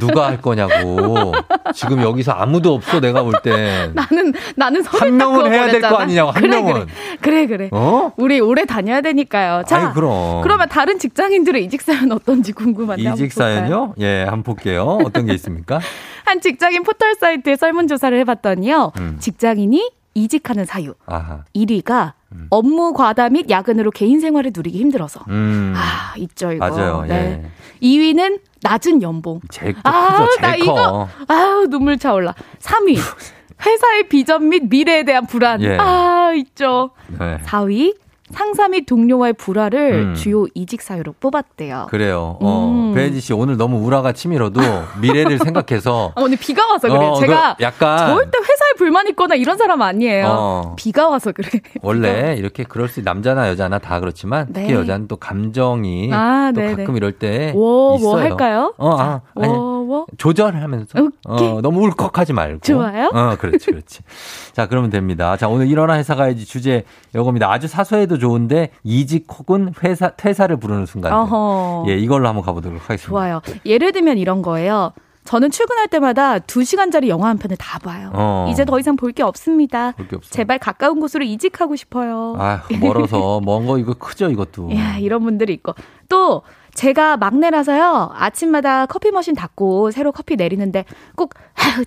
[0.00, 1.32] 누가 할 거냐고.
[1.74, 3.90] 지금 여기서 아무도 없어 내가 볼 때.
[3.94, 5.96] 나는 나는 한 명은 딱 해야 될 거.
[5.96, 6.86] 아니냐고, 한 그래, 명은.
[7.20, 7.68] 그래 그래 그래.
[7.72, 8.12] 어?
[8.16, 9.64] 우리 오래 다녀야 되니까요.
[9.66, 10.40] 자, 아이, 그럼.
[10.42, 13.54] 그러면 다른 직장인들의 이직 사연 어떤지 궁금한데 한번 이직 볼까요?
[13.58, 13.94] 사연요?
[14.00, 14.98] 예, 한번 볼게요.
[15.04, 15.80] 어떤 게 있습니까?
[16.24, 18.92] 한 직장인 포털 사이트에 설문조사를 해봤더니요.
[18.98, 19.16] 음.
[19.20, 21.44] 직장인이 이직하는 사유 아하.
[21.54, 22.12] 1위가
[22.50, 25.20] 업무 과다 및 야근으로 개인 생활을 누리기 힘들어서.
[25.28, 25.74] 음.
[25.76, 26.68] 아 있죠 이거.
[26.68, 27.02] 맞아요.
[27.06, 27.42] 네.
[27.82, 27.86] 예.
[27.86, 29.40] 2위는 낮은 연봉.
[29.50, 30.40] 제일 아, 크죠.
[30.40, 31.08] 나 제일 이거 커.
[31.28, 32.34] 아우 눈물 차올라.
[32.60, 32.96] 3위
[33.64, 35.60] 회사의 비전 및 미래에 대한 불안.
[35.62, 35.76] 예.
[35.78, 36.90] 아 있죠.
[37.18, 37.38] 네.
[37.44, 37.96] 4위
[38.32, 40.14] 상사 및 동료와의 불화를 음.
[40.14, 41.86] 주요 이직 사유로 뽑았대요.
[41.90, 42.38] 그래요.
[42.40, 42.94] 어, 음.
[42.94, 44.60] 배혜지 씨 오늘 너무 우라가 치밀어도
[45.00, 47.06] 미래를 생각해서 아, 오늘 비가 와서 그래.
[47.06, 50.26] 어, 제가 그 약간 절대 회사에 불만 있거나 이런 사람 아니에요.
[50.28, 50.74] 어.
[50.76, 51.48] 비가 와서 그래.
[51.82, 54.74] 원래 이렇게 그럴 수 남자나 여자나 다 그렇지만 특히 네.
[54.74, 56.76] 여자는 또 감정이 아, 또 네네.
[56.76, 58.10] 가끔 이럴 때 워, 있어요.
[58.10, 58.74] 뭐 할까요?
[58.78, 59.52] 어, 아, 아니
[59.86, 62.60] 워워 조절하면서 어, 너무 울컥하지 말고.
[62.60, 63.10] 좋아요.
[63.12, 64.00] 어, 그렇지, 그렇지.
[64.52, 65.36] 자, 그러면 됩니다.
[65.36, 67.50] 자, 오늘 일어나 회사 가야지 주제 요겁니다.
[67.50, 71.12] 아주 사소해도 좋은데 이직 혹은 회사 퇴사를 부르는 순간.
[71.12, 71.84] 어허.
[71.88, 73.08] 예, 이걸로 한번 가보도록 하겠습니다.
[73.08, 73.40] 좋아요.
[73.66, 74.92] 예를 들면 이런 거예요.
[75.24, 78.10] 저는 출근할 때마다 2시간짜리 영화 한 편을 다 봐요.
[78.12, 78.48] 어.
[78.50, 79.92] 이제 더 이상 볼 게 없습니다.
[79.92, 80.28] 볼게 없어.
[80.30, 82.34] 제발 가까운 곳으로 이직하고 싶어요.
[82.38, 84.70] 아, 멀어서 먼 거 이거 크죠, 이것도.
[84.74, 85.74] 야, 이런 분들이 있고.
[86.08, 86.42] 또
[86.74, 88.12] 제가 막내라서요.
[88.14, 90.84] 아침마다 커피 머신 닫고 새로 커피 내리는데
[91.16, 91.84] 꼭 아유,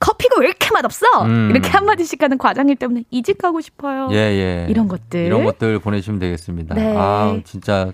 [0.00, 1.06] 커피가 왜 이렇게 맛없어?
[1.24, 1.50] 음.
[1.50, 4.08] 이렇게 한마디씩 하는 과장님 때문에 이직하고 싶어요.
[4.12, 4.66] 예, 예.
[4.68, 5.26] 이런 것들.
[5.26, 6.74] 이런 것들 보내주시면 되겠습니다.
[6.74, 6.94] 네.
[6.96, 7.92] 아, 진짜.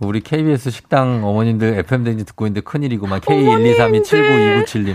[0.00, 3.20] 우리 KBS 식당 어머님들 FM 댕지 듣고 있는데 큰일이구만.
[3.20, 4.94] K123279297님.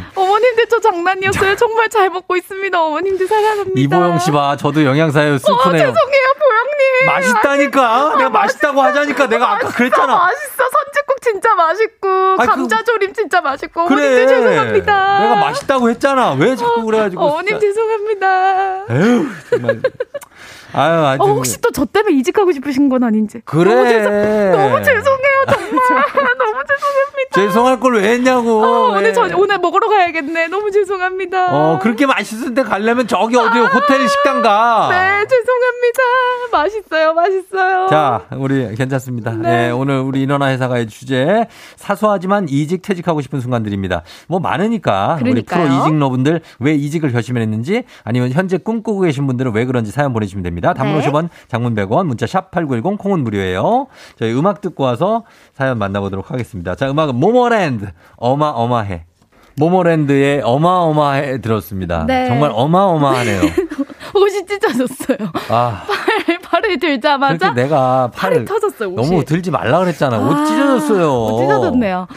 [1.14, 1.56] 장난이었어요.
[1.56, 2.82] 정말 잘 먹고 있습니다.
[2.82, 3.80] 어머님들 사랑합니다.
[3.80, 4.56] 이보영 씨 봐.
[4.58, 5.36] 저도 영양사예요.
[5.36, 5.78] 어, 슬프네요.
[5.88, 7.06] 죄송해요, 보영님.
[7.06, 8.16] 맛있다니까.
[8.18, 10.16] 내가 맛있다고 하자니까 내가 아까 그랬잖아.
[10.18, 10.56] 맛있어.
[10.58, 14.06] 선지국 진짜 맛있고 그- 감자조림 진짜 맛있고 그래.
[14.06, 15.20] 어머님들 죄송합니다.
[15.20, 16.34] 내가 맛있다고 했잖아.
[16.34, 17.22] 왜 자꾸 그래가지고.
[17.24, 17.60] 어 머님 진짜.
[17.60, 18.86] 죄송합니다.
[18.92, 19.82] 에휴, 정말.
[20.76, 21.22] 아유, 아주.
[21.24, 23.42] 어, 혹시 또 저 때문에 이직하고 싶으신 건 아닌지.
[23.46, 23.74] 그래.
[23.76, 24.12] 너무, 죄송,
[24.52, 25.70] 너무 죄송해요, 정말.
[26.38, 27.36] 너무 죄송합니다.
[27.36, 28.64] 죄송할 걸 왜 했냐고.
[28.64, 29.14] 어, 오늘 예.
[29.14, 30.48] 저 오늘 먹으러 가야겠네.
[30.48, 31.48] 너무 죄송합니다.
[31.52, 34.88] 어, 그렇게 맛있는데 가려면 저기 어디 호텔 식당 가.
[34.92, 36.04] 네, 죄송합니다.
[36.52, 37.88] 맛있어요, 맛있어요.
[37.90, 39.32] 자, 우리 괜찮습니다.
[39.32, 39.68] 네.
[39.68, 41.13] 예, 오늘 우리 일어나 회사가의 주제
[41.76, 44.04] 사소하지만 이직 퇴직하고 싶은 순간들입니다.
[44.28, 45.68] 뭐 많으니까 우리 그러니까요.
[45.68, 50.74] 프로 이직러분들 왜 이직을 결심했는지 아니면 현재 꿈꾸고 계신 분들은 왜 그런지 사연 보내주시면 됩니다.
[50.74, 51.08] 단문 네.
[51.08, 53.88] 50원, 장문 100원, 문자 샵 #8910 콩은 무료예요.
[54.18, 56.76] 저희 음악 듣고 와서 사연 만나보도록 하겠습니다.
[56.76, 57.88] 자, 음악은 모모랜드
[58.18, 59.06] 어마어마해.
[59.58, 62.06] 모모랜드의 어마어마해 들었습니다.
[62.08, 62.26] 네.
[62.28, 63.42] 정말 어마어마하네요.
[64.14, 65.18] 옷이 찢어졌어요.
[65.50, 65.84] 아.
[65.88, 68.96] 팔, 팔을 들자마자 그렇게 내가 팔을 터졌어요, 옷이.
[69.10, 70.20] 너무 들지 말라 그랬잖아.
[70.20, 71.24] 옷 아, 찢어졌어요.
[71.26, 72.08] 옷 찢어졌네요.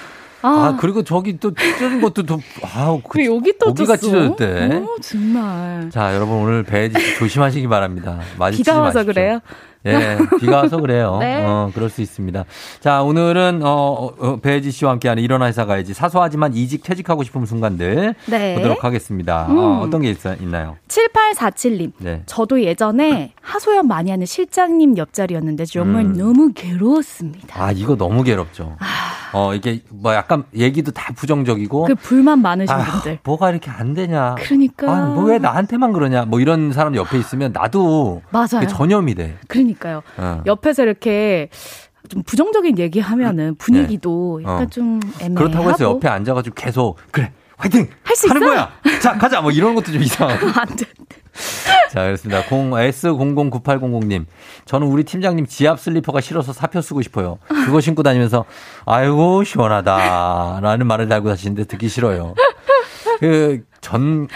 [0.43, 4.37] 아, 아, 그리고 저기 또 찢어진 것도 또 아우 그그 여기 또 고기가 찢어졌어?
[4.37, 4.77] 찢어졌대.
[4.77, 5.91] 어, 정말.
[5.91, 8.21] 자, 여러분 오늘 배지 조심하시기 바랍니다.
[8.53, 9.03] 비가 와서.
[9.05, 9.41] 그래요?
[9.87, 11.19] 예, 비가 와서 그래요.
[11.21, 11.45] 네.
[11.45, 12.45] 어, 그럴 수 있습니다.
[12.81, 18.15] 자, 오늘은 어, 어 배지 씨와 함께하는 일어나 회사 가야지 사소하지만 이직 퇴직하고 싶은 순간들
[18.27, 18.55] 네.
[18.57, 19.47] 보도록 하겠습니다.
[19.49, 19.59] 음.
[19.59, 20.77] 어, 어떤 게 있, 있나요?
[20.89, 21.93] 7847님.
[21.99, 22.23] 네.
[22.27, 26.17] 저도 예전에 하소연 많이 하는 실장님 옆자리였는데 정말 음.
[26.17, 27.63] 너무 괴로웠습니다.
[27.63, 28.77] 아, 이거 너무 괴롭죠.
[29.37, 33.19] 어, 이게 뭐 약간 얘기도 다 부정적이고 그 불만 많으신 아, 분들.
[33.23, 34.35] 뭐가 이렇게 안 되냐.
[34.39, 34.91] 그러니까.
[34.91, 36.25] 아, 뭐왜 나한테만 그러냐.
[36.25, 38.67] 뭐 이런 사람 옆에 있으면 나도 맞아요.
[38.67, 39.37] 전염이 돼.
[39.47, 40.03] 그러니까 요.
[40.17, 40.43] 어.
[40.47, 41.49] 옆에서 이렇게
[42.09, 44.67] 좀 부정적인 얘기하면은 분위기도 약간 어.
[44.69, 48.51] 좀 애매하고 그렇다고 해서 옆에 앉아가지고 계속 그래 화이팅 할수 하는 있어.
[48.51, 48.71] 거야.
[49.01, 50.47] 자 가자 뭐 이런 것도 좀 이상하고.
[50.61, 50.85] 안 돼.
[51.91, 52.39] 자 그렇습니다.
[52.51, 54.27] 0 S009800님
[54.67, 57.39] 저는 우리 팀장님 지압 슬리퍼가 싫어서 사표 쓰고 싶어요.
[57.49, 58.45] 그거 신고 다니면서
[58.85, 62.35] 아이고 시원하다라는 말을 달고 다니는데 듣기 싫어요.
[63.21, 64.27] 그 전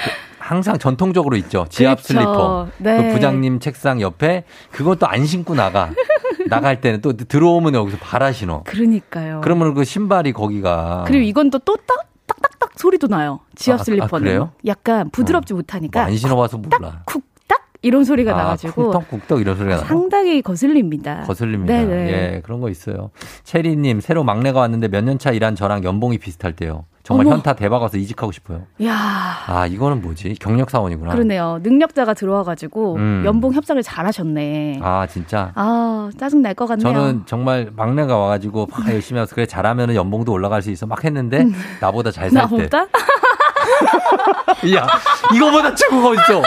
[0.51, 1.65] 항상 전통적으로 있죠.
[1.71, 2.13] 지압 그렇죠.
[2.13, 2.69] 슬리퍼.
[2.79, 2.97] 네.
[3.09, 4.43] 그 부장님 책상 옆에
[4.73, 5.91] 그것도 안 신고 나가.
[6.51, 8.65] 나갈 때는 또 들어오면 여기서 바라 신어.
[8.65, 9.43] 그러니까요.
[9.45, 13.39] 그러면 그 신발이 거기가 그리고 이건 또또 딱 딱딱딱 소리도 나요.
[13.55, 14.07] 지압 아, 슬리퍼는.
[14.13, 14.51] 아, 그래요?
[14.67, 17.03] 약간 부드럽지 못하니까 안 신어봐서 몰라.
[17.07, 19.85] 쿡딱 이런 소리가 아, 나가지고 쿵떡쿵떡 이런 소리가 나.
[19.85, 21.23] 상당히 거슬립니다.
[21.29, 21.73] 거슬립니다.
[21.75, 22.13] 네네.
[22.13, 23.11] 예, 그런 거 있어요.
[23.45, 26.87] 체리님, 새로 막내가 왔는데 몇 년 차 일한 저랑 연봉이 비슷할 때요.
[27.03, 27.37] 정말 어머.
[27.37, 28.67] 현타 대박 와서 이직하고 싶어요.
[28.85, 28.95] 야
[29.47, 30.37] 아, 이거는 뭐지?
[30.39, 31.13] 경력 사원이구나.
[31.13, 31.59] 그러네요.
[31.63, 33.23] 능력자가 들어와 가지고 음.
[33.25, 34.81] 연봉 협상을 잘 하셨네.
[34.83, 35.51] 아, 진짜.
[35.55, 36.93] 아 짜증 날 것 같네요.
[36.93, 41.03] 저는 정말 막내가 와 가지고 막 열심히 해서 그래 잘하면 연봉도 올라갈 수 있어 막
[41.05, 41.47] 했는데
[41.81, 42.55] 나보다 잘 살 때.
[42.57, 42.59] 음.
[42.59, 42.87] 나보다
[44.77, 44.87] 야
[45.35, 46.43] 이거보다 최고가 어딨어?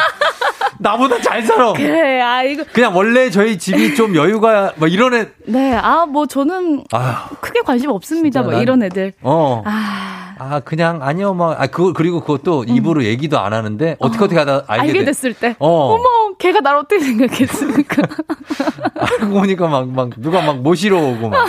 [0.79, 1.73] 나보다 잘 살아.
[1.73, 5.27] 그래 아 이거 그냥 원래 저희 집이 좀 여유가 뭐 이런 애.
[5.45, 8.41] 네 아 뭐 저는 아, 크게 관심 없습니다.
[8.41, 9.13] 뭐 난- 이런 애들.
[9.21, 9.61] 어.
[9.65, 14.27] 아 아 그냥 아니요 뭐 아 그거 그리고 그것도 입으로 얘기도 안 하는데 어떻게 어
[14.27, 14.89] 떻게 하다 알게, 음.
[14.89, 15.05] 알게 돼.
[15.05, 15.93] 됐을 때 어.
[15.93, 16.03] 어머
[16.39, 18.01] 걔가 나를 어떻게 생각했을까?
[19.21, 21.45] 알고 보니까 막 막 누가 막 모시러 오고 막 어,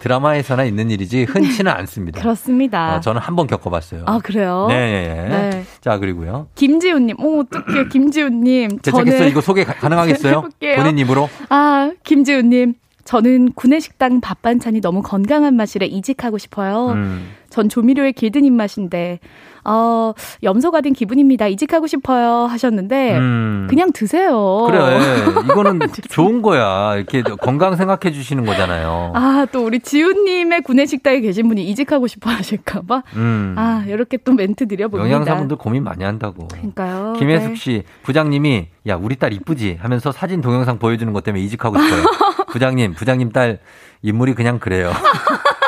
[0.00, 2.20] 드라마에서나 있는 일이지 흔치는 않습니다.
[2.20, 2.96] 그렇습니다.
[2.96, 4.02] 어, 저는 한 번 겪어봤어요.
[4.06, 4.66] 아 그래요?
[4.68, 5.50] 네, 네, 네.
[5.50, 5.64] 네.
[5.80, 6.48] 자 그리고요.
[6.56, 8.78] 김지훈님, 어 어떡해 김지훈님.
[8.78, 9.28] 괜찮겠어요?
[9.28, 10.48] 이거 소개 가- 가능하겠어요?
[10.76, 11.28] 본인 입으로?
[11.48, 12.74] 아 김지훈님,
[13.04, 16.88] 저는 구내식당 밥 반찬이 너무 건강한 맛이라 이직하고 싶어요.
[16.92, 17.28] 음.
[17.48, 19.20] 전 조미료의 길든 입맛인데
[19.68, 21.46] 어, 염소가 된 기분입니다.
[21.48, 22.46] 이직하고 싶어요.
[22.46, 23.66] 하셨는데, 음.
[23.68, 24.66] 그냥 드세요.
[24.68, 24.78] 그래.
[25.50, 26.96] 이거는 좋은 거야.
[26.96, 29.12] 이렇게 건강 생각해 주시는 거잖아요.
[29.14, 33.02] 아, 또 우리 지훈 님의 구내 식당에 계신 분이 이직하고 싶어 하실까 봐.
[33.16, 33.54] 음.
[33.58, 35.10] 아, 이렇게 또 멘트 드려 봅니다.
[35.10, 36.48] 영양사분들 고민 많이 한다고.
[36.48, 37.14] 그러니까요.
[37.18, 37.54] 김혜숙 네.
[37.56, 42.02] 씨, 부장님이 야 우리 딸 이쁘지 하면서 사진 동영상 보여주는 것 때문에 이직하고 싶어요.
[42.52, 43.58] 부장님, 부장님 딸
[44.02, 44.92] 인물이 그냥 그래요.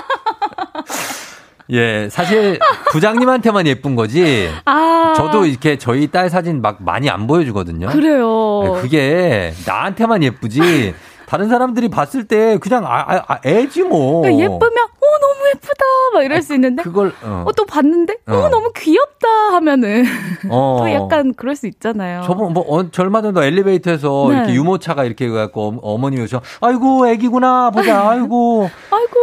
[1.73, 2.59] 예, 사실
[2.91, 4.49] 부장님한테만 예쁜 거지.
[4.65, 5.15] 아.
[5.17, 7.89] 저도 이렇게 저희 딸 사진 막 많이 안 보여주거든요.
[7.89, 8.63] 그래요.
[8.65, 10.95] 네, 그게 나한테만 예쁘지.
[11.31, 14.23] 다른 사람들이 봤을 때 그냥 아, 아, 아, 애지 뭐.
[14.23, 17.45] 그러니까 예쁘면 어 너무 예쁘다 막 이럴 수 있는데 그걸 어.
[17.47, 18.49] 어, 또 봤는데 어, 어.
[18.49, 20.07] 너무 귀엽다 하면은
[20.51, 20.79] 어.
[20.83, 22.23] 또 약간 그럴 수 있잖아요.
[22.25, 24.37] 저번 뭐 어, 얼마 전에 엘리베이터에서 네.
[24.39, 29.17] 이렇게 유모차가 이렇게 해갖고 어머님이 오셔 아이고 애기구나 보자 아이고 아이고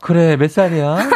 [0.00, 0.98] 그래 몇 살이야?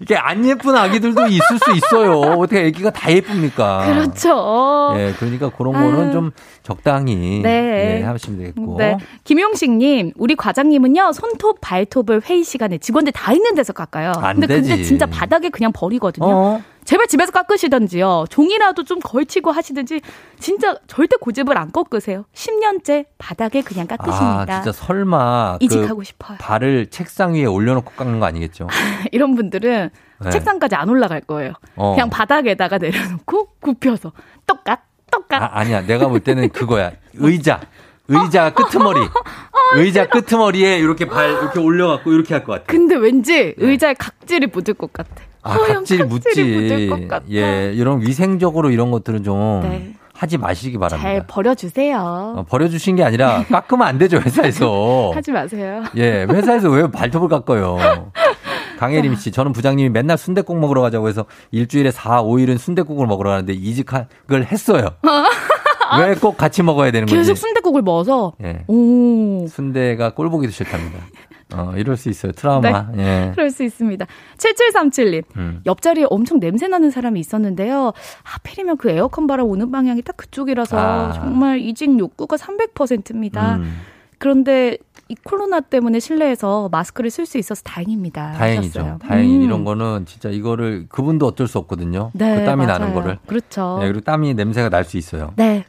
[0.00, 2.20] 이게 안 예쁜 아기들도 있을 수 있어요.
[2.20, 3.84] 어떻게 아기가 다 예쁩니까?
[3.84, 4.94] 그렇죠.
[4.96, 6.12] 예, 그러니까 그런 거는 아유.
[6.12, 6.30] 좀
[6.62, 7.98] 적당히 네.
[8.00, 8.76] 예, 하시면 되겠고.
[8.78, 8.96] 네.
[9.24, 14.12] 김용식님, 우리 과장님은요, 손톱, 발톱을 회의 시간에 직원들 다 있는 데서 깎아요.
[14.18, 14.84] 안 근데 근데 되지.
[14.84, 16.26] 진짜 바닥에 그냥 버리거든요.
[16.26, 16.62] 어?
[16.88, 18.24] 제발 집에서 깎으시던지요.
[18.30, 20.00] 종이라도 좀 걸치고 하시든지,
[20.40, 22.24] 진짜 절대 고집을 안 꺾으세요.
[22.32, 24.46] 10년째 바닥에 그냥 깎으십니다.
[24.48, 26.38] 아, 진짜 설마 이직하고 그 싶어요.
[26.40, 28.68] 발을 책상 위에 올려놓고 깎는 거 아니겠죠?
[29.12, 29.90] 이런 분들은
[30.24, 30.30] 네.
[30.30, 31.52] 책상까지 안 올라갈 거예요.
[31.76, 31.92] 어.
[31.92, 34.12] 그냥 바닥에다가 내려놓고 굽혀서
[34.46, 35.42] 똑같, 똑같.
[35.42, 35.82] 아, 아니야.
[35.82, 36.92] 내가 볼 때는 그거야.
[37.16, 37.60] 의자.
[38.08, 39.00] 의자 끄트머리.
[39.74, 42.64] 의자 끄트머리에 이렇게 발 이렇게 올려갖고 이렇게 할 것 같아.
[42.66, 45.27] 근데 왠지 의자에 각질이 묻을 것 같아.
[45.56, 45.72] 네.
[45.72, 46.90] 아, 각질이 묻지.
[47.32, 49.94] 예, 이런 위생적으로 이런 것들은 좀 네.
[50.14, 51.08] 하지 마시기 바랍니다.
[51.10, 51.98] 잘 버려주세요.
[52.38, 55.12] 어, 버려주신 게 아니라 깎으면 안 되죠, 회사에서.
[55.14, 55.82] 하지 마세요.
[55.96, 57.78] 예, 회사에서 왜 발톱을 깎아요?
[58.78, 63.52] 강혜림 씨, 저는 부장님이 맨날 순대국 먹으러 가자고 해서 일주일에 4, 5일은 순대국을 먹으러 가는데
[63.52, 64.06] 이직을
[64.52, 64.88] 했어요.
[66.00, 67.16] 왜 꼭 같이 먹어야 되는 건지.
[67.16, 68.34] 계속 순대국을 먹어서.
[68.44, 68.64] 예.
[68.68, 69.46] 오.
[69.48, 70.98] 순대가 꼴 보기도 싫답니다.
[71.54, 72.32] 어, 이럴 수 있어요.
[72.32, 72.88] 트라우마.
[72.98, 73.30] 예.
[73.34, 74.06] 그럴 수 있습니다.
[74.36, 75.22] 7737님.
[75.36, 75.60] 음.
[75.66, 77.92] 옆자리에 엄청 냄새 나는 사람이 있었는데요.
[78.22, 81.12] 하필이면 그 에어컨 바람 오는 방향이 딱 그쪽이라서 아.
[81.12, 83.56] 정말 이직 욕구가 300%입니다.
[83.56, 83.78] 음,
[84.18, 84.76] 그런데
[85.08, 88.32] 이 코로나 때문에 실내에서 마스크를 쓸 수 있어서 다행입니다.
[88.32, 88.80] 다행이죠.
[88.80, 88.98] 하셨어요.
[88.98, 89.42] 다행히 음.
[89.42, 92.10] 이런 거는 진짜 이거를 그분도 어쩔 수 없거든요.
[92.12, 92.78] 네, 그 땀이 맞아요.
[92.78, 93.18] 나는 거를.
[93.26, 93.78] 그렇죠.
[93.80, 95.32] 네, 그리고 땀이 냄새가 날 수 있어요.
[95.36, 95.64] 네.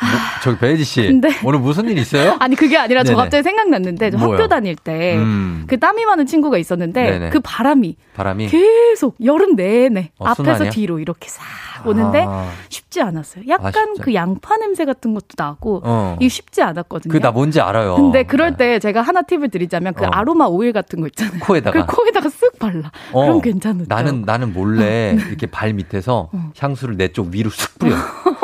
[0.00, 0.10] 뭐,
[0.42, 2.36] 저기 배혜지 씨, 근데- 오늘 무슨 일 있어요?
[2.40, 3.22] 아니 그게 아니라 저 네네.
[3.22, 4.34] 갑자기 생각났는데 저 뭐요?
[4.34, 5.66] 학교 다닐 때그 음.
[5.78, 7.30] 땀이 많은 친구가 있었는데 네네.
[7.30, 10.70] 그 바람이 바람이 계속 여름 내내 어, 앞에서 순환이야?
[10.70, 11.42] 뒤로 이렇게 싹
[11.86, 12.50] 오는데 아.
[12.68, 13.44] 쉽지 않았어요.
[13.48, 14.02] 약간 아?
[14.02, 16.16] 그 양파 냄새 같은 것도 나고 어.
[16.20, 17.10] 이게 쉽지 않았거든요.
[17.12, 17.96] 그 나 뭔지 알아요.
[17.96, 20.08] 근데 그럴 때 제가 하나 팁을 드리자면 그 어.
[20.12, 21.40] 아로마 오일 같은 거 있잖아요.
[21.40, 21.86] 코에다가.
[21.86, 22.90] 그 코에다가 쓱 발라.
[23.12, 23.84] 어, 그럼 괜찮죠.
[23.88, 27.94] 나는 나는 몰래 이렇게 발 밑에서 향수를 내 쪽 위로 쑥 뿌려.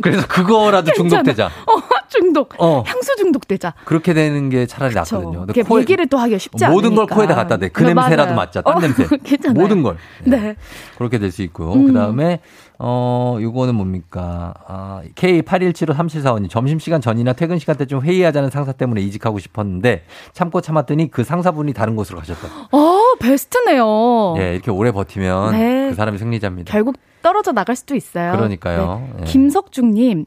[0.00, 1.46] 그래서 그거라도 중독되자.
[1.46, 2.54] 어, 중독.
[2.58, 2.82] 어.
[2.86, 3.74] 향수 중독되자.
[3.84, 5.16] 그렇게 되는 게 차라리 그쵸.
[5.16, 5.46] 낫거든요.
[5.46, 7.14] 근데 이게 얘기를 또 하기가 쉽지 모든 걸 않으니까.
[7.16, 7.68] 코에다 갖다 대.
[7.68, 8.34] 그 네, 냄새라도.
[8.34, 8.62] 맡자.
[8.62, 9.06] 딴 어, 냄새.
[9.24, 9.60] 괜찮아요.
[9.60, 9.96] 모든 걸.
[10.24, 10.56] 네.
[10.96, 11.72] 그렇게 될 수 있고요.
[11.72, 11.86] 음.
[11.86, 12.40] 그 다음에,
[12.78, 14.54] 어, 요거는 뭡니까.
[14.66, 16.48] 아, K81753745님.
[16.50, 21.72] 점심시간 전이나 퇴근 시간 때 좀 회의하자는 상사 때문에 이직하고 싶었는데 참고 참았더니 그 상사분이
[21.74, 22.48] 다른 곳으로 가셨다.
[22.70, 24.34] 어, 베스트네요.
[24.38, 25.88] 예, 이렇게 오래 버티면 네.
[25.90, 26.72] 그 사람이 승리자입니다.
[26.72, 28.32] 결국 떨어져 나갈 수도 있어요.
[28.32, 29.08] 그러니까요.
[29.16, 29.20] 네.
[29.20, 29.24] 예.
[29.24, 30.24] 김석중님,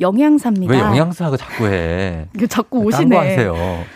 [0.00, 0.72] 영양사입니다.
[0.72, 2.26] 왜 영양사하고 자꾸 해?
[2.48, 3.16] 자꾸 오시네.
[3.16, 3.54] 하세요.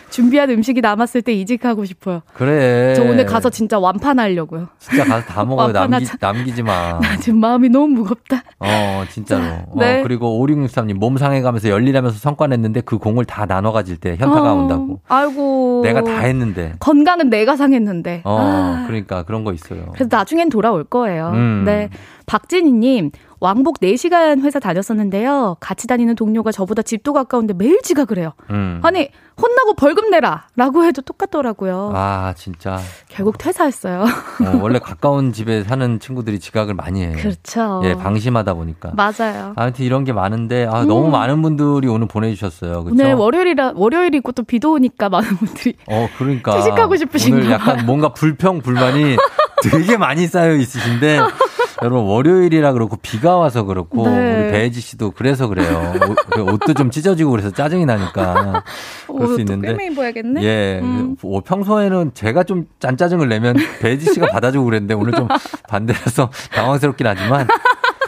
[0.09, 2.21] 준비한 음식이 남았을 때 이직하고 싶어요.
[2.33, 2.93] 그래.
[2.93, 4.67] 저 오늘 가서 진짜 완판하려고요.
[4.79, 5.71] 진짜 가서 다 먹어요.
[5.71, 6.05] 남기.
[6.19, 6.99] 남기지 마.
[7.01, 8.43] 나 지금 마음이 너무 무겁다.
[8.59, 9.43] 어, 진짜로.
[9.77, 10.01] 네.
[10.01, 14.51] 어, 그리고 5663님, 몸 상해가면서 열일하면서 성과 냈는데 그 공을 다 나눠 가질 때 현타가
[14.51, 14.99] 어, 온다고.
[15.07, 15.81] 아이고.
[15.85, 16.73] 내가 다 했는데.
[16.79, 18.21] 건강은 내가 상했는데.
[18.25, 19.85] 어, 아, 그러니까 그런 거 있어요.
[19.93, 21.31] 그래서 나중엔 돌아올 거예요.
[21.33, 21.63] 음.
[21.65, 21.89] 네.
[22.25, 25.57] 박진희님, 왕복 4시간 회사 다녔었는데요.
[25.59, 28.33] 같이 다니는 동료가 저보다 집도 가까운데 매일 지각을 해요.
[28.51, 28.79] 음.
[28.83, 30.47] 아니, 혼나고 벌금 내라!
[30.55, 31.91] 라고 해도 똑같더라고요.
[31.93, 32.79] 아, 진짜.
[33.09, 34.03] 결국 퇴사했어요.
[34.03, 37.17] 어, 원래 가까운 집에 사는 친구들이 지각을 많이 해요.
[37.17, 37.81] 그렇죠.
[37.83, 38.93] 예, 방심하다 보니까.
[38.95, 39.53] 맞아요.
[39.57, 40.87] 아무튼 이런 게 많은데, 아, 음.
[40.87, 42.85] 너무 많은 분들이 오늘 보내주셨어요.
[42.85, 42.93] 그쵸?
[42.93, 46.55] 오늘 월요일이라, 월요일이고 또 비도 오니까 많은 분들이 어, 그러니까.
[46.55, 47.85] 퇴직하고 싶으신가 오늘 약간.
[47.85, 49.17] 뭔가 불평, 불만이
[49.63, 51.19] 되게 많이 쌓여 있으신데,
[51.83, 54.43] 여러분, 월요일이라 그렇고, 비가 와서 그렇고, 네.
[54.43, 55.93] 우리 배혜지 씨도 그래서 그래요.
[56.09, 58.63] 옷- 그 옷도 좀 찢어지고 그래서 짜증이 나니까.
[59.07, 59.75] 그럴 수 있는데.
[59.85, 60.43] 입어야겠네.
[60.43, 60.79] 예.
[60.81, 61.15] 음.
[61.23, 65.27] 어, 평소에는 제가 좀 짠 짜증을 내면 배혜지 씨가 받아주고 그랬는데, 오늘 좀
[65.67, 67.47] 반대라서 당황스럽긴 하지만,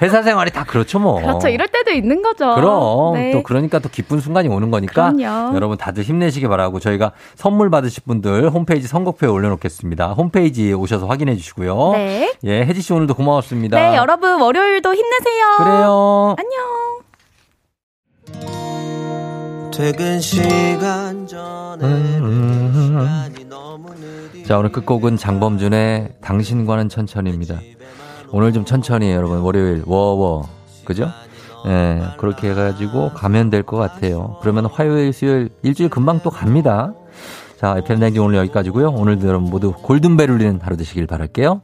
[0.02, 1.22] 회사 생활이 다 그렇죠, 뭐.
[1.22, 1.48] 그렇죠.
[1.48, 2.56] 이럴 때도 있는 거죠.
[2.56, 3.32] 그럼 네.
[3.32, 5.56] 또 그러니까 또 기쁜 순간이 오는 거니까 그럼요.
[5.56, 10.14] 여러분 다들 힘내시기 바라고 저희가 선물 받으실 분들 홈페이지 선곡표에 올려놓겠습니다.
[10.14, 11.92] 홈페이지에 오셔서 확인해 주시고요.
[11.94, 12.34] 네.
[12.44, 13.78] 예, 혜지 씨 오늘도 고마웠습니다.
[13.78, 15.46] 네, 여러분 월요일도 힘내세요.
[15.58, 16.36] 그래요.
[16.38, 16.86] 안녕.
[19.72, 21.86] 퇴근 시간 전에
[24.46, 27.60] 자, 오늘 끝곡은 장범준의 당신과는 천천히입니다.
[28.36, 30.50] 오늘 좀 천천히 여러분 월요일 워워
[30.84, 31.10] 그죠?
[31.66, 34.36] 예, 그렇게 해가지고 가면 될 것 같아요.
[34.42, 36.94] 그러면 화요일, 수요일 일주일 금방 또 갑니다.
[37.62, 38.90] 자, FM 댕지 오늘 여기까지고요.
[38.90, 41.62] 오늘도 여러분 모두 골든벨 울리는 하루 되시길 바랄게요.